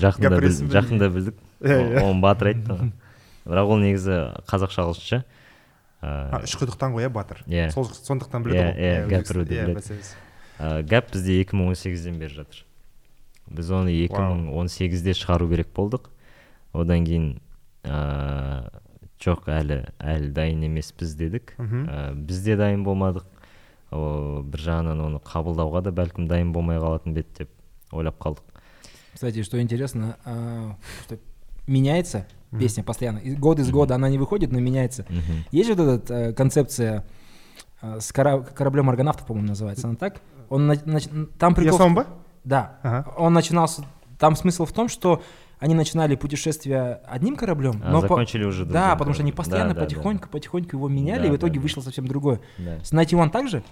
жақында 0.04 0.40
жақында 0.76 1.08
білдік 1.14 1.40
Иә, 1.64 1.78
иә. 1.96 2.02
оны 2.04 2.20
батыр 2.20 2.52
айтты 2.52 2.76
ғой. 2.76 2.92
бірақ 3.48 3.72
ол 3.72 3.80
негізі 3.80 4.18
қазақша 4.44 4.84
ағылшынша 4.84 5.22
А, 6.06 6.38
ә, 6.38 6.42
үш 6.46 6.54
құдықтан 6.60 6.94
ғой 6.94 7.06
иә 7.08 7.10
батыр. 7.10 7.40
Иә. 7.50 7.70
сол 7.74 7.84
сондықтан 7.90 8.44
біледі 8.46 8.62
Иә, 8.62 8.70
ғой. 8.70 8.78
иә, 8.78 8.94
Өзбекстан- 9.02 9.10
гәпіруді 9.10 9.56
иә, 9.56 9.66
біледі. 9.66 9.98
ә, 10.58 10.82
гәп 10.86 11.12
бізде 11.12 11.40
2018-ден 11.42 12.18
бері 12.20 12.34
жатыр. 12.34 12.62
Біз 13.50 13.70
оны 13.70 13.90
2018-де 14.06 15.14
шығару 15.18 15.48
керек 15.50 15.72
болдық. 15.74 16.10
Одан 16.72 17.04
кейін 17.06 17.40
ә, 17.84 18.70
жоқ 19.22 19.46
әлі 19.50 19.80
әлі 19.98 20.30
дайын 20.36 20.62
емеспіз 20.68 21.14
дедік. 21.18 21.54
Ә, 21.58 22.12
біз 22.14 22.42
де 22.44 22.56
дайын 22.56 22.84
болмадық. 22.86 23.24
О, 23.94 24.42
бір 24.42 24.60
жағынан 24.66 24.98
оны 25.04 25.20
қабылдауға 25.22 25.82
да 25.86 25.92
бәлкім 25.94 26.26
дайын 26.28 26.50
болмай 26.52 26.78
қалатын 26.82 27.14
бе 27.14 27.22
еді 27.22 27.44
деп 27.44 27.50
ойлап 27.94 28.18
қалдық. 28.18 28.42
Кстати, 29.14 29.42
что 29.42 29.60
интересно, 29.62 30.16
а, 30.26 30.76
что 31.06 31.18
меняется? 31.66 32.26
Песня 32.58 32.82
постоянно. 32.84 33.18
Из 33.18 33.36
года 33.36 33.62
из 33.62 33.70
года 33.70 33.94
она 33.94 34.08
не 34.08 34.18
выходит, 34.18 34.52
но 34.52 34.60
меняется. 34.60 35.04
Мгм. 35.08 35.44
Есть 35.50 35.68
же 35.68 35.74
вот 35.74 35.82
эта 36.02 36.14
э, 36.14 36.32
концепция 36.32 37.04
э, 37.82 38.00
с 38.00 38.12
кора- 38.12 38.40
кораблем 38.40 38.88
аргонавтов, 38.90 39.26
по-моему, 39.26 39.48
называется. 39.48 39.86
Она 39.86 39.96
так? 39.96 40.20
Он 40.48 40.66
на- 40.66 40.74
нач- 40.74 41.26
там 41.38 41.54
прикол... 41.54 41.78
в- 41.78 41.80
сон 41.82 41.94
ба 41.94 42.06
Да. 42.44 42.78
Ага. 42.82 43.12
Он 43.16 43.32
начинался... 43.32 43.84
Там 44.18 44.34
смысл 44.36 44.64
в 44.64 44.72
том, 44.72 44.88
что 44.88 45.22
они 45.58 45.74
начинали 45.74 46.16
путешествие 46.16 47.00
одним 47.06 47.36
кораблем, 47.36 47.80
А 47.84 47.90
но 47.90 48.00
по- 48.02 48.08
закончили 48.08 48.44
уже 48.44 48.64
Да, 48.64 48.80
другим 48.82 48.98
потому 48.98 49.14
что 49.14 49.22
они 49.22 49.32
постоянно 49.32 49.70
Да, 49.70 49.74
да, 49.74 49.80
да. 49.80 49.86
потихоньку, 49.86 50.28
потихоньку 50.28 50.76
его 50.76 50.88
меняли, 50.88 51.22
Да, 51.22 51.26
и 51.28 51.30
в 51.30 51.36
итоге 51.36 51.54
да, 51.54 51.58
да. 51.58 51.62
вышло 51.62 51.80
совсем 51.80 52.06
другое. 52.06 52.40
Да. 52.58 52.78
С 52.84 52.90
91 52.90 53.30
также? 53.30 53.62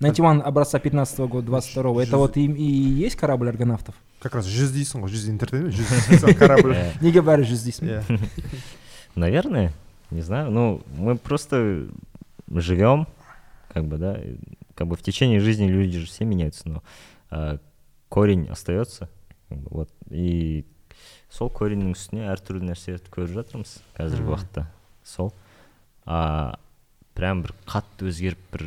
91 0.00 0.42
образца 0.42 0.78
15 0.78 1.18
года, 1.28 1.46
22 1.46 2.02
Это 2.02 2.12
Жүз- 2.12 2.16
вот 2.18 2.36
и, 2.36 2.44
и 2.46 2.62
есть 2.64 3.16
корабль 3.16 3.48
аргонавтов? 3.48 3.94
как 4.20 4.34
раз 4.34 4.46
жүз 4.46 4.72
дейсің 4.72 5.00
ғой 5.04 5.08
жүз 5.12 5.28
интертеймент 5.30 5.74
жүз 5.74 5.88
дейсің, 6.10 6.34
корабль 6.36 6.74
Э, 6.76 6.92
Не 7.00 7.10
говори 7.12 7.42
же 7.44 7.54
здесь. 7.56 7.80
Иә. 7.80 8.02
Наверное, 9.14 9.72
не 10.10 10.20
знаю. 10.22 10.50
Ну, 10.50 10.82
мы 10.96 11.16
просто 11.16 11.86
живем, 12.54 13.06
как 13.68 13.84
бы, 13.86 13.96
да, 13.98 14.16
и 14.20 14.36
как 14.74 14.86
бы 14.88 14.96
в 14.96 15.02
течение 15.02 15.40
жизни 15.40 15.66
люди 15.66 15.98
же 15.98 16.06
все 16.06 16.24
меняются, 16.24 16.68
но 16.68 16.82
а, 17.30 17.58
корень 18.08 18.46
остается. 18.48 19.08
как 19.48 19.58
бы, 19.58 19.68
вот. 19.70 19.90
И 20.10 20.64
сол 21.30 21.48
кореннің 21.50 21.92
үстіне 21.94 22.26
әртүрлі 22.32 22.64
нәрселерді 22.70 23.10
көріп 23.10 23.34
жатырмыз 23.36 23.76
қазіргі 23.96 24.24
Мгм. 24.24 24.32
уақытта 24.34 24.64
сол 25.04 25.32
а 26.04 26.58
прям 27.15 27.41
бір 27.45 27.53
қатты 27.69 28.09
өзгеріп 28.09 28.41
бір 28.53 28.65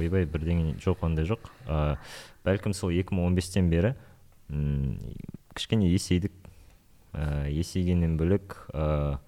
ойбай 0.00 0.24
бірдеңе 0.28 0.76
жоқ 0.80 1.04
ондай 1.06 1.26
жоқ. 1.28 1.50
А, 1.68 1.98
бәлкім 2.46 2.74
сол 2.76 2.90
2015-тен 2.94 3.68
бері 3.70 3.94
м, 4.48 4.96
кішкене 5.54 5.90
есейдік. 5.92 6.32
Ә, 7.12 7.50
есейгеннен 7.52 8.16
бөлек 8.16 8.56
ә, 8.72 9.18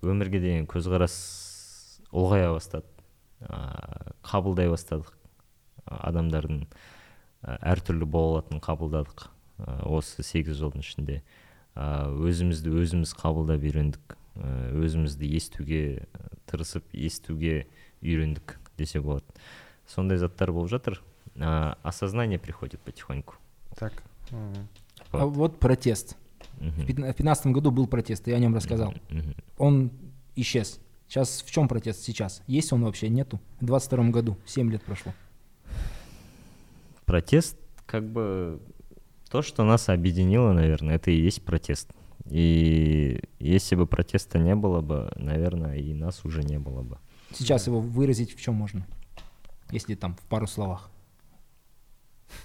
өмірге 0.00 0.40
деген 0.40 0.68
көзқарас 0.70 1.18
ұлғая 2.08 2.54
бастады. 2.54 2.88
Ә, 3.44 4.14
қабылдай 4.24 4.70
бастадық. 4.72 5.12
Ә, 5.84 6.00
адамдардың 6.08 6.62
ә, 6.64 7.58
әртүрлі 7.74 8.08
бола 8.08 8.38
алатынын 8.38 8.64
қабылдадық 8.64 9.26
ә, 9.28 9.82
осы 9.84 10.24
сегіз 10.24 10.56
жылдың 10.62 10.86
ішінде. 10.86 11.20
Ә, 11.76 12.08
өзімізді 12.08 12.72
өзіміз 12.72 13.12
қабылдап 13.20 13.68
үйрендік. 13.68 14.16
Ә, 14.38 14.72
өзімізді 14.80 15.28
естуге 15.36 15.82
ә, 16.08 16.32
тырысып 16.48 16.88
естуге 16.96 17.66
үйрендік 18.02 18.58
десе 18.78 19.00
болады 19.00 19.24
сондай 19.86 20.18
заттар 20.18 20.52
болып 20.52 20.70
жатыр 20.70 21.02
ә, 21.36 21.76
осознание 21.82 22.38
приходит 22.38 22.80
потихоньку 22.80 23.34
так 23.76 24.02
Мгм. 24.30 24.68
А 25.12 25.26
вот 25.26 25.58
протест. 25.58 26.16
В 26.58 26.84
2015 26.84 27.46
году 27.46 27.70
был 27.70 27.86
протест, 27.86 28.26
я 28.26 28.36
о 28.36 28.38
нем 28.38 28.54
рассказал. 28.54 28.94
Он 29.56 29.90
исчез. 30.36 30.80
Сейчас 31.08 31.42
в 31.42 31.50
чем 31.50 31.68
протест 31.68 32.02
сейчас? 32.02 32.42
Есть 32.46 32.72
он 32.72 32.84
вообще? 32.84 33.08
Нету. 33.08 33.40
В 33.60 33.64
22 33.64 34.10
году, 34.10 34.36
7 34.44 34.70
лет 34.70 34.82
прошло. 34.82 35.14
Протест, 37.06 37.56
как 37.86 38.04
бы, 38.04 38.60
то, 39.30 39.40
что 39.40 39.64
нас 39.64 39.88
объединило, 39.88 40.52
наверное, 40.52 40.96
это 40.96 41.10
и 41.10 41.16
есть 41.16 41.42
протест. 41.42 41.90
И 42.26 43.22
если 43.38 43.74
бы 43.74 43.86
протеста 43.86 44.38
не 44.38 44.54
было 44.54 44.82
бы, 44.82 45.10
наверное, 45.16 45.76
и 45.76 45.94
нас 45.94 46.26
уже 46.26 46.42
не 46.42 46.58
было 46.58 46.82
бы. 46.82 46.98
Сейчас 47.32 47.66
его 47.66 47.80
выразить 47.80 48.34
в 48.34 48.40
чем 48.40 48.54
можно? 48.54 48.86
Если 49.70 49.94
там 49.94 50.14
в 50.14 50.22
пару 50.28 50.46
словах. 50.46 50.90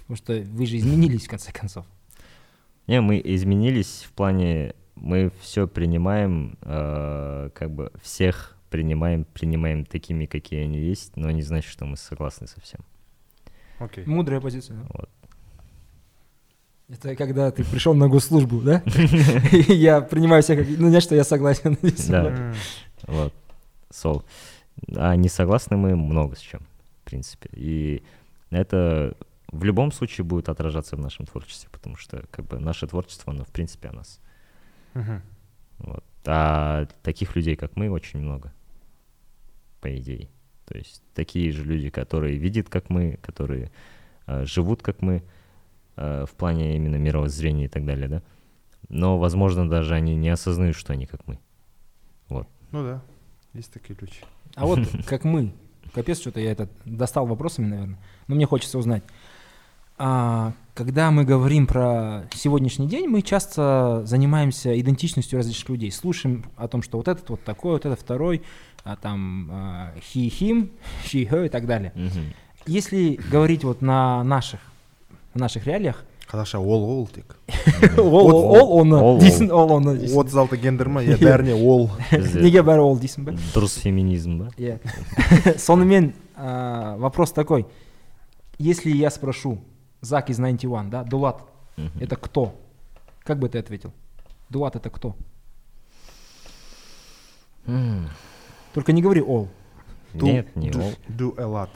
Потому 0.00 0.16
что 0.16 0.34
вы 0.40 0.66
же 0.66 0.76
изменились 0.76 1.26
в 1.26 1.30
конце 1.30 1.52
концов. 1.52 1.86
Не, 2.86 3.00
мы 3.00 3.20
изменились 3.24 4.04
в 4.08 4.12
плане, 4.12 4.74
мы 4.94 5.30
все 5.40 5.66
принимаем, 5.66 6.58
э, 6.62 7.50
как 7.54 7.70
бы 7.70 7.90
всех 8.02 8.56
принимаем, 8.68 9.24
принимаем 9.24 9.84
такими, 9.86 10.26
какие 10.26 10.64
они 10.64 10.78
есть, 10.78 11.16
но 11.16 11.30
не 11.30 11.42
значит, 11.42 11.70
что 11.70 11.86
мы 11.86 11.96
согласны 11.96 12.46
со 12.46 12.60
всем. 12.60 12.80
окей 13.78 14.04
Мудрая 14.04 14.40
позиция. 14.40 14.76
да? 14.76 14.86
Вот. 14.92 15.10
Это 16.88 17.16
когда 17.16 17.50
ты 17.50 17.64
пришел 17.64 17.94
на 17.94 18.08
госслужбу, 18.08 18.60
да? 18.60 18.82
Я 19.68 20.02
принимаю 20.02 20.42
как... 20.42 20.66
Ну, 20.68 20.90
не 20.90 21.00
что 21.00 21.14
я 21.14 21.24
согласен. 21.24 21.78
М, 22.10 22.54
Вот, 23.06 23.32
сол. 23.90 24.22
А 24.96 25.16
не 25.16 25.28
согласны 25.28 25.76
мы 25.76 25.96
много 25.96 26.36
с 26.36 26.40
чем, 26.40 26.60
в 27.02 27.04
принципе. 27.04 27.48
И 27.52 28.02
это 28.50 29.16
в 29.48 29.64
любом 29.64 29.92
случае 29.92 30.24
будет 30.24 30.48
отражаться 30.48 30.96
в 30.96 31.00
нашем 31.00 31.26
творчестве, 31.26 31.68
потому 31.70 31.96
что 31.96 32.24
как 32.30 32.46
бы 32.46 32.58
наше 32.58 32.86
творчество, 32.86 33.32
оно 33.32 33.44
в 33.44 33.52
принципе 33.52 33.88
о 33.88 33.92
нас. 33.92 34.20
мгм. 34.94 35.22
Вот. 35.78 36.04
А 36.26 36.86
таких 37.02 37.36
людей, 37.36 37.56
как 37.56 37.76
мы, 37.76 37.90
очень 37.90 38.20
много, 38.20 38.52
по 39.80 39.94
идее. 39.96 40.28
То 40.66 40.78
есть 40.78 41.02
такие 41.14 41.52
же 41.52 41.62
люди, 41.64 41.90
которые 41.90 42.38
видят, 42.38 42.68
как 42.68 42.88
мы, 42.90 43.18
которые 43.20 43.70
э, 44.26 44.44
живут, 44.46 44.82
как 44.82 45.02
мы, 45.02 45.22
э, 45.96 46.24
в 46.26 46.34
плане 46.36 46.76
именно 46.76 46.96
мировоззрения 46.96 47.66
и 47.66 47.68
так 47.68 47.84
далее, 47.84 48.08
да. 48.08 48.22
Но, 48.88 49.18
возможно, 49.18 49.68
даже 49.68 49.94
они 49.94 50.14
не 50.14 50.30
осознают, 50.30 50.76
что 50.76 50.92
они 50.92 51.06
как 51.06 51.26
мы. 51.26 51.38
ну 52.72 52.82
да 52.82 53.02
есть 53.54 53.72
такие 53.72 53.96
люди 54.00 54.14
А 54.54 54.66
вот 54.66 54.80
как 55.06 55.24
мы. 55.24 55.52
Капец, 55.92 56.20
что-то 56.20 56.40
я 56.40 56.52
этот 56.52 56.70
достал 56.84 57.26
вопросами, 57.26 57.66
наверное. 57.66 57.98
Но 58.26 58.34
мне 58.34 58.46
хочется 58.46 58.78
узнать. 58.78 59.04
А, 59.96 60.52
когда 60.74 61.10
мы 61.12 61.24
говорим 61.24 61.66
про 61.66 62.24
сегодняшний 62.34 62.88
день, 62.88 63.06
мы 63.06 63.22
часто 63.22 64.02
занимаемся 64.04 64.78
идентичностью 64.78 65.36
различных 65.38 65.68
людей. 65.68 65.92
Слушаем 65.92 66.44
о 66.56 66.66
том, 66.66 66.82
что 66.82 66.96
вот 66.96 67.06
этот 67.06 67.28
вот 67.30 67.44
такой, 67.44 67.72
вот 67.72 67.86
этот 67.86 68.00
второй, 68.00 68.42
а 68.82 68.96
там 68.96 69.48
а, 69.52 69.92
he, 69.98 70.28
him, 70.28 70.70
she, 71.04 71.28
her 71.28 71.46
и 71.46 71.48
так 71.48 71.66
далее. 71.66 71.92
Если 72.66 73.20
говорить 73.30 73.62
вот 73.62 73.82
на 73.82 74.24
наших, 74.24 74.60
в 75.34 75.38
наших 75.38 75.66
реалиях, 75.66 76.04
қазақша 76.29 76.59
ол 76.59 76.83
ол 76.83 77.07
тек 77.07 77.35
ол 77.97 78.29
ол 78.31 78.79
оны 78.81 78.95
ол, 79.01 79.19
дейсің 79.19 79.49
ол 79.51 79.71
оны 79.77 79.97
дейсің. 79.97 80.17
отыз 80.19 80.35
алты 80.35 80.57
гендер 80.57 80.87
ма 80.89 81.01
иә 81.03 81.17
бәріне 81.17 81.53
ол 81.57 81.89
Бізде 82.11 82.41
неге 82.41 82.61
бәрі 82.61 82.79
ол 82.85 82.97
дейсің 82.99 83.23
ба 83.25 83.31
дұрыс 83.55 83.79
феминизм 83.81 84.37
ба 84.43 84.49
Иә. 84.57 84.77
сонымен 85.57 86.13
а, 86.35 86.95
вопрос 86.97 87.31
такой 87.31 87.65
если 88.59 88.91
я 88.91 89.09
спрошу 89.09 89.59
Зак 90.01 90.29
из 90.29 90.37
91, 90.37 90.89
да, 90.89 91.03
Дулат, 91.03 91.41
Мгм. 91.75 91.91
это 91.99 92.15
кто? 92.15 92.55
Как 93.25 93.37
бы 93.37 93.49
ты 93.49 93.57
ответил? 93.59 93.91
Дулат 94.49 94.77
это 94.77 94.89
кто? 94.89 95.13
М, 97.67 98.09
Только 98.73 98.91
не 98.93 99.01
говори 99.01 99.21
ол. 99.21 99.49
Do- 100.13 100.25
Нет, 100.25 100.55
не 100.55 100.69
do- 100.71 100.81
ол. 100.81 100.91
do 101.09 101.37
a 101.37 101.43
lot 101.45 101.69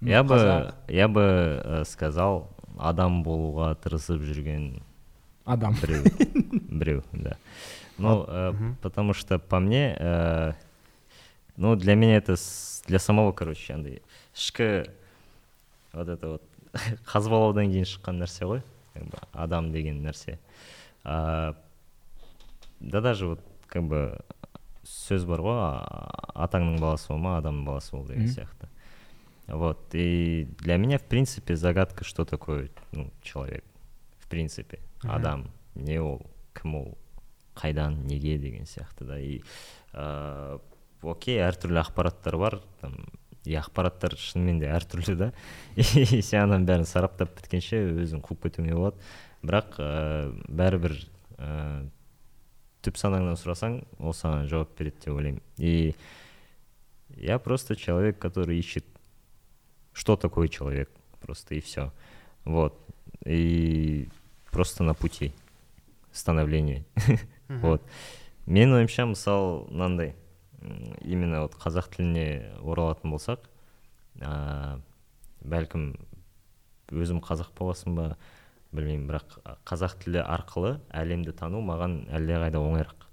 Ну, 0.00 0.08
Я 0.10 0.22
бы, 0.22 0.34
қазақ, 0.34 0.74
я 0.88 1.08
бы 1.08 1.20
э, 1.64 1.84
сказал, 1.84 2.50
адам 2.77 3.23
болуға 3.23 3.73
тырысып 3.75 4.21
жүрген 4.23 4.81
Адам. 5.45 5.75
біреу. 5.81 6.03
Біреу 6.69 7.03
да. 7.11 7.37
Ну 7.97 8.25
э, 8.27 8.53
потому 8.81 9.13
что 9.13 9.39
по 9.39 9.59
мне 9.59 9.95
э, 9.99 10.53
ну 11.57 11.75
для 11.75 11.95
меня 11.95 12.17
это 12.17 12.35
для 12.87 12.99
самого 12.99 13.31
короче 13.31 13.73
андай 13.73 14.01
ішкі 14.35 14.89
вот 15.93 16.09
это 16.09 16.27
вот 16.27 16.41
қазбалаудан 17.05 17.69
кейін 17.69 17.85
шыққан 17.85 18.17
нәрсе 18.23 18.47
ғой 18.49 18.63
как 18.93 19.03
бы 19.03 19.17
адам 19.33 19.71
деген 19.71 20.01
нәрсе. 20.01 20.39
А, 21.03 21.55
да 22.79 23.01
даже 23.01 23.27
вот 23.27 23.39
как 23.67 23.83
бы 23.83 24.19
сөз 24.83 25.25
бар 25.29 25.43
ғой 25.45 25.59
атаңның 26.33 26.79
баласы 26.81 27.11
болма 27.13 27.37
адамның 27.37 27.65
баласы 27.65 27.95
бол 27.95 28.07
деген 28.07 28.27
сияқты. 28.27 28.72
Вот. 29.47 29.93
И 29.93 30.47
для 30.59 30.77
меня, 30.77 30.97
в 30.97 31.03
принципе, 31.03 31.55
загадка, 31.55 32.03
что 32.03 32.25
такое 32.25 32.69
ну, 32.91 33.11
человек. 33.21 33.63
В 34.19 34.27
принципе, 34.27 34.79
адам, 35.03 35.51
не 35.75 35.99
ол, 35.99 36.21
кім 36.53 36.75
ол, 36.75 36.97
қайдан, 37.55 38.05
неге 38.07 38.37
деген 38.37 38.65
сияқты 38.65 39.05
да. 39.05 39.19
И 39.19 39.41
ә, 39.93 40.59
окей, 41.01 41.37
әртүрлі 41.43 41.81
ақпараттар 41.83 42.37
бар, 42.39 42.61
там, 42.81 42.95
и 43.43 43.53
ақпараттар 43.59 44.15
шынымен 44.17 44.61
де 44.63 44.71
әртүрлі 44.71 45.17
да. 45.19 45.31
И 45.75 46.21
сен 46.23 46.47
ананың 46.47 46.65
бәрін 46.69 46.89
сараптап 46.89 47.35
біткенше 47.37 47.83
өзің 48.05 48.23
қуып 48.25 48.47
кетуіңе 48.47 48.77
болады. 48.79 48.97
Бірақ 49.43 49.77
ә, 49.83 49.91
бәрібір 50.47 50.97
ә, 51.37 51.51
түп 52.83 52.97
санаңнан 52.99 53.37
сұрасаң, 53.39 53.81
ол 53.99 54.15
саған 54.17 54.47
жауап 54.49 54.73
береді 54.79 55.05
деп 55.05 55.17
ойлаймын. 55.17 55.43
И 55.57 55.95
я 57.17 57.37
просто 57.39 57.75
человек, 57.75 58.17
который 58.19 58.57
ищет 58.57 58.85
что 59.93 60.15
такое 60.15 60.47
человек, 60.47 60.89
просто 61.21 61.55
и 61.55 61.61
все. 61.61 61.91
Вот. 62.45 62.77
И 63.25 64.09
просто 64.51 64.83
на 64.83 64.93
пути 64.93 65.33
становления. 66.11 66.85
вот 67.47 67.81
менің 68.45 68.79
ойымша 68.81 69.05
мысалы 69.07 69.65
мынандай 69.71 70.15
именно 71.01 71.43
вот 71.43 71.55
қазақ 71.59 71.89
тіліне 71.95 72.25
оралатын 72.61 73.13
болсақ 73.13 73.45
ә, 74.19 74.79
бәлкім 75.41 75.93
өзім 76.91 77.21
қазақ 77.23 77.53
боласың 77.57 77.97
ба 77.97 78.07
білмеймін 78.73 79.07
бірақ 79.09 79.37
қазақ 79.67 79.97
тілі 80.03 80.23
арқылы 80.23 80.77
әлемді 80.91 81.35
тану 81.37 81.61
маған 81.65 82.03
әлдеқайда 82.13 82.61
оңайырақ 82.61 83.07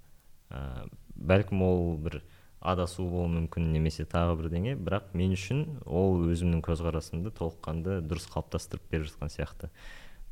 ә, 0.50 0.86
бәлкім 1.14 1.62
ол 1.66 1.96
бір 2.04 2.20
адасу 2.60 3.06
болуы 3.08 3.30
мүмкін 3.32 3.70
немесе 3.72 4.04
тағы 4.08 4.36
бірдеңе. 4.40 4.76
Бірақ 4.76 5.14
мен 5.16 5.32
үшін 5.36 5.64
ол 5.86 6.20
өзімнің 6.28 6.60
көзқарасымды 6.66 7.32
толыққанды 7.36 8.00
дұрыс 8.04 8.28
қалыптастырып 8.32 8.84
беріп 8.92 9.08
жатқан 9.08 9.32
сияқты. 9.32 9.70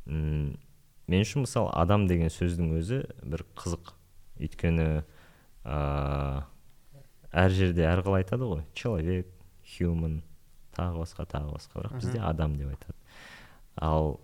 М 0.05 0.57
мен 1.09 1.25
үшін 1.25 1.45
мысалы 1.47 1.73
адам 1.73 2.05
деген 2.07 2.29
сөздің 2.29 2.75
өзі 2.77 3.01
бір 3.25 3.45
қызық. 3.57 3.95
Өйткені 4.39 5.03
ә, 5.65 6.43
әр 7.33 7.51
жерде 7.51 7.87
әрқалай 7.89 8.23
айтады 8.23 8.45
ғой. 8.45 8.63
Человек 8.77 9.33
human 9.65 10.21
тағы 10.77 11.01
басқа 11.01 11.25
тағы 11.25 11.55
басқа. 11.57 11.81
Бірақ 11.81 11.97
бізде 11.97 12.21
адам 12.21 12.55
деп 12.61 12.69
айтады. 12.69 12.97
Ал 13.81 14.19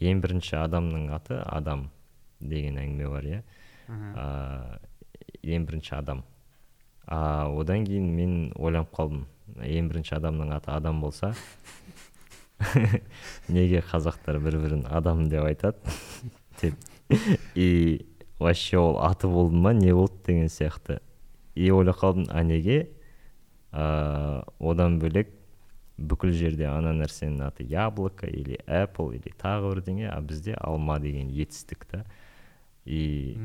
ең 0.00 0.24
бірінші 0.24 0.56
адамның 0.64 1.10
аты 1.14 1.38
адам 1.44 1.90
деген 2.40 2.80
әңгіме 2.80 3.12
бар 3.12 3.28
иә. 3.28 3.42
Ә, 3.92 4.78
ең 5.42 5.68
бірінші 5.68 5.98
адам. 6.00 6.24
А 7.06 7.48
одан 7.50 7.84
кейін 7.86 8.08
мен 8.16 8.34
ойланып 8.56 8.92
қалдым. 8.94 9.26
Ең 9.62 9.90
бірінші 9.90 10.16
адамның 10.16 10.54
аты 10.56 10.70
адам 10.72 11.00
болса 11.02 11.34
неге 13.52 13.82
қазақтар 13.84 14.38
бір 14.40 14.58
бірін 14.62 14.86
адам 14.88 15.26
деп 15.28 15.44
айтады? 15.44 15.78
Деп. 16.60 16.74
И 17.54 18.06
вообще 18.38 18.78
ол 18.78 18.98
аты 19.02 19.28
болды 19.28 19.56
ма 19.56 19.72
не 19.74 19.92
болды 19.92 20.14
деген 20.26 20.48
сияқты. 20.48 21.00
И 21.54 21.70
ойлап 21.70 21.98
қалдым 21.98 22.26
а 22.30 22.42
неге? 22.42 22.90
Ә, 23.72 24.44
одан 24.60 24.98
бөлек 25.00 25.32
бүкіл 25.98 26.32
жерде 26.36 26.66
ана 26.68 26.92
нәрсенің 26.96 27.46
аты 27.46 27.64
яблоко 27.68 28.26
или 28.26 28.58
apple 28.66 29.16
или 29.16 29.32
тағы 29.38 29.74
бірдеңе 29.74 30.10
а 30.10 30.20
бізде 30.20 30.54
алма 30.60 30.98
деген 31.00 31.30
етістік 31.30 31.84
та. 31.84 32.04
И 32.84 33.36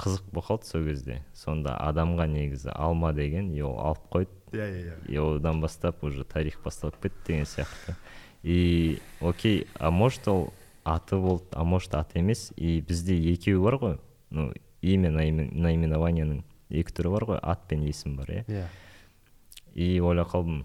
қызық 0.00 0.30
болып 0.32 0.46
қалды 0.48 0.66
сол 0.66 0.86
кезде. 0.86 1.20
Сонда 1.34 1.76
адамға 1.84 2.26
негізі 2.30 2.72
алма 2.74 3.12
деген 3.12 3.52
и 3.54 3.60
ол 3.62 3.78
алып 3.78 4.06
қойды. 4.12 4.30
Иә 4.52 4.66
иә 4.66 4.80
иә. 4.82 4.96
И 5.08 5.16
одан 5.20 5.60
бастап 5.60 6.02
уже 6.04 6.24
тарих 6.24 6.60
басталып 6.64 7.00
кетті 7.02 7.26
деген 7.26 7.44
сияқты. 7.44 7.96
И 8.42 9.00
окей 9.20 9.66
а 9.78 9.90
может 9.90 10.26
ол 10.28 10.52
аты 10.84 11.16
болды 11.16 11.46
а 11.52 11.64
может 11.64 11.94
аты 11.94 12.18
емес. 12.18 12.52
И 12.56 12.80
бізде 12.80 13.14
екеуі 13.14 13.62
бар 13.62 13.78
ғой. 13.78 13.98
Ну 14.30 14.52
имя 14.82 15.10
наименованияның 15.10 16.44
екі 16.70 16.92
түрі 16.92 17.14
бар 17.14 17.28
ғой. 17.34 17.40
Ат 17.42 17.68
пен 17.68 17.84
есім 17.84 18.16
бар 18.16 18.30
иә. 18.30 18.44
Иә. 18.48 18.66
И 19.74 20.00
ойлап 20.00 20.32
қалдым 20.32 20.64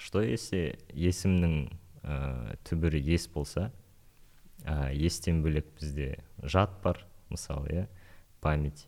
что 0.00 0.22
если 0.24 0.78
есімнің 0.96 1.68
ә, 2.02 2.56
түбірі 2.64 3.02
ес 3.12 3.26
болса 3.28 3.68
ә, 4.64 4.90
естен 4.96 5.42
бөлек 5.44 5.68
бізде 5.76 6.22
жат 6.42 6.72
бар 6.82 7.04
мысалы 7.28 7.68
иә. 7.68 7.86
Память. 8.40 8.86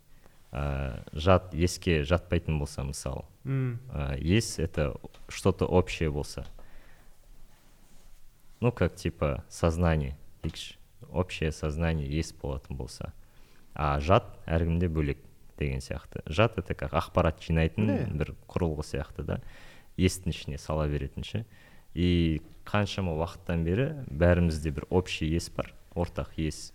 Ә, 0.52 1.04
жат 1.12 1.54
еске 1.54 2.02
жатпайтын 2.04 2.58
болса 2.58 2.84
мысалы 2.84 3.24
м. 3.44 3.80
Ә, 3.90 4.18
ес 4.18 4.58
это 4.58 5.00
что 5.28 5.52
то 5.52 5.66
общее 5.66 6.10
болса. 6.10 6.46
Ну 8.60 8.72
как 8.72 8.94
типа 8.96 9.44
сознание 9.48 10.16
дейікші 10.42 10.76
общее 11.10 11.52
сознание 11.52 12.08
ес 12.08 12.32
болатын 12.32 12.76
болса. 12.76 13.12
А 13.74 14.00
жат 14.00 14.38
әркімде 14.46 14.88
бөлек 14.88 15.18
деген 15.58 15.80
сияқты. 15.80 16.22
Жат 16.26 16.58
это 16.58 16.74
как 16.74 16.92
ақпарат 16.92 17.40
жинайтын 17.40 18.16
бір 18.16 18.34
құрылғы 18.48 18.84
сияқты 18.84 19.24
да. 19.24 19.40
Естің 19.96 20.32
ішіне 20.32 20.58
сала 20.58 20.88
беретін 20.88 21.24
ше 21.24 21.44
и 21.94 22.40
қаншама 22.64 23.12
уақыттан 23.16 23.64
бері 23.64 23.88
бәрімізде 24.08 24.72
бір 24.72 24.86
общий 24.90 25.34
ес 25.36 25.50
бар 25.52 25.72
ортақ 25.94 26.32
ес 26.40 26.72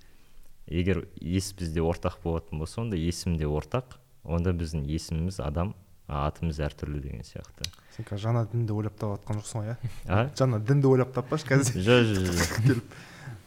егер 0.68 1.06
ес 1.22 1.52
бізде 1.58 1.82
ортақ 1.82 2.20
болатын 2.24 2.60
болса 2.60 2.82
онда 2.82 2.98
есім 3.00 3.38
де 3.38 3.46
ортақ 3.48 3.98
онда 4.24 4.52
біздің 4.54 4.86
есіміміз 4.88 5.40
адам 5.44 5.74
атымыз 6.08 6.60
әртүрлі 6.64 7.02
деген 7.04 7.24
сияқты. 7.28 7.68
Сен 7.96 8.06
қазір 8.08 8.24
жаңа 8.30 8.46
дінді 8.52 8.74
ойлап 8.78 8.96
тауып 9.00 9.20
жатқан 9.22 9.42
жоқсың 9.42 9.62
ғой 9.64 9.72
иә? 9.74 9.78
А? 10.08 10.22
Жаңа 10.40 10.60
дінді 10.64 10.88
ойлап 10.88 11.12
таппашы 11.16 11.48
қазір? 11.50 11.82
Жоқ 11.84 12.06
жоқ 12.14 12.30
жоқ 12.38 12.54
келіп. 12.68 12.96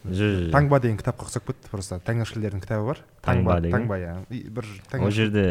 Жоқ 0.01 0.51
таңба 0.53 0.81
деген 0.81 0.99
кітапқа 1.01 1.27
ұқсап 1.29 1.47
кетті 1.49 1.71
просто 1.73 1.99
тәңіршілердің 2.05 2.63
кітабы 2.65 2.87
бар. 2.91 3.01
Таңба 3.25 3.59
деген? 3.61 3.75
таңба 3.79 3.99
иә. 4.01 4.13
Бір 4.29 4.69
ол 5.01 5.11
жерде 5.13 5.45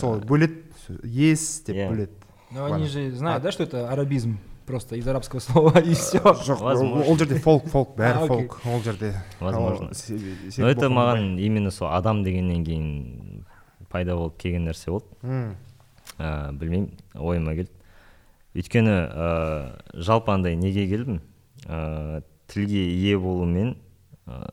сол 0.00 0.20
бөледі 0.24 0.62
ес 1.04 1.46
деп 1.66 1.76
Иә. 1.76 1.88
бөледі 1.92 2.12
Но 2.54 2.64
они 2.72 2.86
же 2.86 3.10
знают, 3.12 3.42
да, 3.42 3.50
что 3.52 3.64
это 3.64 3.88
арабизм? 3.90 4.38
Просто 4.66 4.96
из 4.96 5.06
арабского 5.08 5.40
слова 5.40 5.78
и 5.78 5.94
все. 5.94 6.18
жоқ 6.18 6.62
ол 7.06 7.16
жерде 7.18 7.38
фолк 7.38 7.66
фолк 7.66 7.96
бәрі 7.96 8.26
фолк 8.26 8.60
ол 8.66 8.80
жерде. 8.82 9.14
Возможно. 9.40 9.90
Но 10.58 10.68
это 10.68 10.88
маған 10.88 11.38
именно 11.38 11.70
сол 11.70 11.88
адам 11.88 12.22
дегеннен 12.24 12.64
кейін 12.64 13.44
пайда 13.88 14.16
болып 14.16 14.38
келген 14.38 14.68
нәрсе 14.68 14.90
болды. 14.90 15.06
М, 15.22 15.56
ә, 16.18 16.52
білмеймін 16.52 16.90
ойыма 17.14 17.54
келді. 17.54 17.70
Өйткені 18.54 18.94
ә, 19.10 19.82
жалпы 19.94 20.32
андай 20.32 20.56
неге 20.56 20.86
келдім? 20.88 21.20
Ә, 21.66 22.22
тілге 22.48 22.84
ие 22.90 23.18
болу 23.18 23.44
мен 23.46 23.76
ә, 24.26 24.44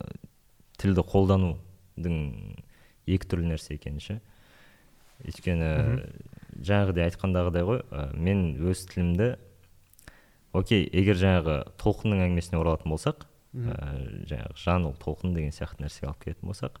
тілді 0.78 1.02
қолданудың 1.06 2.18
екі 3.06 3.26
түрлі 3.28 3.54
нәрсе 3.54 3.76
екені 3.78 4.00
ше. 4.02 4.20
Өйткені 5.22 5.72
жаңағыдай 6.58 7.08
айтқандағыдай 7.10 7.66
ғой 7.66 7.82
ә, 7.90 8.10
мен 8.16 8.56
өз 8.58 8.86
тілімді 8.90 9.36
окей 10.52 10.86
егер 10.92 11.18
жаңағы 11.20 11.58
толқынның 11.80 12.26
әңгімесіне 12.26 12.60
оралатын 12.60 12.92
болсақ 12.92 13.26
ә, 13.54 13.88
жаңағы 14.30 14.58
жан 14.64 14.86
ол 14.88 14.96
толқын 15.00 15.34
деген 15.36 15.54
сияқты 15.54 15.84
нәрсеге 15.84 16.10
алып 16.10 16.24
келетін 16.26 16.50
болсақ 16.50 16.78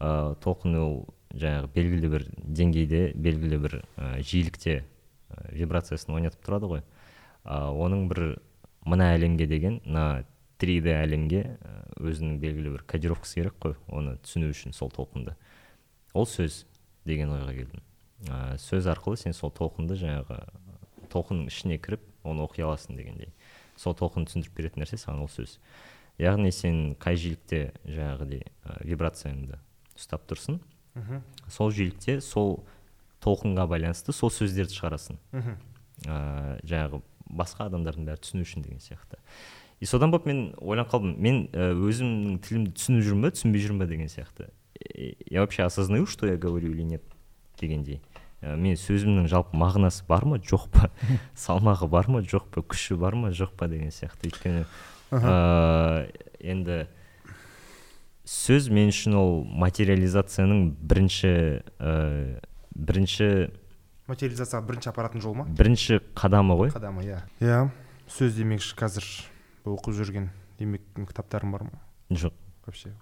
ә, 0.00 0.34
толқын 0.44 0.76
ол 0.80 0.96
жаңағы 1.34 1.70
белгілі 1.74 2.10
бір 2.10 2.26
деңгейде 2.36 3.02
белгілі 3.14 3.60
бір 3.62 3.76
ә, 3.96 4.20
жиілікте 4.24 4.80
ә, 4.80 5.44
вибрациясын 5.54 6.14
ойнатып 6.16 6.42
тұрады 6.46 6.70
ғой. 6.70 6.82
Ә, 7.44 7.70
оның 7.70 8.08
бір 8.10 8.24
мына 8.88 9.12
әлемге 9.14 9.46
деген 9.50 9.80
мына 9.84 10.24
3D 10.60 10.92
әлемге 10.92 11.44
өзінің 12.00 12.40
белгілі 12.42 12.74
бір 12.74 12.84
кодировкасы 12.88 13.40
керек 13.40 13.56
қой 13.62 13.76
оны 13.88 14.16
түсіну 14.24 14.50
үшін 14.52 14.74
сол 14.76 14.90
толқынды. 14.92 15.36
Ол 16.12 16.26
сөз 16.28 16.64
деген 17.08 17.32
ойға 17.36 17.54
келдім. 17.54 17.84
Ә, 18.28 18.56
сөз 18.60 18.90
арқылы 18.90 19.20
сен 19.20 19.36
сол 19.36 19.52
толқынды 19.54 19.96
жаңағы 20.00 20.40
толқынның 21.12 21.48
ішіне 21.52 21.78
кіріп 21.80 22.09
оны 22.24 22.44
оқи 22.44 22.64
аласың 22.64 22.96
дегендей. 22.98 23.32
Сол 23.76 23.94
толқынды 23.96 24.30
түсіндіріп 24.30 24.56
беретін 24.56 24.84
нәрсе 24.84 24.98
саған 25.00 25.24
ол 25.24 25.30
сөз. 25.32 25.58
Яғни 26.20 26.52
сен 26.52 26.94
қай 27.00 27.16
жиілікте 27.16 27.72
жаңағыдей 27.86 28.42
ә, 28.44 28.76
вибрацияңды 28.84 29.56
ұстап 29.96 30.26
тұрсың 30.28 30.58
мхм, 30.94 31.22
сол 31.48 31.70
жиілікте 31.72 32.18
сол 32.20 32.58
толқынға 33.24 33.64
байланысты 33.70 34.12
сол 34.12 34.32
сөздерді 34.32 34.76
шығарасың. 34.76 35.20
Мхм. 35.32 35.56
ә, 36.04 36.60
жаңағы 36.64 37.00
басқа 37.30 37.70
адамдардың 37.70 38.06
бәрі 38.08 38.20
түсіну 38.20 38.44
үшін 38.44 38.64
деген 38.64 38.80
сияқты. 38.84 39.16
И 39.80 39.86
содан 39.88 40.10
болып 40.12 40.26
мен 40.26 40.54
ойланып 40.60 40.90
қалдым 40.92 41.14
мен 41.16 41.46
өзімнің 41.54 42.40
тілімді 42.44 42.74
түсініп 42.76 43.04
жүрмін 43.06 43.24
ба 43.24 43.30
түсінбей 43.32 43.64
жүрмін 43.64 43.80
ба 43.80 43.86
деген 43.88 44.10
сияқты. 44.12 44.50
Я 45.30 45.40
вообще 45.40 45.62
осознаю 45.62 46.06
что 46.06 46.26
я 46.26 46.36
говорю 46.36 46.70
или 46.72 46.82
нет 46.82 47.02
дегендей. 47.58 48.00
Ә, 48.42 48.54
мен 48.56 48.76
сөзімнің 48.80 49.28
жалпы 49.30 49.58
мағынасы 49.60 50.06
бар 50.08 50.24
ма 50.28 50.38
жоқ 50.40 50.68
па? 50.72 50.90
Салмағы 51.36 51.88
бар 51.90 52.08
ма 52.10 52.22
жоқ 52.24 52.48
па? 52.54 52.62
Күші 52.62 52.96
бар 53.00 53.16
ма 53.18 53.32
жоқ 53.34 53.54
па 53.58 53.68
деген 53.68 53.92
сияқты. 53.94 54.30
Өйткені 54.30 54.64
ә, 55.10 56.08
енді 56.40 56.84
сөз 58.30 58.70
мен 58.70 58.92
үшін 58.92 59.16
ол 59.18 59.42
материализацияның 59.44 60.70
бірінші 60.80 61.32
ә, 61.80 62.40
бірінші 62.74 63.30
материализацияға 64.10 64.66
бірінші 64.66 64.90
апаратын 64.90 65.22
жол 65.22 65.36
ма? 65.38 65.46
бірінші 65.46 66.00
қадамы 66.18 66.56
ғой. 66.58 66.72
Қадамы 66.74 67.04
иә. 67.06 67.22
Иә 67.42 67.68
сөз 68.10 68.34
демекші 68.38 68.74
қазір 68.78 69.06
оқып 69.68 69.94
жүрген 69.98 70.30
демек 70.58 70.82
кітаптарың 70.96 71.52
бар 71.54 71.68
ма? 71.68 71.82
Жоқ. 72.10 72.34
Вообще. 72.66 72.92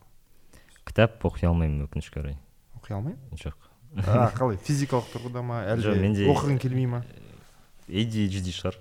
Кітап 0.89 1.25
оқи 1.25 1.49
алмаймын 1.49 1.87
өкінішке 1.87 2.21
орай. 2.23 2.37
Оқи 2.79 2.95
алмаймын? 2.97 3.21
Жоқ. 3.37 3.68
А 3.97 4.31
қалай 4.37 4.59
физикалық 4.65 5.09
тұрғыда 5.15 5.43
ма 5.43 5.63
әлде 5.75 5.95
менде- 5.99 6.29
оқығың 6.31 6.59
келмей 6.63 6.87
ма? 6.87 7.05
ADHD 7.89 8.53
шығар 8.53 8.77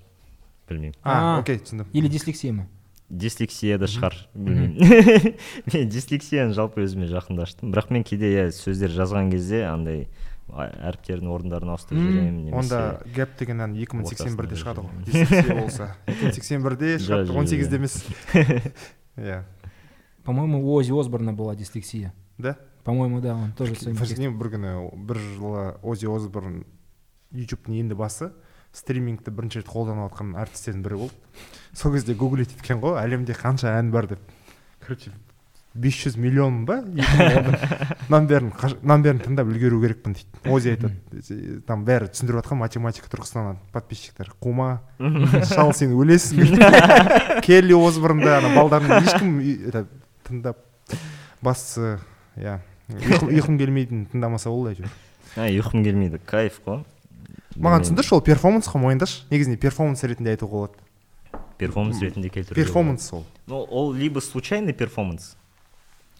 білмеймін. 0.69 0.95
А 1.03 1.39
окей 1.39 1.59
түсіндім. 1.59 1.87
Или 1.93 2.07
дислексия 2.07 2.53
ма? 2.53 2.67
дислексия 3.09 3.77
да 3.79 3.87
шығар 3.87 4.15
білмеймін. 4.35 5.35
Мен 5.73 5.89
дислексияны 5.89 6.53
жалпы 6.53 6.83
өзіме 6.83 7.07
жақында 7.07 7.45
аштым 7.47 7.71
бірақ 7.71 7.91
мен 7.95 8.03
кейде 8.03 8.33
иә 8.33 8.49
сөздер 8.51 8.91
жазған 8.91 9.31
кезде 9.31 9.63
андай 9.69 10.07
әріптердің 10.47 11.31
орындарын 11.31 11.71
ауыстырып 11.73 12.03
жіберемін 12.03 12.45
немесе 12.47 12.59
онда 12.59 12.81
гэп 13.15 13.33
деген 13.39 13.63
ән 13.63 13.73
екі 13.79 13.97
мың 13.99 14.07
сексен 14.11 14.35
бірде 14.39 14.59
шығады 14.59 14.83
ғой 14.83 15.07
дислексия 15.07 15.55
болса. 15.55 15.87
екі 16.07 16.27
мың 16.27 16.35
сексен 16.35 16.63
бірде 16.67 16.93
шығады 17.03 17.35
он 17.35 17.47
сегізде 17.51 17.79
емес. 17.79 17.97
иә. 19.17 19.41
По-моему, 20.23 20.59
у 20.63 20.73
Ози 20.75 20.91
Осборна 20.91 21.31
была 21.33 21.55
дислексия. 21.55 22.13
да? 22.37 22.57
По-моему, 22.87 23.19
да, 23.19 23.35
он 23.35 23.51
тоже 23.51 23.75
мен 23.83 24.37
бір 24.39 24.47
күні 24.53 24.69
бір 24.95 25.17
жылы 25.19 25.63
ози 25.83 26.07
осборн 26.07 26.61
ютубтың 27.35 27.81
енді 27.81 27.97
басы. 27.99 28.29
Стримингті 28.71 29.31
бірінші 29.35 29.59
рет 29.59 29.67
қолданып 29.67 30.07
жатқан 30.07 30.29
артистердің 30.39 30.85
бірі 30.85 30.99
болды 31.01 31.15
сол 31.75 31.91
кезде 31.91 32.15
гуглить 32.15 32.53
еткен 32.55 32.79
ғой 32.79 32.95
әлемде 33.01 33.35
қанша 33.35 33.73
ән 33.75 33.91
бар 33.91 34.07
деп. 34.07 34.21
Короче 34.85 35.11
бес 35.73 35.97
жүз 35.99 36.15
миллион 36.15 36.61
ба? 36.63 36.77
Мынаның 38.07 38.29
бәрін 38.31 38.53
мынаның 38.55 39.03
бәрін 39.03 39.19
тыңдап 39.25 39.51
үлгеру 39.51 39.81
керекпін 39.83 40.15
дейді. 40.15 40.39
Ози 40.47 40.71
айтады 40.77 41.59
там 41.67 41.83
бәрі 41.83 42.07
түсіндіріп 42.13 42.39
жатқан 42.39 42.61
математика 42.61 43.11
тұрғысынан 43.11 43.59
подписчиктер. 43.75 44.31
Қума 44.39 44.79
шал 45.51 45.75
сен 45.75 45.91
өлесің. 45.91 46.55
Келли 47.45 47.75
осборнды 47.75 48.31
ана 48.31 48.55
балдарын 48.55 49.03
ешкім 49.03 49.37
тыңдап 50.23 50.63
бастысы 51.43 51.97
иә 52.39 52.61
ұйқым 52.87 53.57
келмейтін 53.59 54.05
тыңдамаса 54.13 54.51
болды 54.53 54.75
әйтеуір. 54.75 54.91
А 55.35 55.47
ұйқым 55.51 55.83
келмейді 55.83 56.21
кайф 56.25 56.61
қой. 56.65 56.85
Маған 57.57 57.83
түсіндірші 57.83 58.15
ол 58.15 58.21
перформанс 58.23 58.69
қой 58.71 58.79
мойындашы. 58.83 59.25
Негізінде 59.31 59.57
перформанс 59.59 60.03
ретінде 60.07 60.35
айтуға 60.35 60.53
болады. 60.53 60.79
Перформанс 61.57 61.99
ретінде 62.01 62.29
келтіруге 62.29 62.63
перформанс 62.63 63.11
ол. 63.13 63.25
Ну 63.47 63.63
ол 63.63 63.91
либо 63.93 64.21
случайный 64.21 64.73
перформанс. 64.73 65.35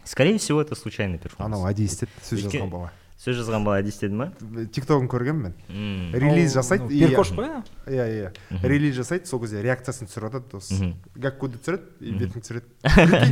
Скорее 0.03 0.38
всего 0.39 0.61
это 0.61 0.76
случайный 0.76 1.20
перформанс. 1.20 1.55
Анау 1.55 1.70
әдейі 1.70 1.88
істеді 1.88 2.11
сөз 2.26 2.47
жазған 2.47 2.72
бала. 2.72 2.91
Сөз 3.18 3.39
жазған 3.39 3.63
бала 3.65 3.80
әдейі 3.82 3.93
істеді 3.95 4.18
ма 4.20 4.28
тиктогын 4.74 5.07
көргенмін 5.09 5.53
мен. 5.70 6.11
Релиз 6.13 6.53
жасайды 6.53 6.86
ну, 6.86 6.91
и- 6.93 6.99
Перкош 7.01 7.32
қой, 7.34 7.49
иә 7.89 8.05
иә. 8.13 8.30
Релиз 8.61 8.93
жасайды 8.99 9.26
сол 9.26 9.41
кезде 9.41 9.63
реакциясын 9.65 10.05
түсіріп 10.05 10.28
жатады 10.30 10.59
осы 10.59 10.78
Мгм. 10.78 10.93
гаккуді 11.15 11.57
түсіреді 11.57 11.88
и 11.99 12.13
бетін 12.13 12.45
түсіреді. 12.45 12.70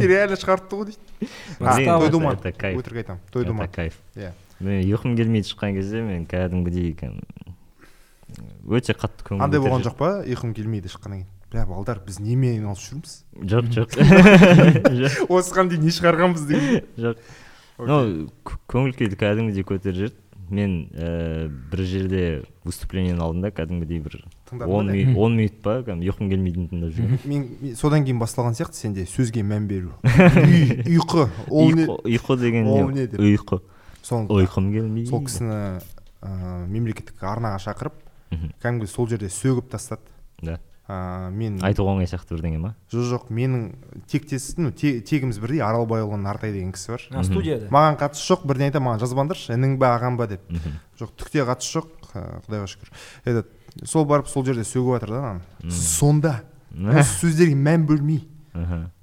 Реально 0.10 0.40
шығарыпты 0.42 0.80
ғой 0.80 0.90
дейді. 0.90 1.30
Той 2.02 2.10
думан. 2.10 2.36
это 2.42 2.52
кайф. 2.52 2.82
өтірік 2.82 3.04
айтамын 3.04 3.22
той 3.32 3.46
думан. 3.46 3.68
это 3.68 3.76
кайф. 3.76 4.00
Иә. 4.16 4.32
Мен 4.60 4.82
ұйқым 4.90 5.16
келмейді 5.20 5.54
шыққан 5.54 5.78
кезде 5.78 6.02
мен 6.02 6.26
кәдімгідей 6.26 6.96
өте 8.66 8.96
қатты 8.98 9.26
көңіл 9.28 9.44
андай 9.46 9.62
болған 9.62 9.84
жоқ 9.86 9.96
па? 10.00 10.10
Ұйқым 10.26 10.54
келмейді 10.58 10.90
шыққаннан 10.92 11.22
кейін. 11.22 11.32
Бля 11.54 11.66
балдар 11.70 12.00
біз 12.04 12.18
немен 12.20 12.58
айналысып 12.58 13.06
жүрміз? 13.06 13.14
Жоқ 13.52 13.70
жоқ 13.76 13.94
жоқ. 13.96 15.28
Осыған 15.36 15.70
дейін 15.72 15.86
не 15.86 15.94
шығарғанбыз 15.94 16.48
деген. 16.50 16.88
Жоқ. 16.98 17.22
К- 18.46 18.60
көңіл 18.72 18.94
күйді 18.96 19.18
кәдімгідей 19.20 19.66
көтеріп 19.68 19.96
жіберді 19.96 20.22
мен 20.46 20.74
ііі 20.94 21.48
бір 21.72 21.82
жерде 21.90 22.24
выступлениенің 22.66 23.22
алдында 23.26 23.50
кәдімгідей 23.58 24.00
бір 24.06 24.20
он 24.70 24.92
минут 24.94 25.18
он 25.18 25.36
минут 25.40 25.56
па 25.66 25.80
кәдімгі 25.82 26.12
ұйқым 26.12 26.30
келмейтінін 26.30 26.68
тыңдап 26.70 26.92
жүргенмін 26.94 27.26
мен 27.66 27.76
содан 27.76 28.06
кейін 28.06 28.20
басталған 28.22 28.54
сияқты 28.60 28.78
сенде 28.78 29.06
сөзге 29.10 29.42
мән 29.42 29.66
беру. 29.68 29.96
Ұйқы 30.06 31.26
ол 31.50 31.74
не? 31.74 31.88
Ұйқы 31.90 32.38
деген 32.40 32.68
ол 32.70 32.92
не? 32.94 33.08
деп? 33.10 33.20
ұйқы. 33.26 33.60
Сол 34.06 34.28
ұйқым 34.30 34.70
келмейді. 34.72 35.10
сол 35.10 35.26
кісіні 35.26 35.58
ыыы 36.22 36.68
мемлекеттік 36.70 37.24
арнаға 37.26 37.58
шақырып 37.66 37.98
кәдімгі 38.62 38.88
сол 38.88 39.10
жерде 39.10 39.30
сөгіп 39.34 39.72
тастады. 39.74 40.06
Да. 40.46 40.60
Ыыы 40.86 41.32
мен 41.34 41.56
айтуға 41.66 41.96
оңай 41.96 42.06
сияқты 42.10 42.36
бірдеңе 42.38 42.60
ма 42.62 42.74
жоқ 42.94 43.06
жоқ 43.10 43.30
менің 43.34 43.64
тектес 44.12 44.52
ну 44.62 44.70
те- 44.72 45.00
тегіміз 45.02 45.40
бірдей 45.42 45.64
аралбайұлы 45.66 46.20
нартай 46.22 46.52
деген 46.54 46.72
кісі 46.76 46.92
бар. 46.94 47.02
А, 47.12 47.24
студияда. 47.24 47.70
маған 47.74 47.98
қатысы 47.98 48.22
жоқ 48.30 48.46
бірдеңе 48.46 48.70
айтады 48.70 48.86
маған 48.86 49.02
жазбаңдаршы 49.02 49.56
інің 49.58 49.78
ба 49.82 49.96
ағам 49.98 50.18
ба 50.18 50.28
деп. 50.30 50.42
Жоқ 51.00 51.16
түкте 51.18 51.42
қатысы 51.50 51.80
жоқ 51.80 51.90
құдайға 52.14 52.68
шүкір. 52.70 52.94
Этот 53.26 53.50
сол 53.84 54.06
барып 54.06 54.28
сол 54.30 54.46
жерде 54.46 54.62
сөгіп 54.64 54.94
жатыр 55.02 55.10
да 55.10 55.20
ананы 55.26 55.72
сонда 55.74 56.36
осы 56.72 57.26
сөздерге 57.26 57.56
мән 57.58 57.86
бөлмей 57.90 58.22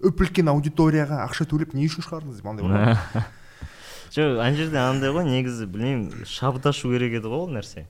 үп 0.01 0.23
үлкен 0.23 0.49
аудиторияға 0.49 1.19
ақша 1.27 1.45
төлеп 1.51 1.75
не 1.75 1.85
үшін 1.91 2.07
шығардыңыз 2.07 2.39
деп 2.41 2.47
андай 2.47 3.27
жоқ 4.13 4.39
ана 4.41 4.57
жерде 4.57 4.79
андай 4.81 5.11
ғой 5.13 5.25
негізі 5.29 5.67
білмеймін 5.67 6.25
шабыт 6.29 6.67
ашу 6.71 6.89
керек 6.93 7.19
еді 7.19 7.29
ғой 7.29 7.45
ол 7.47 7.53
нәрсе. 7.53 7.85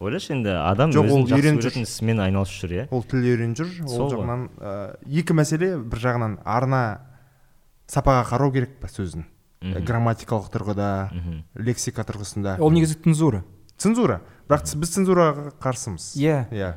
Ойлашы 0.00 0.32
енді 0.34 0.52
адам 0.62 0.92
Жоқ, 0.94 1.08
ол 1.10 1.24
үйреніп 1.26 1.62
жүр. 1.64 1.74
ісімен 1.82 2.20
айналысып 2.22 2.62
жүр 2.62 2.74
иә? 2.76 2.84
Ол 2.94 3.02
тіл 3.02 3.24
үйреніп 3.26 3.58
жүр. 3.58 3.72
Ол 3.88 4.10
жағынан 4.12 4.44
ыыы, 4.58 5.20
екі 5.22 5.34
мәселе 5.34 5.70
бір 5.82 5.98
жағынан 6.04 6.38
арна 6.44 6.82
сапаға 7.90 8.22
қарау 8.30 8.52
керек 8.54 8.78
па 8.80 8.88
сөзін? 8.92 9.24
Мгм. 9.58 9.82
грамматикалық 9.82 10.52
тұрғыда 10.54 10.88
лексика 11.58 12.04
тұрғысында. 12.06 12.60
Ол 12.62 12.70
негізі 12.70 12.94
цензура. 13.02 13.42
цензура. 13.76 14.20
Бірақ 14.48 14.70
біз 14.78 14.92
цензураға 14.94 15.50
қарсымыз. 15.58 16.14
Иә. 16.14 16.46
иә. 16.54 16.74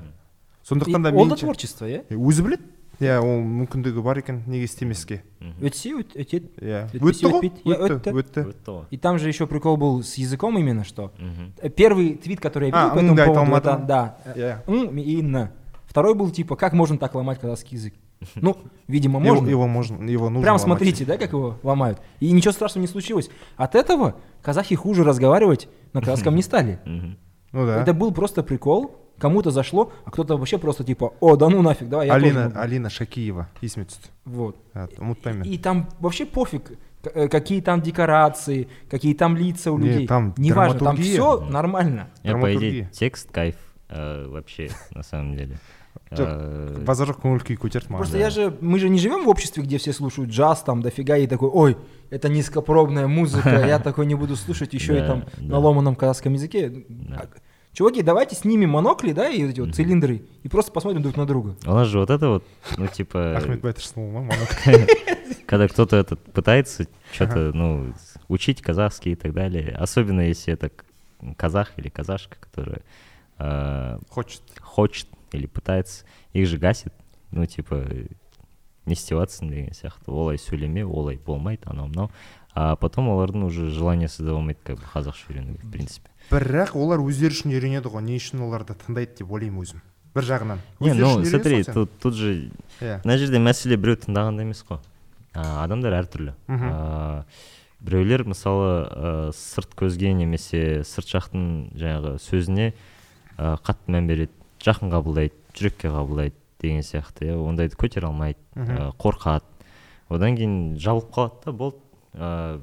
Сондықтан 0.66 1.04
да 1.04 1.12
Ол 1.14 1.28
да 1.30 1.36
творчество, 1.36 1.86
иә? 1.86 2.02
өзі 2.10 2.42
біледі. 2.42 2.64
иә 3.01 3.19
ол 3.21 3.43
мүмкіндігі 3.45 4.01
бар 4.03 4.19
екен 4.19 4.43
неге 4.47 4.65
істемеске 4.65 5.23
Өтсе 5.61 5.93
өт- 6.01 6.17
өтеді. 6.17 6.49
иә 6.61 6.87
Өтпесе 6.95 7.27
өтті 7.27 7.27
ғой 7.29 7.41
өтпейді. 7.41 7.63
Иә, 7.65 7.77
өтті 7.77 7.93
өтті. 7.93 8.11
өтті 8.17 8.41
өтті 8.51 8.71
ғой 8.73 8.85
И 8.91 8.97
там 8.97 9.19
же 9.19 9.29
еще 9.29 9.47
прикол 9.47 9.77
был 9.77 10.03
с 10.03 10.15
языком 10.17 10.57
именно, 10.59 10.83
что 10.85 11.13
Мгм. 11.19 11.53
э, 11.61 11.69
первый 11.69 12.15
твит, 12.15 12.41
который 12.41 12.71
я 12.71 12.75
А, 12.75 12.79
видел 12.85 12.95
по 12.95 12.99
м, 12.99 13.05
этому 13.05 13.17
да, 13.17 13.23
это 13.23 13.33
поводу, 13.33 13.41
алматы. 13.47 13.69
это, 13.69 13.87
да, 13.87 14.17
э, 14.25 14.61
иә 14.67 14.71
м 14.91 14.99
и 14.99 15.21
н. 15.23 15.49
Второй 15.87 16.15
был 16.15 16.31
типа, 16.31 16.57
как 16.57 16.73
можно 16.73 16.97
так 16.99 17.15
ломать 17.15 17.39
казахский 17.39 17.77
язык? 17.77 17.95
Ну, 18.35 18.57
видимо, 18.89 19.21
его, 19.23 19.35
можно. 19.35 19.49
его 19.51 19.67
можно 19.69 20.09
его 20.09 20.31
нужно 20.31 20.41
Прям 20.43 20.55
ломать. 20.55 20.63
смотрите, 20.63 21.05
да, 21.05 21.19
как 21.19 21.33
его 21.33 21.59
ломают. 21.63 22.01
И 22.19 22.33
ничего 22.33 22.53
страшного 22.53 22.81
не 22.83 22.89
случилось. 22.89 23.29
От 23.59 23.75
этого 23.75 24.17
казахи 24.43 24.75
хуже 24.75 25.05
разговаривать 25.05 25.69
на 25.93 26.01
казахском 26.01 26.35
не 26.35 26.43
стали. 26.43 26.81
Мгм. 26.87 27.19
ну 27.53 27.67
да 27.67 27.83
Это 27.83 27.93
был 27.93 28.13
просто 28.13 28.43
прикол. 28.43 28.97
Кому-то 29.21 29.51
зашло, 29.51 29.93
а 30.05 30.11
кто-то 30.11 30.37
вообще 30.37 30.59
просто 30.59 30.85
типа, 30.85 31.13
о, 31.21 31.37
да 31.37 31.49
ну 31.49 31.63
нафиг, 31.63 31.89
давай 31.89 32.07
я 32.07 32.15
тоже 32.15 32.27
алина 32.27 32.45
могу». 32.45 32.59
алина 32.61 32.91
шакиева 32.91 33.47
есіме 33.63 33.85
түсті 33.87 34.09
Вот. 34.27 34.57
А, 34.75 34.87
ұмытпаймын 34.99 35.47
И, 35.47 35.55
и 35.55 35.59
там 35.59 35.89
вообще 36.01 36.27
пофиг, 36.27 36.63
к- 37.03 37.11
э, 37.15 37.29
какие 37.29 37.61
там 37.63 37.81
декорации, 37.81 38.69
какие 38.91 39.15
там 39.15 39.37
лица 39.37 39.71
у 39.73 39.79
Не, 39.79 39.89
людей. 39.89 40.07
там 40.07 40.35
Неважно, 40.37 40.79
там 40.79 40.97
драматургия. 40.97 41.15
все 41.15 41.41
нормально. 41.51 42.09
Я, 42.23 42.33
по 42.33 42.39
Драматургия. 42.41 42.71
идее, 42.71 42.91
текст 42.93 43.31
кайф 43.33 43.55
э, 43.89 44.27
вообще, 44.29 44.69
на 44.91 45.03
самом 45.03 45.35
деле. 45.37 45.59
Жоқ, 46.11 46.27
Э, 46.29 46.85
базар 46.85 47.09
жоқ 47.09 47.23
көңіл 47.25 47.41
күй 47.43 47.57
көтерді 47.57 47.89
маған 47.91 47.97
Просто 47.97 48.19
я 48.19 48.29
же, 48.31 48.53
мы 48.61 48.79
же 48.79 48.89
не 48.91 48.99
живем 48.99 49.25
в 49.25 49.29
обществе, 49.29 49.63
где 49.63 49.79
все 49.79 49.93
слушают 49.95 50.31
джаз 50.31 50.63
там 50.63 50.83
дофига 50.83 51.17
и 51.17 51.27
такой, 51.27 51.49
ой, 51.49 51.77
это 52.11 52.29
низкопробная 52.29 53.09
музыка, 53.09 53.65
я 53.67 53.79
такой 53.79 54.05
не 54.07 54.15
буду 54.15 54.37
слушать 54.37 54.75
еще 54.75 54.99
и 54.99 55.01
Да, 55.01 55.07
там 55.09 55.25
да. 55.39 55.43
на 55.55 55.59
ломаном 55.59 55.97
казахском 55.97 56.35
языке. 56.35 56.85
а, 57.72 57.76
Чуваки, 57.76 58.02
давайте 58.02 58.36
снимем 58.36 58.72
монокли, 58.72 59.14
да, 59.14 59.30
и 59.30 59.44
эти 59.44 59.60
вот 59.62 59.76
цилиндры, 59.76 60.22
и 60.44 60.50
просто 60.50 60.72
посмотрим 60.72 61.02
друг 61.02 61.16
на 61.16 61.26
друга. 61.26 61.56
У 61.66 61.72
нас 61.72 61.88
же 61.88 62.00
вот 62.00 62.10
это 62.10 62.28
вот, 62.30 62.44
ну, 62.78 62.88
типа, 62.88 63.38
ахмет 63.38 63.62
байтұрсынұлы 63.62 64.12
ма 64.12 64.22
монок 64.22 64.50
когда 65.48 65.68
кто-то 65.68 65.96
этот 65.98 66.20
пытается 66.34 66.88
что-то, 67.14 67.52
ну, 67.54 67.94
учить 68.28 68.62
казахский 68.62 69.14
и 69.14 69.16
так 69.16 69.34
далее, 69.34 69.76
особенно 69.78 70.22
если 70.22 70.54
это 70.54 70.72
казах 71.38 71.72
или 71.78 71.90
казашка, 71.90 72.38
которая 72.40 72.82
э, 73.38 74.00
хочет. 74.10 74.42
хочет 74.60 75.08
или 75.32 75.46
пытается, 75.46 76.06
их 76.34 76.48
же 76.48 76.58
гасит, 76.58 76.94
ну, 77.32 77.46
типа, 77.46 77.86
не 78.86 78.94
істеватсың 78.94 79.50
деген 79.50 79.74
сияқты 79.78 80.12
олай 80.12 80.40
сөйлеме 80.42 80.84
олай 80.86 81.18
болмайды 81.18 81.64
анау 81.70 81.88
мынау 81.88 82.12
а 82.54 82.76
потом 82.76 83.08
олардың 83.14 83.46
уже 83.46 83.70
желаниесі 83.70 84.24
де 84.24 84.32
болмайды 84.34 84.60
как 84.64 84.80
бы 84.80 84.86
қазақша 84.90 85.30
үйренуге 85.30 85.62
в 85.62 85.72
принципе 85.72 86.11
бірақ 86.32 86.76
олар 86.80 87.04
өздері 87.04 87.36
үшін 87.36 87.52
үйренеді 87.52 87.92
ғой. 87.92 88.04
Не 88.08 88.18
үшін 88.18 88.42
оларды 88.48 88.76
тыңдайды 88.80 89.22
деп 89.22 89.32
ойлаймын 89.32 89.66
өзім. 89.66 89.82
Бір 90.16 90.28
жағынан. 90.28 90.62
Не 90.80 90.94
ну 90.96 91.24
смотри 91.24 91.64
тут 91.64 91.92
тут 92.00 92.16
же 92.16 92.52
иә. 92.82 93.00
мына 93.04 93.18
жерде 93.18 93.40
мәселе 93.40 93.78
біреу 93.78 94.00
тыңдағанда 94.00 94.44
емес 94.44 94.64
қой. 94.68 94.80
Адамдар 95.34 95.96
әртүрлі. 96.02 96.34
Біреулер 97.82 98.26
мысалы 98.28 99.32
сырт 99.34 99.72
көзге 99.80 100.12
немесе 100.14 100.84
сырт 100.84 101.08
жақтың 101.16 101.46
жаңағы 101.80 102.18
сөзіне 102.20 102.74
қатты 103.38 103.96
мән 103.96 104.08
береді. 104.08 104.36
Жақын 104.62 104.92
қабылдайды 104.92 105.34
жүрекке 105.58 105.90
қабылдайды 105.90 106.36
деген 106.62 106.84
сияқты 106.86 107.32
иә. 107.32 107.38
Ондайды 107.40 107.80
көтере 107.80 108.06
алмайды 108.12 108.38
ә, 108.54 108.92
қорқады. 109.00 109.48
Одан 110.10 110.36
кейін 110.38 110.76
жабылып 110.78 111.10
қалады 111.16 111.46
да 111.46 111.52
болды. 111.52 111.80
Ә, 112.14 112.60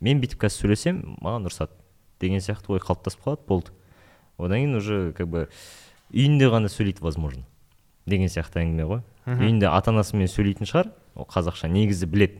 мен 0.00 0.22
бүйтіп 0.22 0.46
қазір 0.46 0.70
сөйлесем 0.70 1.02
маған 1.20 1.50
ұрсады 1.50 1.76
деген 2.20 2.40
сияқты 2.44 2.74
ой 2.74 2.80
қалыптасып 2.80 3.24
қалады 3.24 3.46
болды. 3.48 3.70
Одан 4.38 4.58
кейін 4.58 4.76
уже 4.76 5.12
как 5.16 5.28
бы 5.28 5.48
үйінде 6.12 6.48
ғана 6.50 6.68
сөйлейді 6.72 7.02
возможно 7.04 7.44
деген 8.06 8.28
сияқты 8.28 8.62
әңгіме 8.64 8.86
ғой. 8.88 9.02
Үйінде 9.26 9.68
ата 9.70 9.92
анасымен 9.92 10.28
сөйлейтін 10.30 10.66
шығар 10.68 10.92
ол 11.14 11.26
қазақша 11.28 11.68
негізі 11.70 12.06
білет 12.10 12.38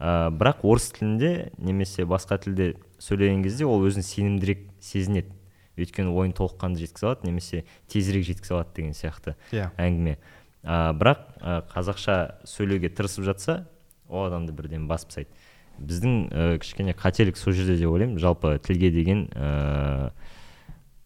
ә, 0.00 0.30
бірақ 0.32 0.64
орыс 0.64 0.90
тілінде 0.96 1.52
немесе 1.58 2.04
басқа 2.08 2.38
тілде 2.42 2.74
сөйлеген 2.98 3.42
кезде 3.44 3.66
ол 3.66 3.84
өзін 3.86 4.02
сенімдірек 4.02 4.64
сезінеді. 4.80 5.34
Өйткені 5.78 6.10
ойын 6.10 6.32
толыққанды 6.34 6.80
жеткізе 6.82 7.06
алады 7.06 7.28
немесе 7.28 7.64
тезірек 7.86 8.24
жеткізе 8.26 8.54
алады 8.56 8.74
деген 8.74 8.96
сияқты 8.98 9.36
Иә. 9.52 9.70
әңгіме. 9.78 10.16
Ә, 10.64 10.92
бірақ 10.98 11.20
ә, 11.38 11.60
қазақша 11.70 12.16
сөйлеуге 12.48 12.90
тырысып 12.90 13.24
жатса 13.28 13.68
ол 14.08 14.26
адамды 14.26 14.52
бірден 14.52 14.88
басып 14.88 15.12
тастайды. 15.12 15.30
Біздің 15.78 16.16
ә, 16.30 16.48
кішкене 16.62 16.94
қателік 16.98 17.38
сол 17.38 17.54
жерде 17.56 17.76
деп 17.78 17.92
ойлаймын. 17.92 18.18
Жалпы 18.22 18.56
тілге 18.64 18.90
деген 18.94 19.26
ә, 19.34 20.10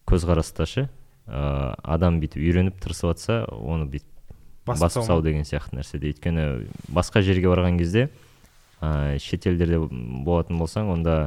көзқараста 0.09 0.67
ше 0.69 0.87
ә, 1.27 1.75
адам 1.83 2.19
бүйтіп 2.23 2.41
үйреніп 2.41 2.81
тырысып 2.83 3.13
жатса 3.13 3.43
оны 3.51 3.87
бүйтіп 3.91 4.09
Басып 4.63 5.01
тастау 5.01 5.19
деген 5.19 5.43
сияқты 5.43 5.75
нәрседе. 5.75 6.13
Өйткені 6.13 6.43
басқа 6.87 7.19
жерге 7.19 7.49
барған 7.51 7.75
кезде 7.81 8.05
ә, 8.79 9.17
шетелдерде 9.19 9.81
болатын 10.23 10.61
болсаң 10.61 10.93
онда 10.93 11.17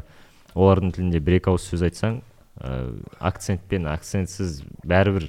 олардың 0.56 0.94
тілінде 0.96 1.20
бір 1.20 1.36
екі 1.40 1.52
ауыз 1.52 1.66
сөз 1.68 1.84
айтсаң 1.90 2.22
ә, 2.56 2.70
акцентпен 3.20 3.88
акцентсіз 3.92 4.62
бәрібір 4.88 5.28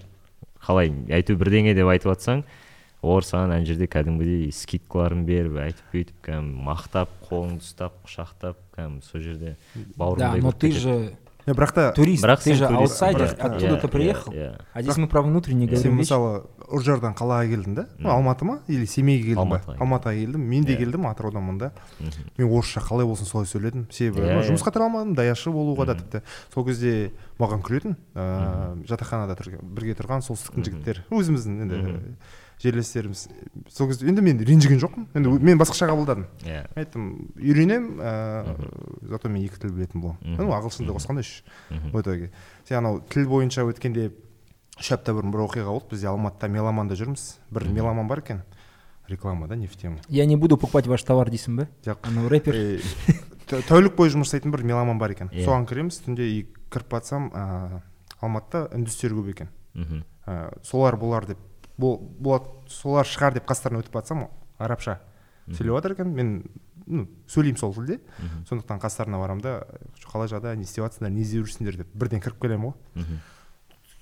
қалай 0.63 0.93
әйтеуір 1.19 1.41
бірдеңе 1.43 1.75
деп 1.75 1.91
айтып 1.91 2.13
жатсаң 2.13 2.45
олар 3.03 3.23
саған 3.23 3.53
ана 3.53 3.65
жерде 3.65 3.85
кәдімгідей 3.87 4.49
скидкаларын 4.51 5.25
беріп 5.27 5.59
әйтіп 5.67 5.93
бүйтіп 5.93 6.17
кәдімгі 6.25 6.65
мақтап 6.65 7.13
қолыңды 7.29 7.61
ұстап 7.61 7.93
құшақтап 8.07 8.57
кәдімгі 8.75 9.05
сол 9.05 9.21
жерде 9.21 9.55
Да, 9.75 9.81
бауырыңдай 10.01 10.41
но 10.41 10.51
ты 10.51 10.71
же 10.71 11.13
бірақ 11.47 11.71
та 11.71 11.91
турист, 11.95 12.25
Бірақ 12.25 12.41
ты 12.43 12.49
сен 12.51 12.55
же 12.57 12.65
аутсайдер, 12.67 13.23
откуда 13.39 13.55
Иә, 13.55 13.79
ты 13.79 13.87
иә, 13.87 13.89
приехал. 13.89 14.33
иә. 14.33 14.59
А 14.73 14.81
здесь 14.81 14.97
мы 14.97 15.07
про 15.07 15.21
внутренние 15.21 15.69
сен 15.69 15.75
говорим 15.77 15.97
вещи. 15.99 16.11
мысалы 16.11 16.43
үржардан 16.67 17.13
қалаға 17.15 17.47
келдің 17.47 17.73
да? 17.77 17.85
Ну, 17.99 18.09
алматы 18.11 18.43
ма? 18.43 18.59
Или 18.67 18.83
семейге 18.83 19.29
келдің 19.31 19.47
ба? 19.47 19.61
Алматыға. 19.63 19.77
келдім. 20.19 20.41
Мен 20.43 20.65
де 20.65 20.73
Иә. 20.75 20.77
келдім 20.81 21.07
атырауданмын 21.07 21.57
да. 21.57 21.71
Мгм. 22.01 22.11
мен 22.37 22.47
орысша 22.51 22.81
қалай 22.83 23.05
болсын 23.07 23.23
солай 23.25 23.47
сөйледім. 23.47 23.87
Себебі 23.89 24.27
Иә, 24.27 24.41
иә. 24.43 24.49
жұмысқа 24.51 24.73
тұра 24.75 24.89
алмадым 24.91 25.15
даяшы 25.15 25.49
болуға 25.55 25.85
да 25.85 25.95
тіпті. 25.95 26.21
Сол 26.53 26.65
кезде 26.65 27.11
маған 27.39 27.63
күлетін 27.63 27.95
ыыы 28.13 28.83
жатақханада 28.83 29.37
бірге 29.63 29.95
тұрған 29.95 30.19
солтүстіктің 30.27 30.65
жігіттері. 30.67 31.05
Өзіміздің 31.15 31.61
енді 31.63 32.17
жерлестеріміз. 32.61 33.27
Сол 33.69 33.87
кезде 33.87 34.07
енді 34.09 34.21
мен 34.21 34.39
ренжіген 34.41 34.79
жоқпын. 34.81 35.05
Енді 35.15 35.29
мен 35.45 35.59
басқаша 35.59 35.89
қабылдадым. 35.91 36.25
Иә. 36.43 36.63
Айттым 36.75 37.29
үйренемін 37.37 37.99
ыыы 38.01 39.09
зато 39.13 39.29
мен 39.29 39.45
екі 39.45 39.61
тіл 39.61 39.75
білетін 39.75 40.01
боламын 40.01 40.39
ну 40.41 40.53
ағылшынды 40.57 40.95
қосқанда 40.95 41.21
үш 41.21 41.43
в 41.69 42.01
итоге 42.01 42.31
сен 42.67 42.79
анау 42.81 43.01
тіл 43.13 43.27
бойынша 43.29 43.65
өткенде 43.69 44.09
үш 44.79 44.91
апта 44.91 45.13
бұрын 45.13 45.33
бір 45.33 45.45
оқиға 45.45 45.69
болды. 45.69 45.93
Бізде 45.93 46.09
алматыда 46.09 46.49
меломанда 46.49 46.97
жүрміз. 46.97 47.37
Бір 47.51 47.69
меломан 47.69 48.07
бар 48.09 48.23
екен. 48.25 48.41
Реклама 49.07 49.47
да 49.47 49.55
не 49.55 49.67
в 49.67 49.75
тему. 49.77 49.99
Я 50.09 50.25
не 50.25 50.35
буду 50.35 50.57
покупать 50.57 50.87
ваш 50.87 51.03
товар 51.03 51.29
дейсің 51.29 51.55
бе? 51.55 51.67
Жоқ. 51.85 51.97
Анау 52.03 52.27
рэпер. 52.27 52.81
Тә- 53.47 53.61
тәулік 53.63 53.95
бойы 53.95 54.11
жұмыс 54.11 54.27
жасайтын 54.27 54.51
бір 54.51 54.65
меломан 54.67 54.99
бар 54.99 55.13
екен. 55.13 55.29
Иә. 55.31 55.45
соған 55.45 55.63
кіреміз 55.69 56.01
түнде 56.03 56.27
и 56.27 56.41
кіріп 56.73 56.97
ыыы 56.97 57.81
алматыда 58.19 58.67
үндістер 58.75 59.13
көп 59.15 59.29
екен. 59.31 59.49
Мхм. 59.73 60.03
Ә, 60.25 60.57
солар 60.63 60.97
болар 60.97 61.25
деп 61.25 61.37
болады 61.77 62.49
солар 62.71 63.07
шығар 63.07 63.37
деп 63.37 63.47
қастарына 63.49 63.81
өтіп 63.83 63.93
батсам 63.97 64.27
арабша 64.57 64.99
сөйлеп 65.47 65.77
жатыр 65.77 65.95
екен. 65.95 66.13
Мен 66.13 66.43
ну 66.85 67.07
сөйлеймін 67.29 67.59
сол 67.59 67.73
тілде. 67.75 67.99
Сондықтан 68.49 68.81
қастарына 68.83 69.19
барамын 69.21 69.43
да 69.43 69.55
қалай 70.07 70.31
жағдай 70.31 70.57
не 70.57 70.67
істеп 70.67 70.85
жатсыңдар 70.85 71.13
не 71.13 71.21
іздеп 71.21 71.47
жүрсіңдер? 71.47 71.77
деп 71.83 71.93
бірден 71.93 72.23
кіріп 72.23 72.41
келемін 72.41 72.73
ғой. 72.73 73.17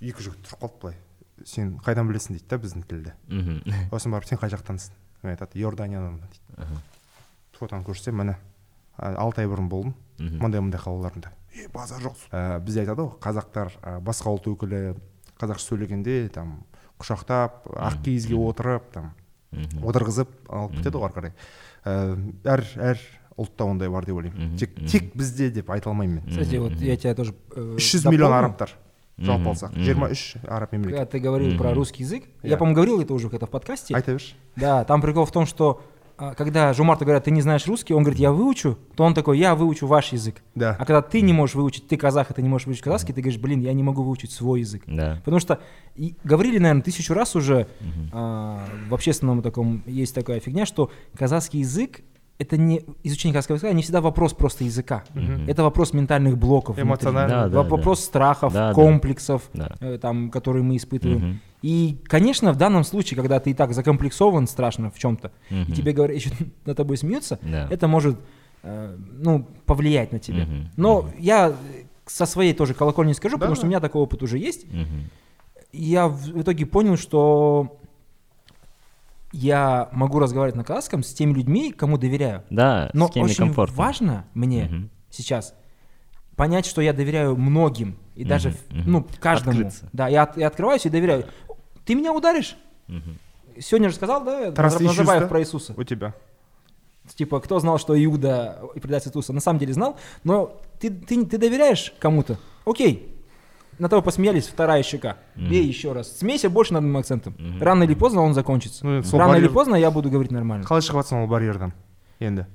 Екі 0.01 0.27
жігіт 0.27 0.43
тұрып 0.47 0.65
қалды 0.65 0.81
былай. 0.81 0.97
Сен 1.45 1.77
қайдан 1.83 2.07
білесің? 2.07 2.37
дейді 2.37 2.47
да 2.49 2.57
біздің 2.57 2.85
тілді. 2.89 3.13
Мхм. 3.27 3.61
Сосын 3.91 4.15
барып 4.15 4.29
сен 4.29 4.39
қай 4.39 4.51
жақтансың? 4.53 4.95
мен 5.23 5.35
айтады. 5.35 5.59
Иорданияданмын 5.59 6.21
дейді. 6.21 6.81
Фотоны 7.59 7.83
көрсетемін 7.83 8.21
міне 8.21 8.37
алты 8.97 9.43
ай 9.43 9.49
бұрын 9.51 9.67
болдым. 9.69 9.95
Мындай 10.19 10.61
мындай 10.61 10.79
қалаларында 10.79 11.33
е 11.55 11.67
базар 11.73 12.03
жоқ 12.03 12.19
ә, 12.31 12.59
бізде 12.59 12.83
айтады 12.83 13.05
ғой 13.05 13.19
қазақтар 13.23 13.71
ә, 13.79 13.97
басқа 14.03 14.33
ұлт 14.35 14.47
өкілі 14.51 14.81
қазақша 15.39 15.69
сөйлегенде 15.69 16.27
там 16.35 16.57
құшақтап 16.99 17.67
ақ 17.75 18.01
киізге 18.05 18.35
отырып 18.39 18.89
там 18.93 19.11
отырғызып 19.83 20.31
алып 20.49 20.77
кетеді 20.79 20.99
ғой 20.99 21.07
ары 21.09 21.15
қарай. 21.15 21.33
Ә, 21.85 21.93
әр 22.55 22.63
әр 22.91 23.03
ұлтта 23.37 23.67
ондай 23.67 23.89
бар 23.91 24.05
деп 24.07 24.15
ойлаймын. 24.19 24.55
Тек 24.59 24.75
тек 24.87 25.11
бізде 25.15 25.49
деп 25.51 25.69
айта 25.69 25.89
алмаймын 25.89 26.21
мен. 26.21 26.29
Кстати, 26.29 26.55
вот 26.57 26.73
я 26.79 26.97
тебя 26.97 27.15
тоже 27.15 27.35
э, 27.55 27.75
үш 27.77 27.91
жүз 27.95 28.09
миллион 28.09 28.33
арабтар 28.33 28.71
жалпы 29.17 29.49
алсақ. 29.51 29.75
Жиырма 29.75 30.09
үш 30.11 30.35
араб 30.47 30.71
Когда 30.71 30.77
мемлекет 30.77 31.09
ты 31.11 31.19
говорил 31.19 31.57
про 31.57 31.73
русский 31.73 32.03
язык, 32.03 32.23
Я. 32.43 32.51
я, 32.51 32.57
по-моему, 32.57 32.75
говорил 32.75 33.01
это 33.01 33.13
уже 33.13 33.27
где-то 33.27 33.45
в 33.45 33.49
подкасте. 33.49 33.93
айта 33.95 34.13
берші. 34.13 34.35
Да, 34.55 34.83
там 34.83 35.01
прикол 35.01 35.25
в 35.25 35.31
том, 35.31 35.45
что 35.45 35.81
когда 36.35 36.73
Жумарту 36.73 37.05
говорят, 37.05 37.25
ты 37.25 37.31
не 37.31 37.41
знаешь 37.41 37.67
русский, 37.67 37.93
он 37.93 38.03
говорит, 38.03 38.19
я 38.19 38.31
выучу, 38.31 38.77
то 38.95 39.03
он 39.03 39.13
такой, 39.13 39.37
я 39.37 39.53
выучу 39.55 39.85
ваш 39.87 40.13
язык. 40.13 40.41
да 40.55 40.75
А 40.79 40.85
когда 40.85 41.01
ты 41.01 41.21
не 41.21 41.33
можешь 41.33 41.55
выучить, 41.55 41.87
ты 41.87 41.97
казах, 41.97 42.31
и 42.31 42.33
ты 42.33 42.41
не 42.41 42.49
можешь 42.49 42.67
выучить 42.67 42.83
казахский, 42.83 43.13
ты 43.13 43.21
говоришь, 43.21 43.39
блин, 43.39 43.59
я 43.61 43.73
не 43.73 43.83
могу 43.83 44.01
выучить 44.03 44.31
свой 44.31 44.61
язык. 44.61 44.83
да 44.87 45.21
Потому 45.25 45.39
что 45.39 45.59
и 45.95 46.15
говорили, 46.23 46.57
наверное, 46.57 46.83
тысячу 46.83 47.13
раз 47.13 47.35
уже 47.35 47.67
Мгм. 47.81 48.09
а, 48.13 48.65
в 48.89 48.93
общественном 48.93 49.41
таком 49.41 49.83
есть 49.85 50.15
такая 50.15 50.39
фигня, 50.39 50.65
что 50.65 50.89
казахский 51.17 51.59
язык 51.59 52.01
это 52.37 52.57
не 52.57 52.81
изучение 53.03 53.33
казахского 53.33 53.55
языка, 53.55 53.71
не 53.73 53.81
всегда 53.81 54.01
вопрос 54.01 54.33
просто 54.33 54.63
языка. 54.65 55.03
Мгм. 55.13 55.45
Это 55.47 55.63
вопрос 55.63 55.93
ментальных 55.93 56.37
блоков. 56.37 56.75
внутри. 56.75 56.89
Эмоциональный. 56.89 57.29
Да, 57.35 57.47
да, 57.47 57.59
Воп- 57.61 57.69
вопрос 57.69 58.03
страхов, 58.03 58.53
Да, 58.53 58.69
да. 58.69 58.73
комплексов, 58.73 59.49
Да. 59.53 59.75
э, 59.79 59.97
там, 60.01 60.29
которые 60.31 60.63
мы 60.63 60.75
испытываем. 60.75 61.19
Мгм. 61.29 61.39
И, 61.61 61.97
конечно, 62.03 62.51
в 62.51 62.57
данном 62.57 62.83
случае, 62.83 63.15
когда 63.17 63.39
ты 63.39 63.51
и 63.51 63.53
так 63.53 63.73
закомплексован 63.73 64.47
страшно 64.47 64.91
в 64.91 64.99
чем-то, 64.99 65.31
и 65.49 65.55
Мгм. 65.55 65.73
тебе 65.73 65.93
говорят, 65.93 66.15
еще 66.17 66.29
над 66.65 66.75
тобой 66.77 66.97
смеются, 66.97 67.39
Да. 67.41 67.67
это 67.71 67.87
может, 67.87 68.19
э, 68.63 68.97
ну, 69.17 69.47
повлиять 69.65 70.11
на 70.11 70.19
тебя. 70.19 70.43
Мгм. 70.43 70.69
Но 70.75 71.01
Мгм. 71.03 71.11
я 71.19 71.53
со 72.05 72.25
своей 72.25 72.53
тоже 72.53 72.73
колокольни 72.73 73.13
скажу, 73.13 73.35
Да, 73.37 73.39
потому 73.39 73.55
что 73.55 73.63
да. 73.63 73.67
у 73.67 73.69
меня 73.69 73.79
такой 73.79 74.01
опыт 74.01 74.21
уже 74.23 74.37
есть. 74.37 74.65
Мгм. 74.71 75.09
Я 75.71 76.07
в 76.07 76.41
итоге 76.41 76.65
понял, 76.65 76.97
что 76.97 77.79
я 79.35 79.89
могу 79.91 80.19
разговаривать 80.19 80.55
на 80.55 80.63
казахском 80.63 81.03
с 81.03 81.13
теми 81.13 81.33
людьми, 81.33 81.71
кому 81.71 81.97
доверяю. 81.97 82.43
да 82.49 82.89
Но 82.93 83.07
с 83.07 83.11
кем 83.11 83.23
очень 83.25 83.35
комфортно 83.37 83.75
важно 83.75 84.25
мне 84.33 84.65
Мгм. 84.65 84.89
сейчас 85.09 85.53
понять, 86.35 86.65
что 86.65 86.81
я 86.81 86.93
доверяю 86.93 87.35
многим 87.37 87.97
и 88.15 88.23
даже 88.23 88.49
Мгм, 88.49 88.57
в- 88.57 88.71
мгм. 88.73 88.91
ну 88.91 89.07
каждому. 89.19 89.57
Открыться. 89.57 89.89
Да, 89.93 90.07
я, 90.07 90.23
от- 90.23 90.37
я 90.37 90.47
открываюсь 90.47 90.85
и 90.85 90.89
доверяю. 90.89 91.25
Ты 91.85 91.95
меня 91.95 92.13
ударишь? 92.13 92.57
Мгм. 92.87 93.17
Сегодня 93.59 93.89
же 93.89 93.95
сказал, 93.95 94.23
да, 94.23 94.51
Назарбаев 94.51 95.29
про 95.29 95.39
Иисуса. 95.41 95.73
у 95.77 95.83
тебя 95.83 96.13
Типа, 97.15 97.39
кто 97.39 97.59
знал, 97.59 97.77
что 97.77 97.93
Иуда 98.03 98.61
и 98.73 98.79
предатель 98.79 99.09
Иисуса? 99.09 99.31
На 99.31 99.39
самом 99.39 99.59
деле 99.59 99.73
знал, 99.73 99.95
но 100.23 100.59
ты, 100.79 100.89
ты, 100.89 101.23
ты 101.25 101.37
доверяешь 101.37 101.93
кому-то? 101.99 102.37
Окей, 102.65 103.14
на 103.79 103.89
того 103.89 104.01
посмеялись, 104.01 104.47
вторая 104.47 104.83
щека. 104.83 105.17
Мгм. 105.35 105.49
Бей 105.49 105.65
еще 105.65 105.91
раз. 105.93 106.17
Смейся 106.17 106.49
больше 106.49 106.73
над 106.73 106.83
моим 106.83 106.97
акцентом. 106.97 107.35
Мгм. 107.37 107.61
Рано 107.61 107.83
или 107.83 107.93
поздно 107.93 108.21
он 108.21 108.33
закончится. 108.33 108.85
Ну, 108.85 109.01
Рано 109.13 109.35
или 109.35 109.47
поздно 109.47 109.75
я 109.75 109.91
буду 109.91 110.09
говорить 110.09 110.31
нормально. 110.31 110.65
қалай 110.65 110.81
шығып 110.81 111.01
жатсың 111.03 111.23
ол 111.23 111.27
барьердан 111.27 111.73
енді 112.19 112.45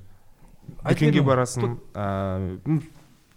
дүкенге 0.87 1.21
барасың 1.21 1.77
ыыы, 1.93 2.81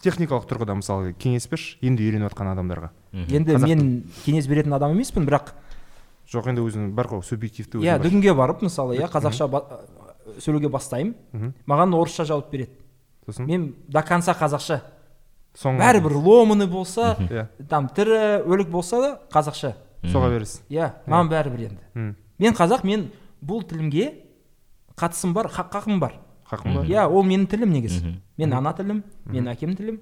техникалық 0.05 0.47
тұрғыда 0.49 0.77
мысалы 0.79 1.13
кеңес 1.19 1.49
берші 1.51 1.79
енді 1.83 2.05
үйреніп 2.05 2.31
жатқан 2.31 2.53
адамдарға 2.53 2.91
енді 3.13 3.57
мен 3.65 3.83
кеңес 4.25 4.47
беретін 4.49 4.77
адам 4.77 4.93
емеспін 4.97 5.27
бірақ 5.29 5.53
жоқ 6.31 6.49
енді 6.53 6.65
өзінің 6.65 6.93
бар 6.97 7.09
ғой 7.11 7.25
субъективті 7.25 7.81
иә 7.85 7.99
дүкенге 8.03 8.35
барып 8.37 8.63
мысалы 8.65 8.97
иә 8.99 9.09
қазақша 9.13 9.49
сөйлеуге 10.41 10.69
бастаймын 10.73 11.53
маған 11.67 11.97
орысша 11.97 12.25
жауап 12.29 12.51
береді 12.53 12.73
сосын 13.27 13.47
мен 13.49 13.75
до 13.89 14.03
конца 14.03 14.33
қазақша 14.33 14.81
бәрібір 15.79 16.13
ломаный 16.19 16.67
болса 16.67 17.17
иә. 17.21 17.47
там 17.69 17.89
тірі 17.89 18.43
өлік 18.47 18.69
болса 18.71 19.01
да 19.01 19.21
қазақша. 19.33 19.75
Соға 20.05 20.29
бересің 20.35 20.61
иә 20.71 20.93
маған 21.07 21.31
бәрібір 21.31 21.61
енді. 21.69 22.15
Мен 22.39 22.53
қазақ 22.55 22.85
мен 22.85 23.11
бұл 23.45 23.63
тілімге 23.65 24.13
қатысым 24.97 25.33
бар 25.33 25.47
хақ 25.49 25.71
хақым 25.73 25.99
бар. 26.01 26.15
Хақым 26.51 26.75
бар. 26.75 26.85
Иә 26.87 27.07
ол 27.09 27.23
менің 27.25 27.47
тілім 27.47 27.71
негізі. 27.73 28.17
Мен 28.37 28.53
ана 28.53 28.73
тілім 28.75 29.03
менің 29.27 29.53
әкемнің 29.55 29.77
тілім. 29.77 30.01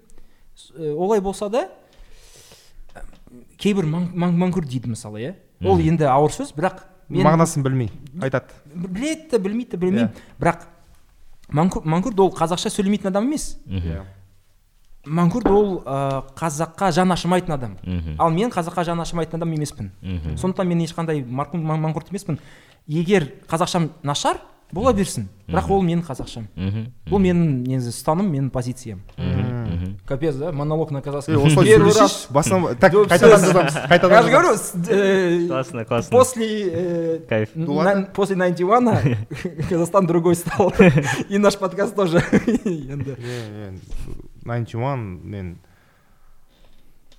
Э, 0.76 0.92
олай 0.94 1.20
болса 1.20 1.48
да 1.48 1.68
кейбір 3.58 3.84
маң- 3.88 4.10
маң- 4.14 4.36
маңкүрт 4.36 4.68
дейді 4.68 4.88
мысалы 4.92 5.20
иә. 5.20 5.34
Ол 5.64 5.78
енді 5.78 6.04
ауыр 6.10 6.30
сөз 6.34 6.52
бірақ 6.56 6.80
мен 7.08 7.24
мағынасын 7.26 7.62
білмей 7.62 7.90
айтады. 8.20 8.48
Біледі 8.74 9.30
де 9.30 9.38
білмейді. 9.38 9.70
Де 9.70 9.76
білмеймін 9.76 10.10
бірақ 10.40 10.66
маңкүрт 11.52 11.84
маңкүрт 11.86 12.20
ол 12.20 12.32
қазақша 12.34 12.70
сөйлемейтін 12.72 13.06
адам 13.08 13.24
емес. 13.30 13.58
Иә. 13.66 14.02
Маңкүрт 15.06 15.48
ол 15.50 15.82
ә, 15.84 16.22
қазаққа 16.38 16.92
жан 16.92 17.10
ашымайтын 17.12 17.52
адам 17.54 17.76
Мгм. 17.82 18.16
ал 18.18 18.30
мен 18.30 18.50
қазаққа 18.50 18.84
жан 18.84 19.00
ашымайтын 19.00 19.36
адам 19.40 19.52
емеспін 19.52 19.90
Мгм. 20.02 20.36
сондықтан 20.36 20.66
мен 20.68 20.78
ешқандай 20.84 21.24
маңкүрт 21.26 22.10
емеспін 22.10 22.38
егер 22.86 23.32
қазақшам 23.48 23.88
нашар 24.02 24.38
бола 24.72 24.92
берсін 24.92 25.28
бірақ 25.48 25.68
ол 25.70 25.82
менің 25.82 26.04
қазақшам 26.06 26.46
бұл 27.10 27.18
менің 27.20 27.66
негізі 27.66 27.90
ұстаным 27.92 28.30
менің 28.32 28.48
позициям. 28.50 29.02
Капец, 30.06 30.34
да? 30.36 30.50
Монолог 30.52 30.90
на 30.90 31.02
казахском. 31.02 31.36
осылай 31.44 31.66
Первый 31.66 31.92
сөйлесейші 31.92 32.00
раз. 32.00 32.26
басынан 32.30 32.76
так 32.76 32.92
Да, 32.92 32.98
қайтадан 33.04 33.40
жазамыз 33.40 33.74
Я 33.74 33.86
қайтадан 33.88 34.22
же 34.22 34.30
говорю, 34.30 34.48
э, 34.88 35.46
классно 35.48 35.84
классно 35.84 36.10
после 36.18 36.70
э, 36.72 37.18
кайф 37.28 37.50
после 38.14 38.36
91 38.36 39.28
Казахстан 39.68 40.06
другой 40.06 40.36
стал. 40.36 40.72
И 41.28 41.36
наш 41.38 41.58
подкаст 41.58 41.94
тоже. 41.94 42.18
Енді. 42.64 43.16
Найнти 44.48 44.76
уан 44.76 45.04
мен 45.24 45.56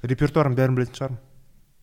репертуарын 0.04 0.56
бәрін 0.58 0.76
білетін 0.78 0.98
шығармын. 0.98 1.20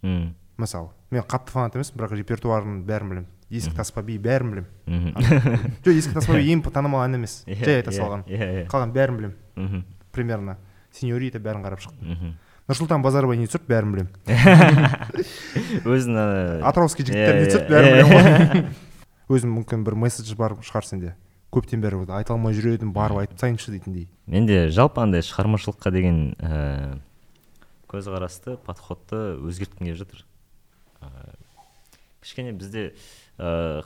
М, 0.05 0.25
мысалы 0.61 0.91
мен 1.11 1.23
қатты 1.29 1.55
фанат 1.55 1.77
емеспін 1.79 2.01
бірақ 2.03 2.17
репертуарын 2.21 2.83
бәрін 2.89 3.13
білемін. 3.15 3.29
Есік 3.51 3.75
таспа 3.75 4.03
би 4.07 4.19
бәрін 4.23 4.53
білемін. 4.53 4.69
Мхм. 4.87 5.73
жоқ 5.85 5.97
есік 5.97 6.13
таспа 6.15 6.37
би 6.39 6.53
ең 6.53 6.63
танымал 6.71 7.03
ән 7.07 7.17
емес. 7.19 7.41
Иә, 7.49 7.65
жай 7.65 7.81
айта 7.81 7.91
иә, 7.91 7.97
салған 7.99 8.23
иә 8.29 8.51
иә. 8.61 8.67
Қалған 8.71 8.93
бәрін 8.95 9.17
білемін. 9.19 9.85
Примерно 10.13 10.57
сеньорита 10.95 11.41
бәрін 11.43 11.65
қарап 11.67 11.83
шықтым. 11.83 12.15
Мхм. 12.15 12.37
нұрсұлтан 12.71 13.03
базарбай 13.03 13.41
не 13.41 13.49
түсірді 13.51 13.67
бәрін 13.67 13.91
білемін. 13.97 14.13
Өзін 15.91 16.15
ана 16.21 16.69
атырауский 16.71 17.03
жігіттер 17.09 17.41
не 17.41 17.49
түсірді 17.51 17.75
бәрін 17.75 17.97
білемін 17.97 18.13
ғой. 18.13 18.71
Өзім 19.35 19.57
мүмкін 19.59 19.83
бір 19.87 19.97
месседж 19.99 20.31
бар 20.39 20.55
шығар 20.63 20.87
сенде. 20.87 21.17
Көптен 21.51 21.83
бері 21.83 22.05
айта 22.09 22.35
алмай 22.35 22.55
жүр 22.55 22.77
едім 22.77 22.93
барып 22.95 23.23
айтып 23.23 23.39
тастайыншы 23.39 23.73
дейтіндей. 23.75 24.09
Менде 24.31 24.69
жалпы 24.71 25.03
андай 25.03 25.25
шығармашылыққа 25.27 25.91
деген 25.91 26.19
ә, 26.39 27.01
көзқарасты 27.91 28.57
подходты 28.67 29.39
өзгерткім 29.43 29.89
келіп 29.89 29.99
жатыр. 29.99 30.25
Ә, 31.03 31.11
кішкене 32.23 32.53
бізде 32.55 32.93
ә, 33.39 33.83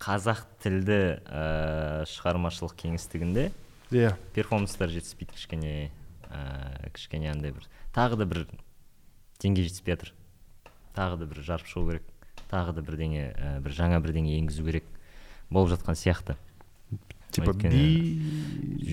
қазақ 0.00 0.46
тілді 0.64 1.00
ә, 1.28 2.04
шығармашылық 2.08 2.76
кеңістігінде 2.80 3.50
иә. 3.92 4.14
перформанстар 4.34 4.88
жетіспейді 4.88 5.36
кішкене 5.36 5.90
ә, 6.30 6.88
кішкене 6.96 7.30
андай 7.34 7.52
бір 7.52 7.68
тағы 7.94 8.16
да 8.16 8.24
бір 8.24 8.46
деңгей 9.44 9.68
жетіспей 9.68 9.98
жатыр. 9.98 10.14
Тағы 10.96 11.20
да 11.20 11.28
бір 11.28 11.44
жарып 11.44 11.68
шығу 11.68 11.90
керек 11.90 12.10
тағы 12.50 12.74
да 12.76 12.82
бірдеңе 12.86 13.28
ә, 13.34 13.60
бір 13.60 13.76
жаңа 13.76 14.00
бірдеңе 14.00 14.38
енгізу 14.38 14.64
керек 14.64 14.88
болып 15.50 15.74
жатқан 15.74 15.98
сияқты. 15.98 16.36
Типа 17.34 17.52
би 17.58 18.22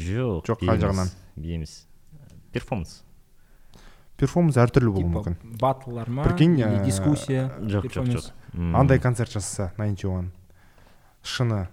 жоқ 0.02 0.50
Жоқ, 0.50 0.66
қай 0.66 0.82
жағынан? 0.82 1.10
би 1.38 1.56
емес 1.56 1.86
перформанс. 2.52 3.02
Перформанс 4.20 4.58
әртүрлі 4.62 4.92
болуы 4.94 5.10
мүмкін 5.16 5.38
батлар 5.62 6.10
ма? 6.10 6.26
Прикинь, 6.28 6.60
э, 6.62 6.84
дискуссия? 6.86 7.50
жоқ 7.62 7.88
жоқ 7.94 8.12
жоқ 8.18 8.32
андай 8.76 9.00
концерт 9.00 9.32
жасаса 9.32 9.72
найнти 9.78 10.08
уан 10.08 10.32
шыны 11.24 11.68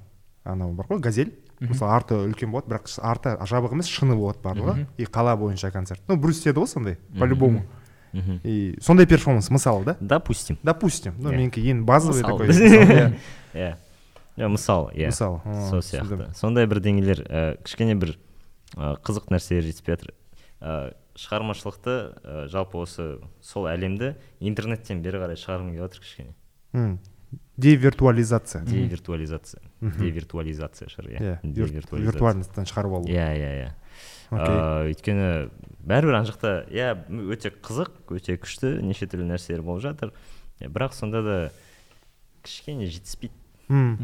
анау 0.45 0.73
бар 0.73 0.87
ғой 0.89 1.01
газель 1.01 1.35
мысалы 1.61 1.91
арты 1.93 2.15
үлкен 2.15 2.53
болады 2.53 2.71
бірақ 2.71 2.93
арты 3.03 3.35
жабық 3.51 3.73
емес 3.75 3.89
шыны 3.91 4.15
болады 4.15 4.39
барлығы 4.45 4.87
и 4.97 5.05
қала 5.05 5.37
бойынша 5.37 5.73
концерт. 5.75 6.01
Ну 6.09 6.17
брюс 6.17 6.39
істеді 6.39 6.61
ғой 6.61 6.69
сондай 6.71 6.99
по 7.19 7.25
любому 7.25 7.65
и 8.15 8.79
сондай 8.81 9.07
перформанс 9.07 9.51
мысалы 9.51 9.85
да? 9.85 9.97
Допустим. 10.01 10.59
Допустим. 10.63 11.15
Ну 11.19 11.31
менікі 11.33 11.61
ең 11.61 11.85
базовый 11.85 12.23
такой 12.23 12.49
иә. 12.49 13.77
иә 14.39 14.47
Иә, 14.47 14.49
мысал 14.49 14.89
иә 14.95 15.11
мысалы 15.11 15.41
сол 15.69 15.83
сияқты. 15.83 16.31
сондай 16.39 16.67
бірдеңелер 16.71 17.25
ә, 17.27 17.63
кішкене 17.63 17.95
бір 17.99 18.15
ә, 18.77 18.97
қызық 19.03 19.29
нәрселер 19.35 19.67
жетіспей 19.67 19.97
жатыр. 19.97 20.15
Ә, 20.61 20.95
шығармашылықты 21.19 21.95
ә, 22.23 22.47
жалпы 22.49 22.79
осы 22.79 23.19
сол 23.43 23.67
әлемді 23.67 24.15
интернеттен 24.41 25.03
бері 25.03 25.19
қарай 25.25 25.37
шығарғым 25.41 25.73
келіп 25.75 25.89
жатыр 25.89 26.01
кішкене. 26.07 26.99
Девиртуализация. 27.59 28.63
Девиртуализация. 28.65 29.61
Девиртуализация 29.81 30.89
шығар 30.89 31.09
иә. 31.11 31.19
Иә 31.43 31.99
виртуальностьтан 32.07 32.65
шығарып 32.71 32.95
алу. 33.01 33.09
Иә 33.11 33.27
иә 33.35 33.51
иә. 33.59 33.73
Окей. 34.31 34.93
Өйткені 34.93 35.27
бәрібір 35.89 36.21
ана 36.21 36.29
жақта 36.29 36.53
иә 36.71 36.93
өте 37.35 37.51
қызық 37.51 38.15
өте 38.15 38.37
күшті 38.39 38.77
неше 38.87 39.09
түрлі 39.11 39.27
нәрселер 39.33 39.65
болып 39.67 39.83
жатыр. 39.83 40.13
Бірақ 40.61 40.95
сонда 40.95 41.23
да 41.27 41.37
кішкене 42.47 42.87
жетіспейді. 42.87 43.35
М. 43.69 43.99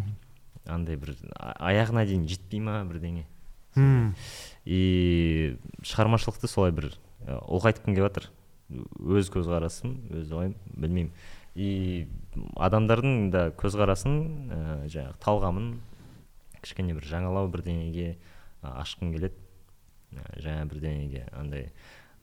андай 0.71 0.97
бір 1.01 1.15
аяғына 1.37 2.05
дейін 2.09 2.27
жетпей 2.31 2.61
ма 2.65 2.81
бірдеңе? 2.89 3.27
И 4.65 5.57
шығармашылықты 5.83 6.49
солай 6.51 6.73
бір 6.75 6.93
ұлғайтқым 7.27 7.97
келіп 7.97 8.07
жатыр. 8.09 8.29
Өз 9.01 9.31
көзқарасым 9.35 9.97
өз 10.21 10.31
ойым 10.33 10.55
білмеймін. 10.73 11.11
И 11.55 12.07
адамдардың 12.57 13.29
да 13.31 13.49
көзқарасын 13.59 14.15
ә, 14.51 14.61
жаңағы 14.91 15.19
талғамын 15.23 15.69
кішкене 16.65 16.97
бір 16.97 17.07
жаңалау 17.11 17.51
бірдеңеге 17.53 18.17
ашқым 18.63 19.13
келеді. 19.15 19.37
Жаңа 20.41 20.65
бірдеңеге 20.71 21.29
андай 21.35 21.69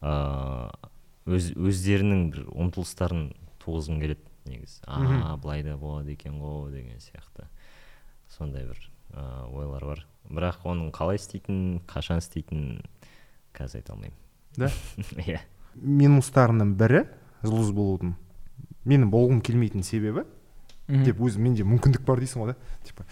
өз 0.02 1.52
өздерінің 1.54 2.26
бір 2.32 2.46
ұмтылыстарын 2.50 3.30
туғызғым 3.62 4.00
келеді 4.02 4.24
негізі. 4.50 4.80
А 4.88 5.36
былай 5.36 5.62
да 5.62 5.76
болады 5.78 6.16
екен 6.16 6.40
ғой 6.42 6.72
деген 6.72 6.98
сияқты. 6.98 7.46
Сондай 8.32 8.64
бір 8.68 8.78
ә, 9.12 9.24
ойлар 9.52 9.84
бар. 9.84 10.04
Бірақ 10.32 10.62
оның 10.68 10.90
қалай 10.94 11.18
істейтінін 11.20 11.80
қашан 11.90 12.22
істейтінін 12.22 12.80
қазір 13.56 13.82
айта 13.82 13.92
алмаймын. 13.92 14.18
Да? 14.56 14.68
Иә. 15.26 15.40
Минустарының 15.76 16.74
бірі 16.80 17.04
жұлдыз 17.42 17.72
болудың 17.76 18.14
менің 18.88 19.10
болғым 19.12 19.40
келмейтін 19.44 19.84
себебі 19.86 20.24
Мгм. 20.88 21.04
деп 21.06 21.20
өзі 21.22 21.38
менде 21.40 21.62
мүмкіндік 21.64 22.02
бар 22.04 22.18
дейсің 22.20 22.42
ғой 22.42 22.50
да 22.52 22.56
типа 22.84 23.04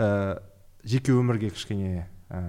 ә, 0.00 0.40
жеке 0.88 1.12
өмірге 1.12 1.50
кішкене 1.52 2.06
ә, 2.32 2.40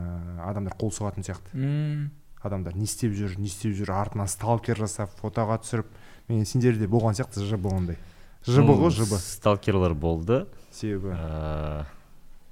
адамдар 0.47 0.73
қол 0.79 0.93
соғатын 0.95 1.25
сияқты. 1.27 1.51
М, 1.53 2.07
адамдар 2.41 2.73
не 2.79 2.87
істеп 2.87 3.11
жүр 3.13 3.35
не 3.37 3.49
істеп 3.51 3.75
жүр 3.75 3.91
артынан 3.93 4.31
сталкер 4.31 4.79
жасап 4.79 5.11
фотоға 5.19 5.59
түсіріп 5.61 5.91
мен 6.31 6.45
сендерде 6.47 6.87
болған 6.87 7.13
сияқты 7.19 7.43
жб 7.45 7.67
ондай. 7.69 7.99
Жб 8.47 8.71
ғой 8.79 8.95
жб 8.95 9.19
сталкерлар 9.19 9.93
болды. 9.93 10.45
Себебі. 10.71 11.11
Ә, 11.13 11.85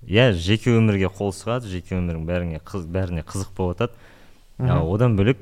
иә 0.08 0.32
жеке 0.34 0.74
өмірге 0.78 1.10
қол 1.14 1.34
сұғады 1.36 1.70
жеке 1.72 1.97
өмірің 1.97 2.26
бәріңе 2.28 2.62
қыз, 2.66 2.86
бәріне 2.89 3.24
қызық 3.28 3.54
болып 3.58 3.84
жатады 3.84 3.93
одан 4.60 5.18
бөлек 5.18 5.39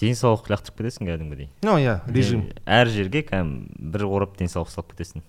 денсаулық 0.00 0.48
лақтырып 0.48 0.80
кетесің 0.80 1.08
кәдімгідей. 1.10 1.50
Ну 1.66 1.76
иә 1.78 2.00
режим. 2.08 2.46
әр 2.64 2.88
жерге 2.88 3.22
кәдімгі 3.28 3.90
бір 3.92 4.06
орап 4.08 4.38
денсаулық 4.38 4.72
салып 4.72 4.94
кетесің. 4.94 5.24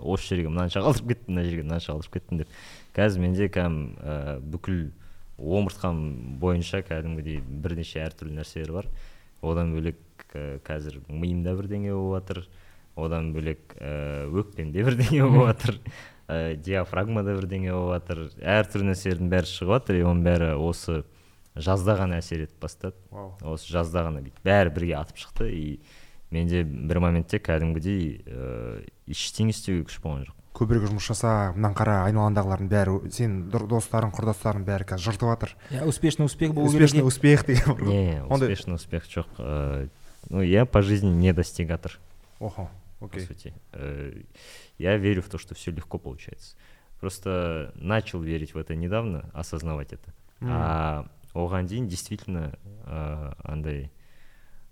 Осы 0.00 0.34
жерге 0.34 0.48
мынанша 0.48 0.80
қалдырып 0.80 1.12
кеттім 1.12 1.34
мына 1.34 1.44
жерге 1.44 1.66
мынанша 1.66 1.92
қалдырып 1.92 2.16
кеттім 2.16 2.40
деп. 2.40 2.54
Қазір 2.96 3.22
менде 3.22 3.48
кәдімгі 3.52 4.00
ә, 4.00 4.38
бүкіл 4.40 4.80
омыртқам 5.36 6.00
бойынша 6.40 6.80
кәдімгідей 6.88 7.42
бірнеше 7.44 8.00
әртүрлі 8.06 8.38
нәрселер 8.40 8.72
бар. 8.72 8.88
Одан 9.42 9.74
бөлек 9.76 10.00
ә, 10.32 10.58
қазір 10.64 11.02
миымда 11.08 11.54
бірдеңе 11.58 11.92
болып 11.92 12.24
жатыр 12.24 12.46
одан 12.96 13.32
бөлек 13.36 13.76
ә, 13.76 14.26
өкпемде 14.32 14.84
бірдеңе 14.86 15.22
болып 15.28 15.52
жатыр 15.52 15.80
ә, 16.28 16.56
диафрагмада 16.56 17.34
бірдеңе 17.38 17.72
болып 17.72 18.00
жатыр 18.06 18.22
әртүрлі 18.42 18.90
нәрселердің 18.92 19.30
бәрі 19.32 19.50
шығып 19.52 19.74
жатыр 19.76 20.00
и 20.00 20.06
оның 20.06 20.24
бәрі 20.26 20.48
осы 20.68 21.02
жазда 21.56 21.94
ғана 21.96 22.18
әсер 22.20 22.42
етіп 22.46 22.60
бастады. 22.60 22.96
Вау. 23.10 23.32
осы 23.42 23.70
жазда 23.72 24.02
ғана 24.08 24.20
бүйтіп 24.24 24.42
бәрі 24.44 24.74
бірге 24.76 24.96
атып 24.98 25.16
шықты 25.22 25.50
и 25.52 25.80
менде 26.30 26.64
бір 26.64 26.98
моментте 27.00 27.38
кәдімгідей 27.38 28.24
ә, 28.26 28.82
ештеңе 29.06 29.54
істеуге 29.54 29.86
күш 29.88 30.00
болған 30.02 30.26
жоқ 30.26 30.34
көбірек 30.56 30.86
жұмыс 30.88 31.04
жаса 31.12 31.52
мынаны 31.54 31.76
қара 31.76 31.94
айналаңдағылардың 32.08 32.68
бәрі 32.72 32.94
сенің 33.12 33.42
дор- 33.52 33.66
достарың 33.68 34.10
құрдастарың 34.16 34.64
бәрі 34.64 34.86
қазір 34.88 35.10
жыртып 35.12 35.28
жатыр 35.28 35.52
иә 35.70 35.84
успешный 35.86 36.24
успех 36.24 36.54
болу 36.56 36.70
керек 36.72 36.88
успешный 36.88 37.04
успех 37.06 37.44
деген 37.46 37.76
не 37.86 38.22
Ондай- 38.24 38.48
успешный 38.52 38.74
успех 38.80 39.04
жоқ. 39.04 39.26
Ә, 39.38 39.88
ну 40.30 40.40
я 40.42 40.64
по 40.64 40.80
жизни 40.82 41.10
не 41.12 41.32
достигатор. 41.32 41.98
Охо. 42.40 42.70
По 42.98 43.06
окей. 43.06 43.20
сути. 43.20 43.54
Э, 43.72 44.22
я 44.78 44.96
верю 44.96 45.22
в 45.22 45.28
то 45.28 45.38
что 45.38 45.54
все 45.54 45.70
легко 45.70 45.98
получается. 45.98 46.56
Просто 47.00 47.72
начал 47.74 48.20
верить 48.20 48.54
в 48.54 48.58
это 48.58 48.74
недавно 48.74 49.30
осознавать 49.32 49.92
это. 49.92 50.14
А 50.40 51.08
оған 51.36 51.68
дейін 51.68 51.88
действительно 51.88 52.56
ә, 52.86 53.34
андай 53.44 53.90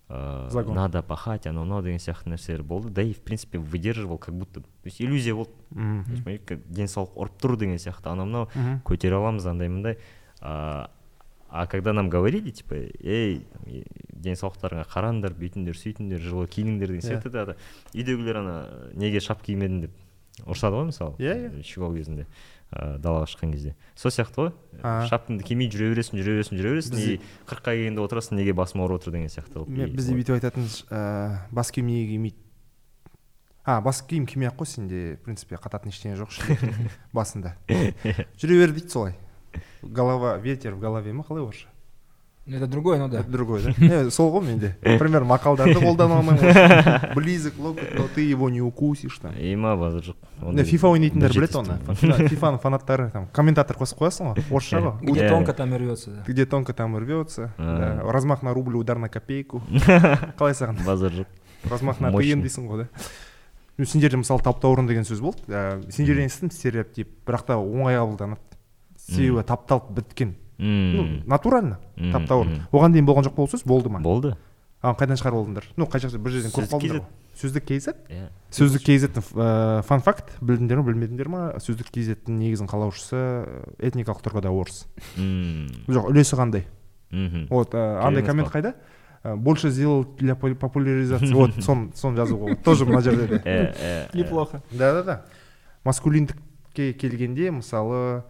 ә, 0.08 0.48
Загон. 0.50 0.74
надо 0.74 1.02
пахать 1.02 1.46
анау 1.46 1.64
мынау 1.64 1.82
деген 1.82 1.98
сияқты 1.98 2.30
нәрселер 2.30 2.62
болды. 2.62 2.88
Да 2.88 3.02
и 3.02 3.12
в 3.12 3.20
принципе 3.20 3.58
выдерживал 3.58 4.18
как 4.18 4.34
будто 4.34 4.60
то 4.60 4.68
есть 4.84 5.00
иллюзия 5.00 5.34
болды. 5.34 5.52
Понимаете, 5.70 6.44
как 6.44 6.66
денсаулық 6.68 7.16
ұрып 7.16 7.36
тұр 7.40 7.56
деген 7.58 7.76
сияқты. 7.76 8.08
Анау 8.08 8.26
мынау 8.26 8.48
көтере 8.84 9.16
аламыз 9.16 9.46
андай 9.46 9.68
мындай 9.68 9.98
а, 10.40 10.90
а 11.54 11.66
когда 11.68 11.92
нам 11.92 12.08
говорили 12.10 12.50
типа 12.50 12.74
ей 12.98 13.46
и- 13.66 13.84
денсаулықтарыңа 14.24 14.86
қараңдар 14.90 15.34
бүйтіңдер 15.38 15.76
сөйтіңдер 15.78 16.18
жылы 16.24 16.48
киініңдер 16.50 16.90
деген 16.90 17.04
Иә. 17.04 17.10
сияқты 17.12 17.30
да 17.30 17.56
үйдегілер 17.94 18.36
ана 18.40 18.56
неге 18.94 19.20
шап 19.20 19.42
кимедің? 19.46 19.80
деп 19.86 19.90
ұрсады 20.50 20.74
ғой 20.80 20.88
мысалы 20.90 21.14
Иә, 21.22 21.34
иә. 21.54 21.62
школ 21.62 21.94
кезінде 21.94 22.26
ә, 22.74 22.98
далаға 22.98 23.28
шыққан 23.30 23.52
кезде. 23.52 23.76
Сол 23.94 24.10
сияқты 24.10 24.34
ғой. 24.48 24.52
Шапкаңды 25.06 25.44
кимей 25.46 25.68
жүре 25.70 25.92
бересің 25.94 26.18
жүре 26.18 26.40
бересің 26.40 26.58
жүре 26.58 26.72
бересің. 26.74 26.98
И 26.98 27.20
қырыққа 27.46 27.70
келгенде 27.76 28.02
отырасың 28.02 28.34
неге 28.40 28.52
басым 28.52 28.80
ауырып 28.82 28.98
отыр 28.98 29.12
деген 29.14 29.28
сияқты 29.30 29.60
қылып. 29.62 29.78
И 29.78 29.94
бізде 29.94 30.16
бүйтіп 30.18 30.34
айтатын 30.40 30.66
ә, 30.90 31.38
бас 31.54 31.70
киім 31.70 31.86
неге 31.86 32.08
кимейді? 32.16 32.36
А 33.64 33.80
бас 33.80 34.02
киім 34.02 34.26
кимей 34.26 34.48
ақ 34.50 34.58
қой 34.58 34.66
сенде 34.66 35.14
в 35.16 35.22
принципе 35.24 35.54
қататын 35.56 35.88
ештеңе 35.94 36.18
жоқ 36.18 36.34
басында. 37.14 37.54
Жүре 38.40 38.58
бер 38.58 38.74
дейді 38.74 38.90
солай. 38.90 39.14
голова 39.83 40.37
ветер 40.37 40.73
в 40.75 40.79
голове 40.79 41.13
ма 41.13 41.23
қалай 41.27 41.43
орысша 41.43 41.67
Это 42.49 42.65
другое, 42.65 42.97
ну 42.97 43.07
да. 43.09 43.19
это 43.19 43.29
другой 43.29 43.61
да 43.61 43.69
Е, 43.77 44.09
сол 44.09 44.31
ғой 44.33 44.41
менде 44.47 44.75
например 44.81 45.21
мақалдарды 45.21 45.75
қолдана 45.77 46.17
алмаймын 46.17 47.13
близок 47.13 47.53
локоть 47.59 47.93
но 47.95 48.07
ты 48.15 48.21
его 48.21 48.49
не 48.49 48.59
укусишь 48.61 49.19
там 49.19 49.33
има 49.37 49.75
базар 49.77 50.01
жоқ 50.01 50.15
не 50.41 50.47
Ондай 50.49 50.65
фифа 50.65 50.87
ойнайтындар 50.87 51.29
бір 51.29 51.41
біледі 51.45 51.57
оны 51.59 51.77
жетіспейді. 51.93 52.27
фифаның 52.33 52.59
фанаттары 52.59 53.11
там 53.11 53.27
комментатор 53.33 53.77
қосып 53.77 53.99
қоясың 54.01 54.33
ғой 54.33 54.43
орысша 54.49 54.79
ғой 54.81 54.97
Где 55.11 55.25
Э. 55.25 55.29
тонко, 55.29 55.53
там 55.53 55.75
и 55.75 55.77
рвется, 55.77 56.09
да. 56.11 56.23
где 56.25 56.45
тонко 56.47 56.73
там 56.73 56.97
и 56.97 56.99
рвется 56.99 57.53
А. 57.59 58.01
да. 58.01 58.11
размах 58.11 58.41
на 58.41 58.53
рубль 58.53 58.77
удар 58.77 58.97
на 58.97 59.09
копейку 59.09 59.61
қалай 59.69 60.57
саған 60.57 60.83
базар 60.85 61.11
жоқ 61.11 61.27
размах 61.69 61.99
на 61.99 62.09
Мощный. 62.09 62.33
тиын 62.33 62.41
дейсің 62.41 62.65
ғой 62.67 62.77
да 62.77 62.87
ну 63.77 63.85
сендерде 63.85 64.17
мысалы 64.17 64.41
таптаурын 64.41 64.87
деген 64.87 65.03
сөз 65.05 65.21
болды 65.21 65.39
ә, 65.53 65.83
сендерден 65.91 66.25
естідім 66.25 66.49
стереотип 66.51 67.13
бірақ 67.27 67.45
та 67.45 67.59
оңай 67.61 67.95
қабылданады 67.99 68.39
себебі 69.06 69.42
тапталып 69.46 69.90
біткен. 69.90 70.34
Ну 70.58 71.22
натурально 71.26 71.78
мгм. 71.96 72.68
оған 72.72 72.92
дейін 72.94 73.06
болған 73.06 73.26
жоқ 73.26 73.34
па 73.34 73.42
ол 73.42 73.48
сөз 73.48 73.64
болды 73.66 73.88
ма? 73.90 74.00
Болды. 74.00 74.36
А 74.80 74.92
қайдан 74.94 75.18
шығарып 75.18 75.40
алдыңдар 75.40 75.64
ну 75.76 75.86
қай 75.86 76.00
жақта? 76.00 76.18
бір 76.18 76.30
жерден 76.30 76.52
көріп 76.52 76.68
Сөздік 76.68 76.74
қалдыңдар 76.74 76.98
ғой. 77.00 77.06
Сөздік 77.34 77.64
kz 77.66 77.94
иә. 78.12 78.28
Сөздік 78.52 78.84
kz 78.86 79.82
фан 79.88 80.04
факт 80.04 80.36
білдіңдер 80.40 80.78
ма 80.78 80.86
білмедіңдер 80.90 81.28
ма 81.32 81.42
сөздік 81.58 81.90
kzтің 81.90 82.38
негізін 82.38 82.68
қалаушысы 82.70 83.16
э, 83.18 83.88
этникалық 83.88 84.22
тұрғыда 84.22 84.52
орыс. 84.54 84.84
Жоқ 85.16 86.10
үлесі 86.12 86.38
қандай? 86.38 86.66
Мхм. 87.10 87.46
вот 87.50 87.74
ә, 87.74 88.00
андай 88.02 88.22
коммент 88.22 88.50
қайда? 88.52 88.74
Больше 89.24 89.70
сделал 89.70 90.04
для 90.04 90.34
по- 90.34 90.54
популяризации. 90.54 91.32
Вот 91.32 91.54
соны 91.64 91.90
соны 91.96 92.16
жазуға 92.16 92.40
болады 92.40 92.62
тоже 92.62 92.84
мына 92.84 93.00
жерде 93.00 93.26
де. 93.26 93.42
Э, 93.44 93.72
э, 93.72 94.08
э. 94.12 94.18
Неплохо. 94.18 94.62
да 94.70 94.92
да 94.92 95.02
да. 95.02 95.24
Маскулиндікке 95.84 96.92
келгенде 96.92 97.50
мысалы 97.50 98.24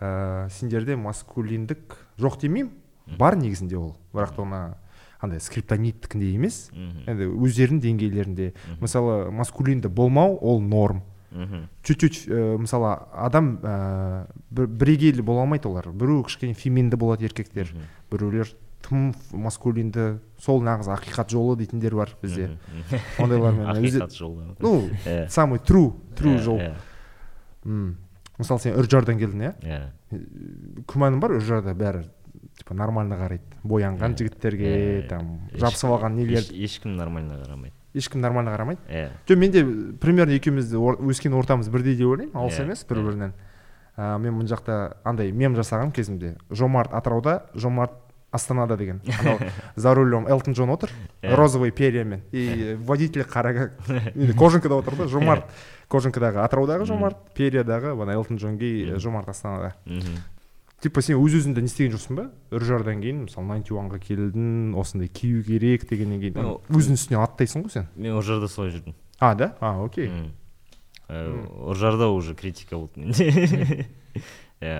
ә, 0.00 0.48
сендерде 0.50 0.96
маскулиндік 0.96 1.96
жоқ 2.18 2.40
демеймін. 2.40 2.70
Бар 3.18 3.36
негізінде 3.36 3.76
ол. 3.78 3.96
Бірақ 4.12 4.34
та 4.34 4.42
оны 4.42 4.74
андай 5.22 5.40
скриптониттікіндей 5.40 6.34
емес. 6.34 6.70
Енді 7.06 7.28
өздерінің 7.38 7.80
деңгейлерінде. 7.80 8.52
Мысалы 8.80 9.30
маскулинді 9.30 9.88
болмау 9.88 10.38
ол 10.42 10.60
норм. 10.60 11.02
Мхм. 11.36 11.68
чуть 11.82 11.98
чуть 12.00 12.28
ә, 12.28 12.56
мысалы 12.56 12.96
адам 13.12 13.58
ә, 13.62 14.26
бір- 14.50 14.68
бірегейлі 14.68 15.22
бола 15.22 15.42
алмайды 15.44 15.68
олар. 15.68 15.90
Біреу 15.92 16.22
кішкене 16.24 16.54
феминді 16.54 16.96
болады 16.96 17.24
еркектер. 17.26 17.68
Біреулер 18.10 18.48
тым 18.82 19.12
маскулинді 19.34 20.18
сол 20.40 20.62
нағыз 20.62 20.86
ақиқат 20.88 21.28
жолы 21.34 21.56
дейтіндер 21.58 21.94
бар 21.94 22.10
бізде. 22.22 22.56
Ондайлармен 23.18 23.66
ақиқат 24.00 24.14
жолы. 24.16 24.56
Ну 24.60 24.88
Э, 25.04 25.28
самый 25.28 25.58
true 25.58 25.92
true 26.16 26.38
жол. 26.38 26.60
Мысалы 28.38 28.60
сен 28.60 28.74
үржардан 28.78 29.18
келдің 29.18 29.42
иә? 29.46 29.52
Иә. 29.62 29.80
Күмәнім 30.86 31.20
бар 31.20 31.36
үржарда 31.38 31.74
бәрі. 31.74 32.04
Типа 32.56 32.74
нормально 32.74 33.16
қарайды. 33.20 33.42
Боянған 33.64 34.14
Э, 34.14 34.16
жігіттерге 34.16 34.68
э, 35.04 35.08
там 35.08 35.48
еш- 35.52 35.60
жабысып 35.60 35.90
алған 35.92 36.14
нелер 36.16 36.38
еш- 36.40 36.52
ешкім 36.52 36.96
нормально 36.96 37.42
қарамайды. 37.44 37.72
Ешкім 37.94 38.20
нормально 38.20 38.50
қарамайды. 38.54 38.78
Иә. 38.88 39.10
Жоқ 39.28 39.36
менде 39.36 39.64
примерно 40.00 40.32
екеуміз 40.32 40.70
де 40.70 40.76
өскен 40.76 41.34
ортамыз 41.36 41.68
бірдей 41.68 41.96
деп 41.96 42.06
ойлаймын 42.08 42.34
алыс 42.34 42.58
Иә, 42.58 42.64
емес 42.64 42.84
бір 42.88 42.96
иә. 42.96 43.06
бірінен 43.06 43.32
ә, 43.96 44.18
мен 44.18 44.34
мына 44.34 44.48
жақта 44.48 44.96
андай 45.04 45.32
мем 45.32 45.54
жасағанмын 45.54 45.92
кезімде. 45.92 46.36
Жомарт 46.50 46.92
атырауда 46.92 47.46
жомарт 47.54 47.92
астанада 48.36 48.76
деген. 48.76 49.00
Анау 49.20 49.38
за 49.74 49.94
рулем 49.94 50.28
элтон 50.28 50.54
джон 50.54 50.70
отыр 50.70 50.90
Иә. 51.22 51.34
розовый 51.34 51.70
перьямен 51.72 52.22
и 52.32 52.76
водитель 52.78 53.22
қара 53.26 53.72
кожанкада 54.38 54.76
отыр 54.78 54.94
да 54.96 55.08
жомарт. 55.08 55.44
Кожанкадағы 55.88 56.42
атыраудағы 56.44 56.84
жомарт 56.86 57.16
перьядағы 57.34 57.92
ана 58.02 58.12
элтон 58.12 58.36
джон 58.36 58.56
гей 58.58 58.86
Мгм. 58.90 58.98
жомарт 59.00 59.28
астанада. 59.28 59.74
Типа 60.82 61.00
сен 61.00 61.16
өз 61.16 61.32
өзіңді 61.38 61.62
не 61.64 61.70
істеген 61.70 61.94
жоқсың 61.96 62.16
ба? 62.18 62.24
Үржардан 62.52 62.98
кейін 63.00 63.22
мысалы 63.24 63.46
найнти 63.48 63.72
уанға 63.72 63.96
келдің 64.02 64.74
осындай 64.76 65.08
кию 65.08 65.40
керек 65.42 65.86
дегеннен 65.88 66.20
кейін. 66.20 66.58
Өзіңнің 66.68 66.98
үстіне 67.00 67.20
аттайсың 67.22 67.64
ғой 67.64 67.72
сен. 67.72 67.86
Мен 67.96 68.12
ұржарда 68.18 68.46
солай 68.52 68.74
жүрдім. 68.74 68.92
А 69.18 69.34
да? 69.34 69.54
А 69.58 69.80
окей. 69.82 70.10
Э, 71.08 71.22
ұржарда 71.72 72.10
уже 72.12 72.34
критика 72.34 72.76
болды 72.76 73.00
менде. 73.00 73.86
Иә 74.60 74.76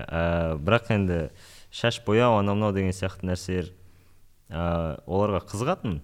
бірақ 0.67 0.91
енді 0.93 1.17
шаш 1.71 2.01
бояу 2.05 2.37
анау 2.39 2.55
мынау 2.55 2.73
деген 2.75 2.93
сияқты 2.95 3.27
нәрселер 3.27 3.71
ә, 4.49 4.99
оларға 5.05 5.43
қызығатынмын 5.47 6.01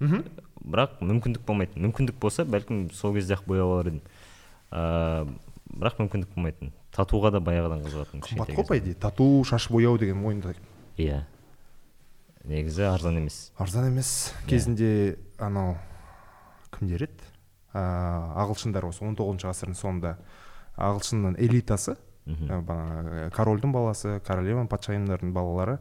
мхм. 0.00 0.24
Бірақ 0.64 1.00
мүмкіндік 1.04 1.44
болмайтын. 1.44 1.82
Мүмкіндік 1.84 2.16
болса 2.20 2.46
бәлкім 2.48 2.88
сол 2.96 3.12
кезде 3.14 3.36
ақ 3.36 3.44
бояп 3.46 3.68
алар 3.68 3.90
едім 3.90 4.00
ә, 4.72 5.26
бірақ 5.68 6.00
мүмкіндік 6.00 6.34
болмайтын. 6.34 6.72
Татуға 6.94 7.34
да 7.34 7.40
баяғыдан 7.44 7.84
қызығатынмын 7.84 8.24
қымбат 8.24 8.54
қой 8.56 8.66
по 8.66 8.78
идее 8.78 8.94
тату 8.94 9.44
шаш 9.44 9.68
бояу 9.70 9.98
деген 9.98 10.16
мойында 10.22 10.54
иә. 10.96 11.24
Негізі 12.44 12.88
арзан 12.90 13.18
емес. 13.18 13.52
Арзан 13.56 13.88
емес. 13.88 14.32
Кезінде 14.48 15.18
анау 15.38 15.76
кімдер 16.74 17.06
еді? 17.06 17.30
Ә, 17.72 17.80
ағылшындар 18.44 18.86
осы 18.88 19.04
он 19.04 19.16
тоғызыншы 19.18 19.48
ғасырдың 19.48 19.78
соңында. 19.78 20.16
Ағылшынның 20.76 21.38
элитасы 21.40 21.96
Мгм. 22.26 22.46
ә, 22.48 22.60
бағана 22.64 23.30
корольдің 23.36 23.72
баласы 23.72 24.20
королева 24.24 24.66
патшайымдардың 24.66 25.32
балалары 25.32 25.78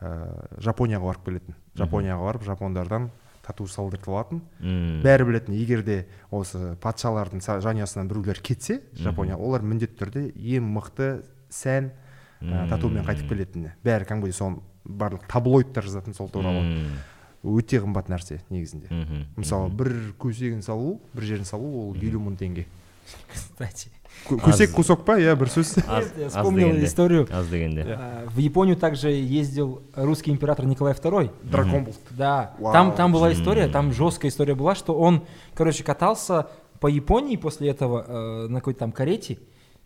ә, 0.00 0.58
жапонияға 0.58 1.12
барып 1.12 1.24
келетін. 1.28 1.54
Жапонияға 1.78 2.24
барып 2.24 2.44
жапондардан 2.44 3.10
тату 3.44 3.66
салдыртып 3.68 4.08
алатын 4.08 4.40
бәрі 5.04 5.26
білетін 5.28 5.54
егер 5.54 5.82
де 5.84 6.06
осы 6.32 6.74
патшалардың 6.82 7.42
жанұясынан 7.44 8.08
біреулер 8.08 8.40
кетсе 8.40 8.80
жапония 8.96 9.36
олар 9.36 9.62
міндетті 9.62 10.00
түрде 10.00 10.22
ең 10.34 10.70
мықты 10.74 11.24
сән 11.52 11.92
ә, 12.40 12.68
татумен 12.70 13.04
қайтып 13.04 13.28
келетіні. 13.28 13.74
Бәрі 13.84 14.08
кәдімгідей 14.08 14.34
соны 14.34 14.62
барлық 14.84 15.28
таблоидтар 15.28 15.84
жазатын 15.84 16.14
сол 16.16 16.28
туралы. 16.32 16.88
Өте 17.44 17.76
қымбат 17.82 18.08
нәрсе 18.08 18.40
негізінде. 18.48 18.88
Мысалы 19.36 19.68
бір 19.70 19.92
көсегін 20.18 20.62
салу 20.64 21.00
бір 21.12 21.24
жерін 21.28 21.44
салу 21.44 21.68
ол 21.90 21.96
елу 22.00 22.20
мың 22.24 22.38
теңге. 22.40 22.64
Кстати. 23.32 23.90
Кө- 24.28 24.40
көсек 24.40 24.72
кусок 24.72 25.04
па 25.04 25.18
иә 25.20 25.34
бір 25.36 25.48
сөз 25.52 25.76
Я 26.18 26.28
вспомнил 26.30 26.70
историю. 26.84 27.28
аз 27.30 27.46
дегенде 27.48 27.82
А, 27.98 28.26
В 28.30 28.38
Японию 28.38 28.76
также 28.76 29.10
ездил 29.10 29.82
русский 29.94 30.30
император 30.30 30.64
Николай 30.66 30.94
II. 30.94 31.30
дракон 31.42 31.84
был 31.84 31.94
Да, 32.10 32.54
там, 32.72 32.92
там 32.94 33.12
была 33.12 33.32
история, 33.32 33.68
там 33.68 33.92
жесткая 33.92 34.30
история 34.30 34.54
была, 34.54 34.74
что 34.74 34.94
он, 34.94 35.24
короче, 35.54 35.84
катался 35.84 36.46
по 36.80 36.86
Японии 36.86 37.36
после 37.36 37.68
этого 37.70 38.04
э, 38.06 38.46
на 38.48 38.60
какой-то 38.60 38.80
там 38.80 38.92
карете, 38.92 39.38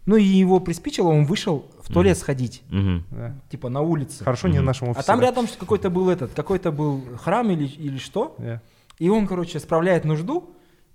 ну 0.06 0.16
и 0.16 0.22
его 0.22 0.58
приспичило, 0.60 1.08
он 1.08 1.24
вышел 1.26 1.66
в 1.82 1.92
туалет 1.92 2.16
сходить, 2.16 2.62
Мгм. 2.70 3.04
Да. 3.10 3.34
типа 3.50 3.68
на 3.68 3.80
улице. 3.82 4.24
хорошо 4.24 4.48
не 4.48 4.58
в 4.58 4.62
нашем 4.62 4.88
А 4.88 4.90
офисе 4.92 5.06
там 5.06 5.18
да. 5.20 5.26
рядом 5.26 5.46
что- 5.48 5.58
какой-то 5.58 5.90
был 5.90 6.08
этот, 6.10 6.32
какой-то 6.32 6.70
был 6.72 7.02
храм 7.22 7.50
или, 7.50 7.66
или 7.66 7.98
что, 7.98 8.34
Иә. 8.38 8.60
и 9.00 9.08
он, 9.10 9.26
короче, 9.26 9.58
справляет 9.60 10.04
нужду, 10.04 10.50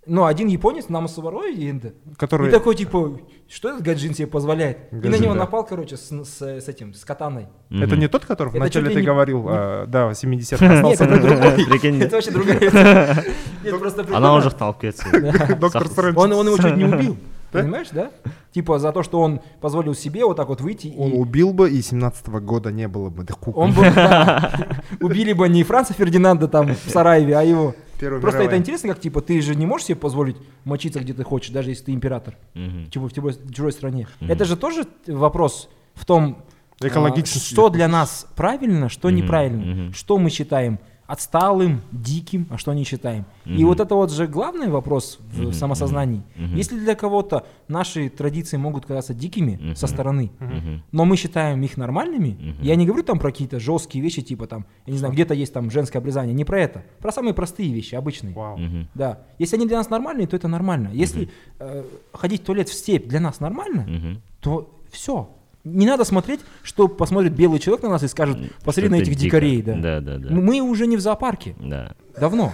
ну, 0.06 0.26
один 0.26 0.48
японец, 0.48 0.90
намасоварой, 0.90 1.54
и 1.56 1.74
который 2.18 2.52
такой, 2.52 2.76
типа, 2.76 3.20
что 3.50 3.70
этот 3.70 3.82
гаджин 3.84 4.14
себе 4.14 4.28
позволяет? 4.28 4.78
и 4.92 4.96
на 4.96 5.02
Гаджин, 5.02 5.22
него 5.24 5.34
да. 5.34 5.40
напал, 5.40 5.66
короче, 5.66 5.96
с, 5.98 6.10
с- 6.12 6.42
с 6.42 6.68
этим, 6.68 6.94
с 6.94 7.06
катаной. 7.06 7.48
это 7.72 7.88
Мгм. 7.96 8.00
не 8.00 8.08
тот 8.08 8.26
который 8.26 8.50
Это 8.50 8.58
вначале 8.60 8.90
ты 8.90 9.00
не- 9.00 9.06
говорил 9.06 9.46
а, 9.48 9.86
да 9.88 10.14
70 10.14 10.60
Нет, 10.62 10.72
остался 10.72 11.06
это 11.06 11.22
другой. 11.22 12.02
Это 12.02 12.16
вообще 12.16 12.32
другая. 12.32 12.60
Нет, 13.64 13.80
просто 13.80 14.04
жақтан 14.04 14.68
алып 14.68 14.80
кетсін 14.82 15.60
доктор 15.60 15.88
Стрэндж 15.88 16.18
Он, 16.18 16.32
его 16.34 16.58
чуть 16.58 16.76
не 16.78 16.86
убил. 16.86 17.18
Понимаешь, 17.54 17.90
да? 17.92 18.10
Типа 18.52 18.80
за 18.80 18.92
то, 18.92 19.04
что 19.04 19.22
он 19.22 19.40
позволил 19.62 19.94
себе 19.96 20.26
вот 20.26 20.38
так 20.38 20.48
вот 20.50 20.60
выйти. 20.62 20.88
и 20.88 20.98
он 20.98 21.14
убил 21.14 21.54
бы 21.54 21.70
и 21.70 21.82
17 21.82 22.28
года 22.42 22.72
не 22.72 22.88
было 22.88 23.10
бы 23.10 23.24
да 23.24 23.36
он 23.54 23.72
бы, 23.72 23.82
да, 23.96 24.82
убили 25.00 25.34
бы 25.34 25.48
не 25.50 25.64
Франца 25.64 25.94
Фердинанда 25.94 26.48
там 26.48 26.74
в 26.76 26.90
Сараеве, 26.90 27.38
а 27.38 27.44
его. 27.44 27.74
Просто 28.10 28.28
это 28.28 28.38
мировая. 28.44 28.60
интересно, 28.60 28.90
как 28.90 29.00
типа 29.00 29.22
ты 29.22 29.42
же 29.42 29.56
не 29.56 29.66
можешь 29.66 29.88
себе 29.88 29.96
позволить 29.98 30.38
мочиться 30.64 31.00
где 31.00 31.14
ты 31.14 31.24
хочешь, 31.24 31.52
даже 31.52 31.70
если 31.72 31.86
ты 31.86 31.94
император, 31.94 32.38
Мгм. 32.54 32.88
типа 32.88 33.08
в 33.10 33.14
чужой, 33.14 33.36
чужой 33.54 33.72
стране. 33.72 34.08
Это 34.22 34.46
же 34.46 34.56
тоже 34.58 34.86
вопрос 35.08 35.70
в 35.96 36.06
том, 36.06 36.44
а, 36.82 36.88
Экологичности. 36.88 37.54
что 37.54 37.70
для 37.70 37.88
нас 37.88 38.28
правильно, 38.36 38.90
что 38.90 39.10
Мгм, 39.10 39.18
неправильно, 39.18 39.66
мгм. 39.66 39.94
что 39.94 40.18
мы 40.18 40.30
считаем 40.30 40.80
отсталым, 41.14 41.82
диким, 41.92 42.48
а 42.50 42.58
что 42.58 42.74
не 42.74 42.84
считаем. 42.84 43.26
И 43.46 43.50
Мгм. 43.52 43.66
вот 43.68 43.80
это 43.80 43.94
вот 43.96 44.12
же 44.12 44.26
главный 44.28 44.68
вопрос 44.70 45.20
в 45.22 45.42
Мгм, 45.44 45.54
самосознании. 45.54 46.24
мгм. 46.36 46.56
Если 46.56 46.80
для 46.80 46.96
кого-то 46.96 47.46
наши 47.68 48.10
традиции 48.10 48.58
могут 48.58 48.86
казаться 48.88 49.14
дикими 49.14 49.60
Мгм. 49.62 49.76
со 49.76 49.86
стороны, 49.88 50.32
Мгм. 50.40 50.82
но 50.92 51.06
мы 51.06 51.16
считаем 51.18 51.62
их 51.62 51.78
нормальными, 51.78 52.30
Мгм. 52.40 52.64
я 52.64 52.76
не 52.76 52.86
говорю 52.88 53.04
там 53.04 53.20
про 53.20 53.32
какие-то 53.32 53.60
жесткие 53.60 54.04
вещи, 54.04 54.22
типа 54.24 54.48
там, 54.48 54.66
я 54.88 54.94
не 54.94 54.98
знаю, 55.00 55.14
где-то 55.14 55.34
есть 55.36 55.54
там 55.54 55.70
женское 55.70 56.00
обрезание, 56.00 56.34
не 56.34 56.46
про 56.46 56.60
это, 56.60 56.84
про 57.00 57.12
самые 57.12 57.34
простые 57.36 57.72
вещи, 57.74 57.94
обычные. 57.96 58.34
Вау. 58.34 58.58
Мгм. 58.58 58.88
Да. 58.96 59.20
Если 59.38 59.56
они 59.58 59.68
для 59.68 59.78
нас 59.78 59.90
нормальные, 59.92 60.26
то 60.28 60.36
это 60.36 60.48
нормально. 60.48 60.90
Если 60.94 61.30
э, 61.60 61.84
ходить 62.14 62.42
в 62.42 62.46
туалет 62.46 62.70
в 62.70 62.74
степь 62.74 63.08
для 63.08 63.20
нас 63.20 63.40
нормально, 63.40 63.86
Мгм. 63.88 64.22
то 64.42 64.80
все. 64.92 65.30
Не 65.64 65.86
надо 65.86 66.04
смотреть, 66.04 66.42
что 66.62 66.88
посмотрит 66.90 67.34
белый 67.34 67.60
человек 67.60 67.84
на 67.84 67.90
нас 67.90 68.04
и 68.04 68.08
скажет, 68.08 68.38
посмотри 68.66 68.90
на 68.90 68.96
этих 68.96 69.16
дико. 69.16 69.38
дикарей. 69.40 69.62
Да. 69.62 69.76
Да, 69.76 70.02
да, 70.02 70.18
да. 70.18 70.30
Мы 70.36 70.60
уже 70.62 70.88
не 70.88 70.98
в 70.98 71.00
зоопарке. 71.00 71.56
Да. 71.60 71.94
Давно. 72.20 72.52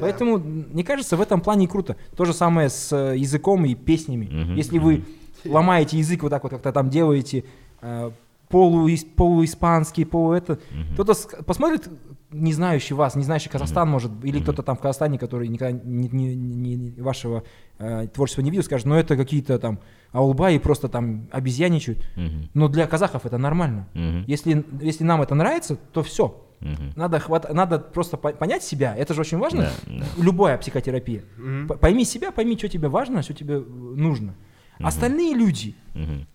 Поэтому, 0.00 0.36
м, 0.38 0.66
мне 0.72 0.84
кажется, 0.84 1.16
в 1.16 1.20
этом 1.20 1.40
плане 1.40 1.66
круто. 1.68 1.96
То 2.16 2.24
же 2.24 2.32
самое 2.32 2.68
с 2.68 2.92
э, 2.92 3.16
языком 3.16 3.64
и 3.64 3.74
песнями. 3.74 4.26
Мгм, 4.26 4.54
Если 4.56 4.78
вы 4.78 5.04
ломаете 5.44 5.98
язык 5.98 6.22
вот 6.22 6.30
так 6.30 6.42
вот 6.42 6.50
как-то 6.50 6.72
там 6.72 6.90
делаете, 6.90 7.44
э, 7.82 8.10
полу, 8.48 8.88
полуиспанский, 9.16 10.04
полу 10.06 10.32
это. 10.32 10.58
Мгм. 10.70 10.94
Кто-то 10.94 11.14
посмотрит, 11.44 11.88
не 12.30 12.52
знающий 12.52 12.94
вас, 12.94 13.14
не 13.14 13.22
знающий 13.24 13.48
Казахстан, 13.50 13.88
может, 13.88 14.10
или 14.24 14.40
кто-то 14.40 14.62
там 14.62 14.76
в 14.76 14.80
Казахстане, 14.80 15.18
который 15.18 15.48
никогда 15.48 15.78
не, 15.84 16.08
не- 16.08 16.34
не- 16.34 16.74
не- 16.76 17.00
вашего 17.00 17.44
э, 17.78 18.06
творчества 18.12 18.42
не 18.42 18.50
видел, 18.50 18.64
скажет, 18.64 18.86
ну 18.86 18.94
это 18.96 19.16
какие-то 19.16 19.58
там 19.58 19.78
аулбаи 20.14 20.58
просто 20.58 20.88
там 20.88 21.28
обезьяничают. 21.32 21.98
Мгм. 22.16 22.48
Но 22.54 22.68
для 22.68 22.86
казахов 22.86 23.26
это 23.26 23.36
нормально. 23.36 23.86
Мгм. 23.94 24.24
Если, 24.26 24.64
если 24.80 25.04
нам 25.04 25.20
это 25.20 25.34
нравится, 25.34 25.76
то 25.92 26.02
все. 26.02 26.40
Мгм. 26.60 26.92
Надо, 26.96 27.18
хват... 27.18 27.52
Надо 27.52 27.78
просто 27.78 28.16
по- 28.16 28.32
понять 28.32 28.62
себя. 28.62 28.94
Это 28.96 29.12
же 29.12 29.20
очень 29.20 29.38
важно. 29.38 29.62
Да, 29.62 29.72
да. 29.98 30.04
Любая 30.22 30.56
психотерапия. 30.56 31.22
П- 31.68 31.74
Пойми 31.76 32.04
себя, 32.04 32.30
пойми, 32.30 32.56
что 32.56 32.68
тебе 32.68 32.88
важно, 32.88 33.22
что 33.22 33.34
тебе 33.34 33.56
э, 33.56 33.60
нужно. 33.60 34.34
Остальные 34.78 35.34
люди, 35.34 35.74
Мгм. 35.94 36.26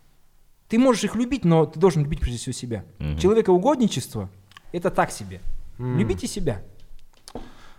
ты 0.68 0.78
можешь 0.78 1.04
их 1.06 1.16
любить, 1.16 1.46
но 1.46 1.66
ты 1.66 1.80
должен 1.80 2.04
любить 2.04 2.20
прежде 2.20 2.38
всего 2.38 2.54
себя. 2.54 2.84
Мгм. 3.00 3.18
Человекоугодничество– 3.18 4.30
это 4.74 4.92
так 4.92 5.12
себе. 5.12 5.40
М. 5.80 5.98
Любите 5.98 6.28
себя. 6.28 6.62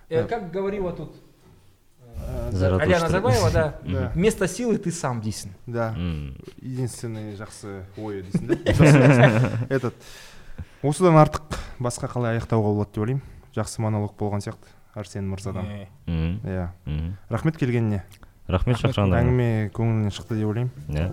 Э, 0.09 0.25
как 0.25 0.51
говорила 0.51 0.93
тут 0.93 1.15
Э, 2.29 2.51
Заратустра. 2.53 2.85
Аляна 2.87 3.05
Назарбаева, 3.05 3.51
да, 3.51 3.75
Да. 3.85 4.13
место 4.15 4.49
силы 4.49 4.79
ты 4.79 4.91
сам 4.93 5.21
дейсің. 5.21 5.51
да. 5.67 5.95
Единственный 6.61 7.35
жақсы 7.37 7.85
ой 7.97 8.23
дейсің 8.23 8.47
да? 8.47 9.51
Этот. 9.75 9.95
Осыдан 10.83 11.17
артық 11.21 11.43
басқа 11.79 12.09
қалай 12.09 12.39
аяқтауға 12.39 12.73
болады 12.75 12.91
деп 12.95 13.03
ойлаймын. 13.05 13.23
Жақсы 13.57 13.81
монолог 13.83 14.17
болған 14.17 14.41
сияқты 14.41 14.71
арсен 14.95 15.29
мырзадан. 15.29 15.67
Иә. 16.07 16.71
Рахмет 17.29 17.57
келгеніне 17.61 18.03
рахмет 18.49 18.79
шақырғаныңа 18.81 19.21
әңгіме 19.21 19.51
көңіліңнен 19.77 20.15
шықты 20.15 20.39
деп 20.41 20.49
ойлаймын. 20.49 20.73
Иә. 20.89 21.13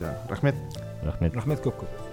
Да 0.00 0.18
рахмет. 0.28 0.56
Рахмет. 1.04 1.34
Рахмет 1.36 1.60
көп 1.64 1.80
көп 1.84 2.05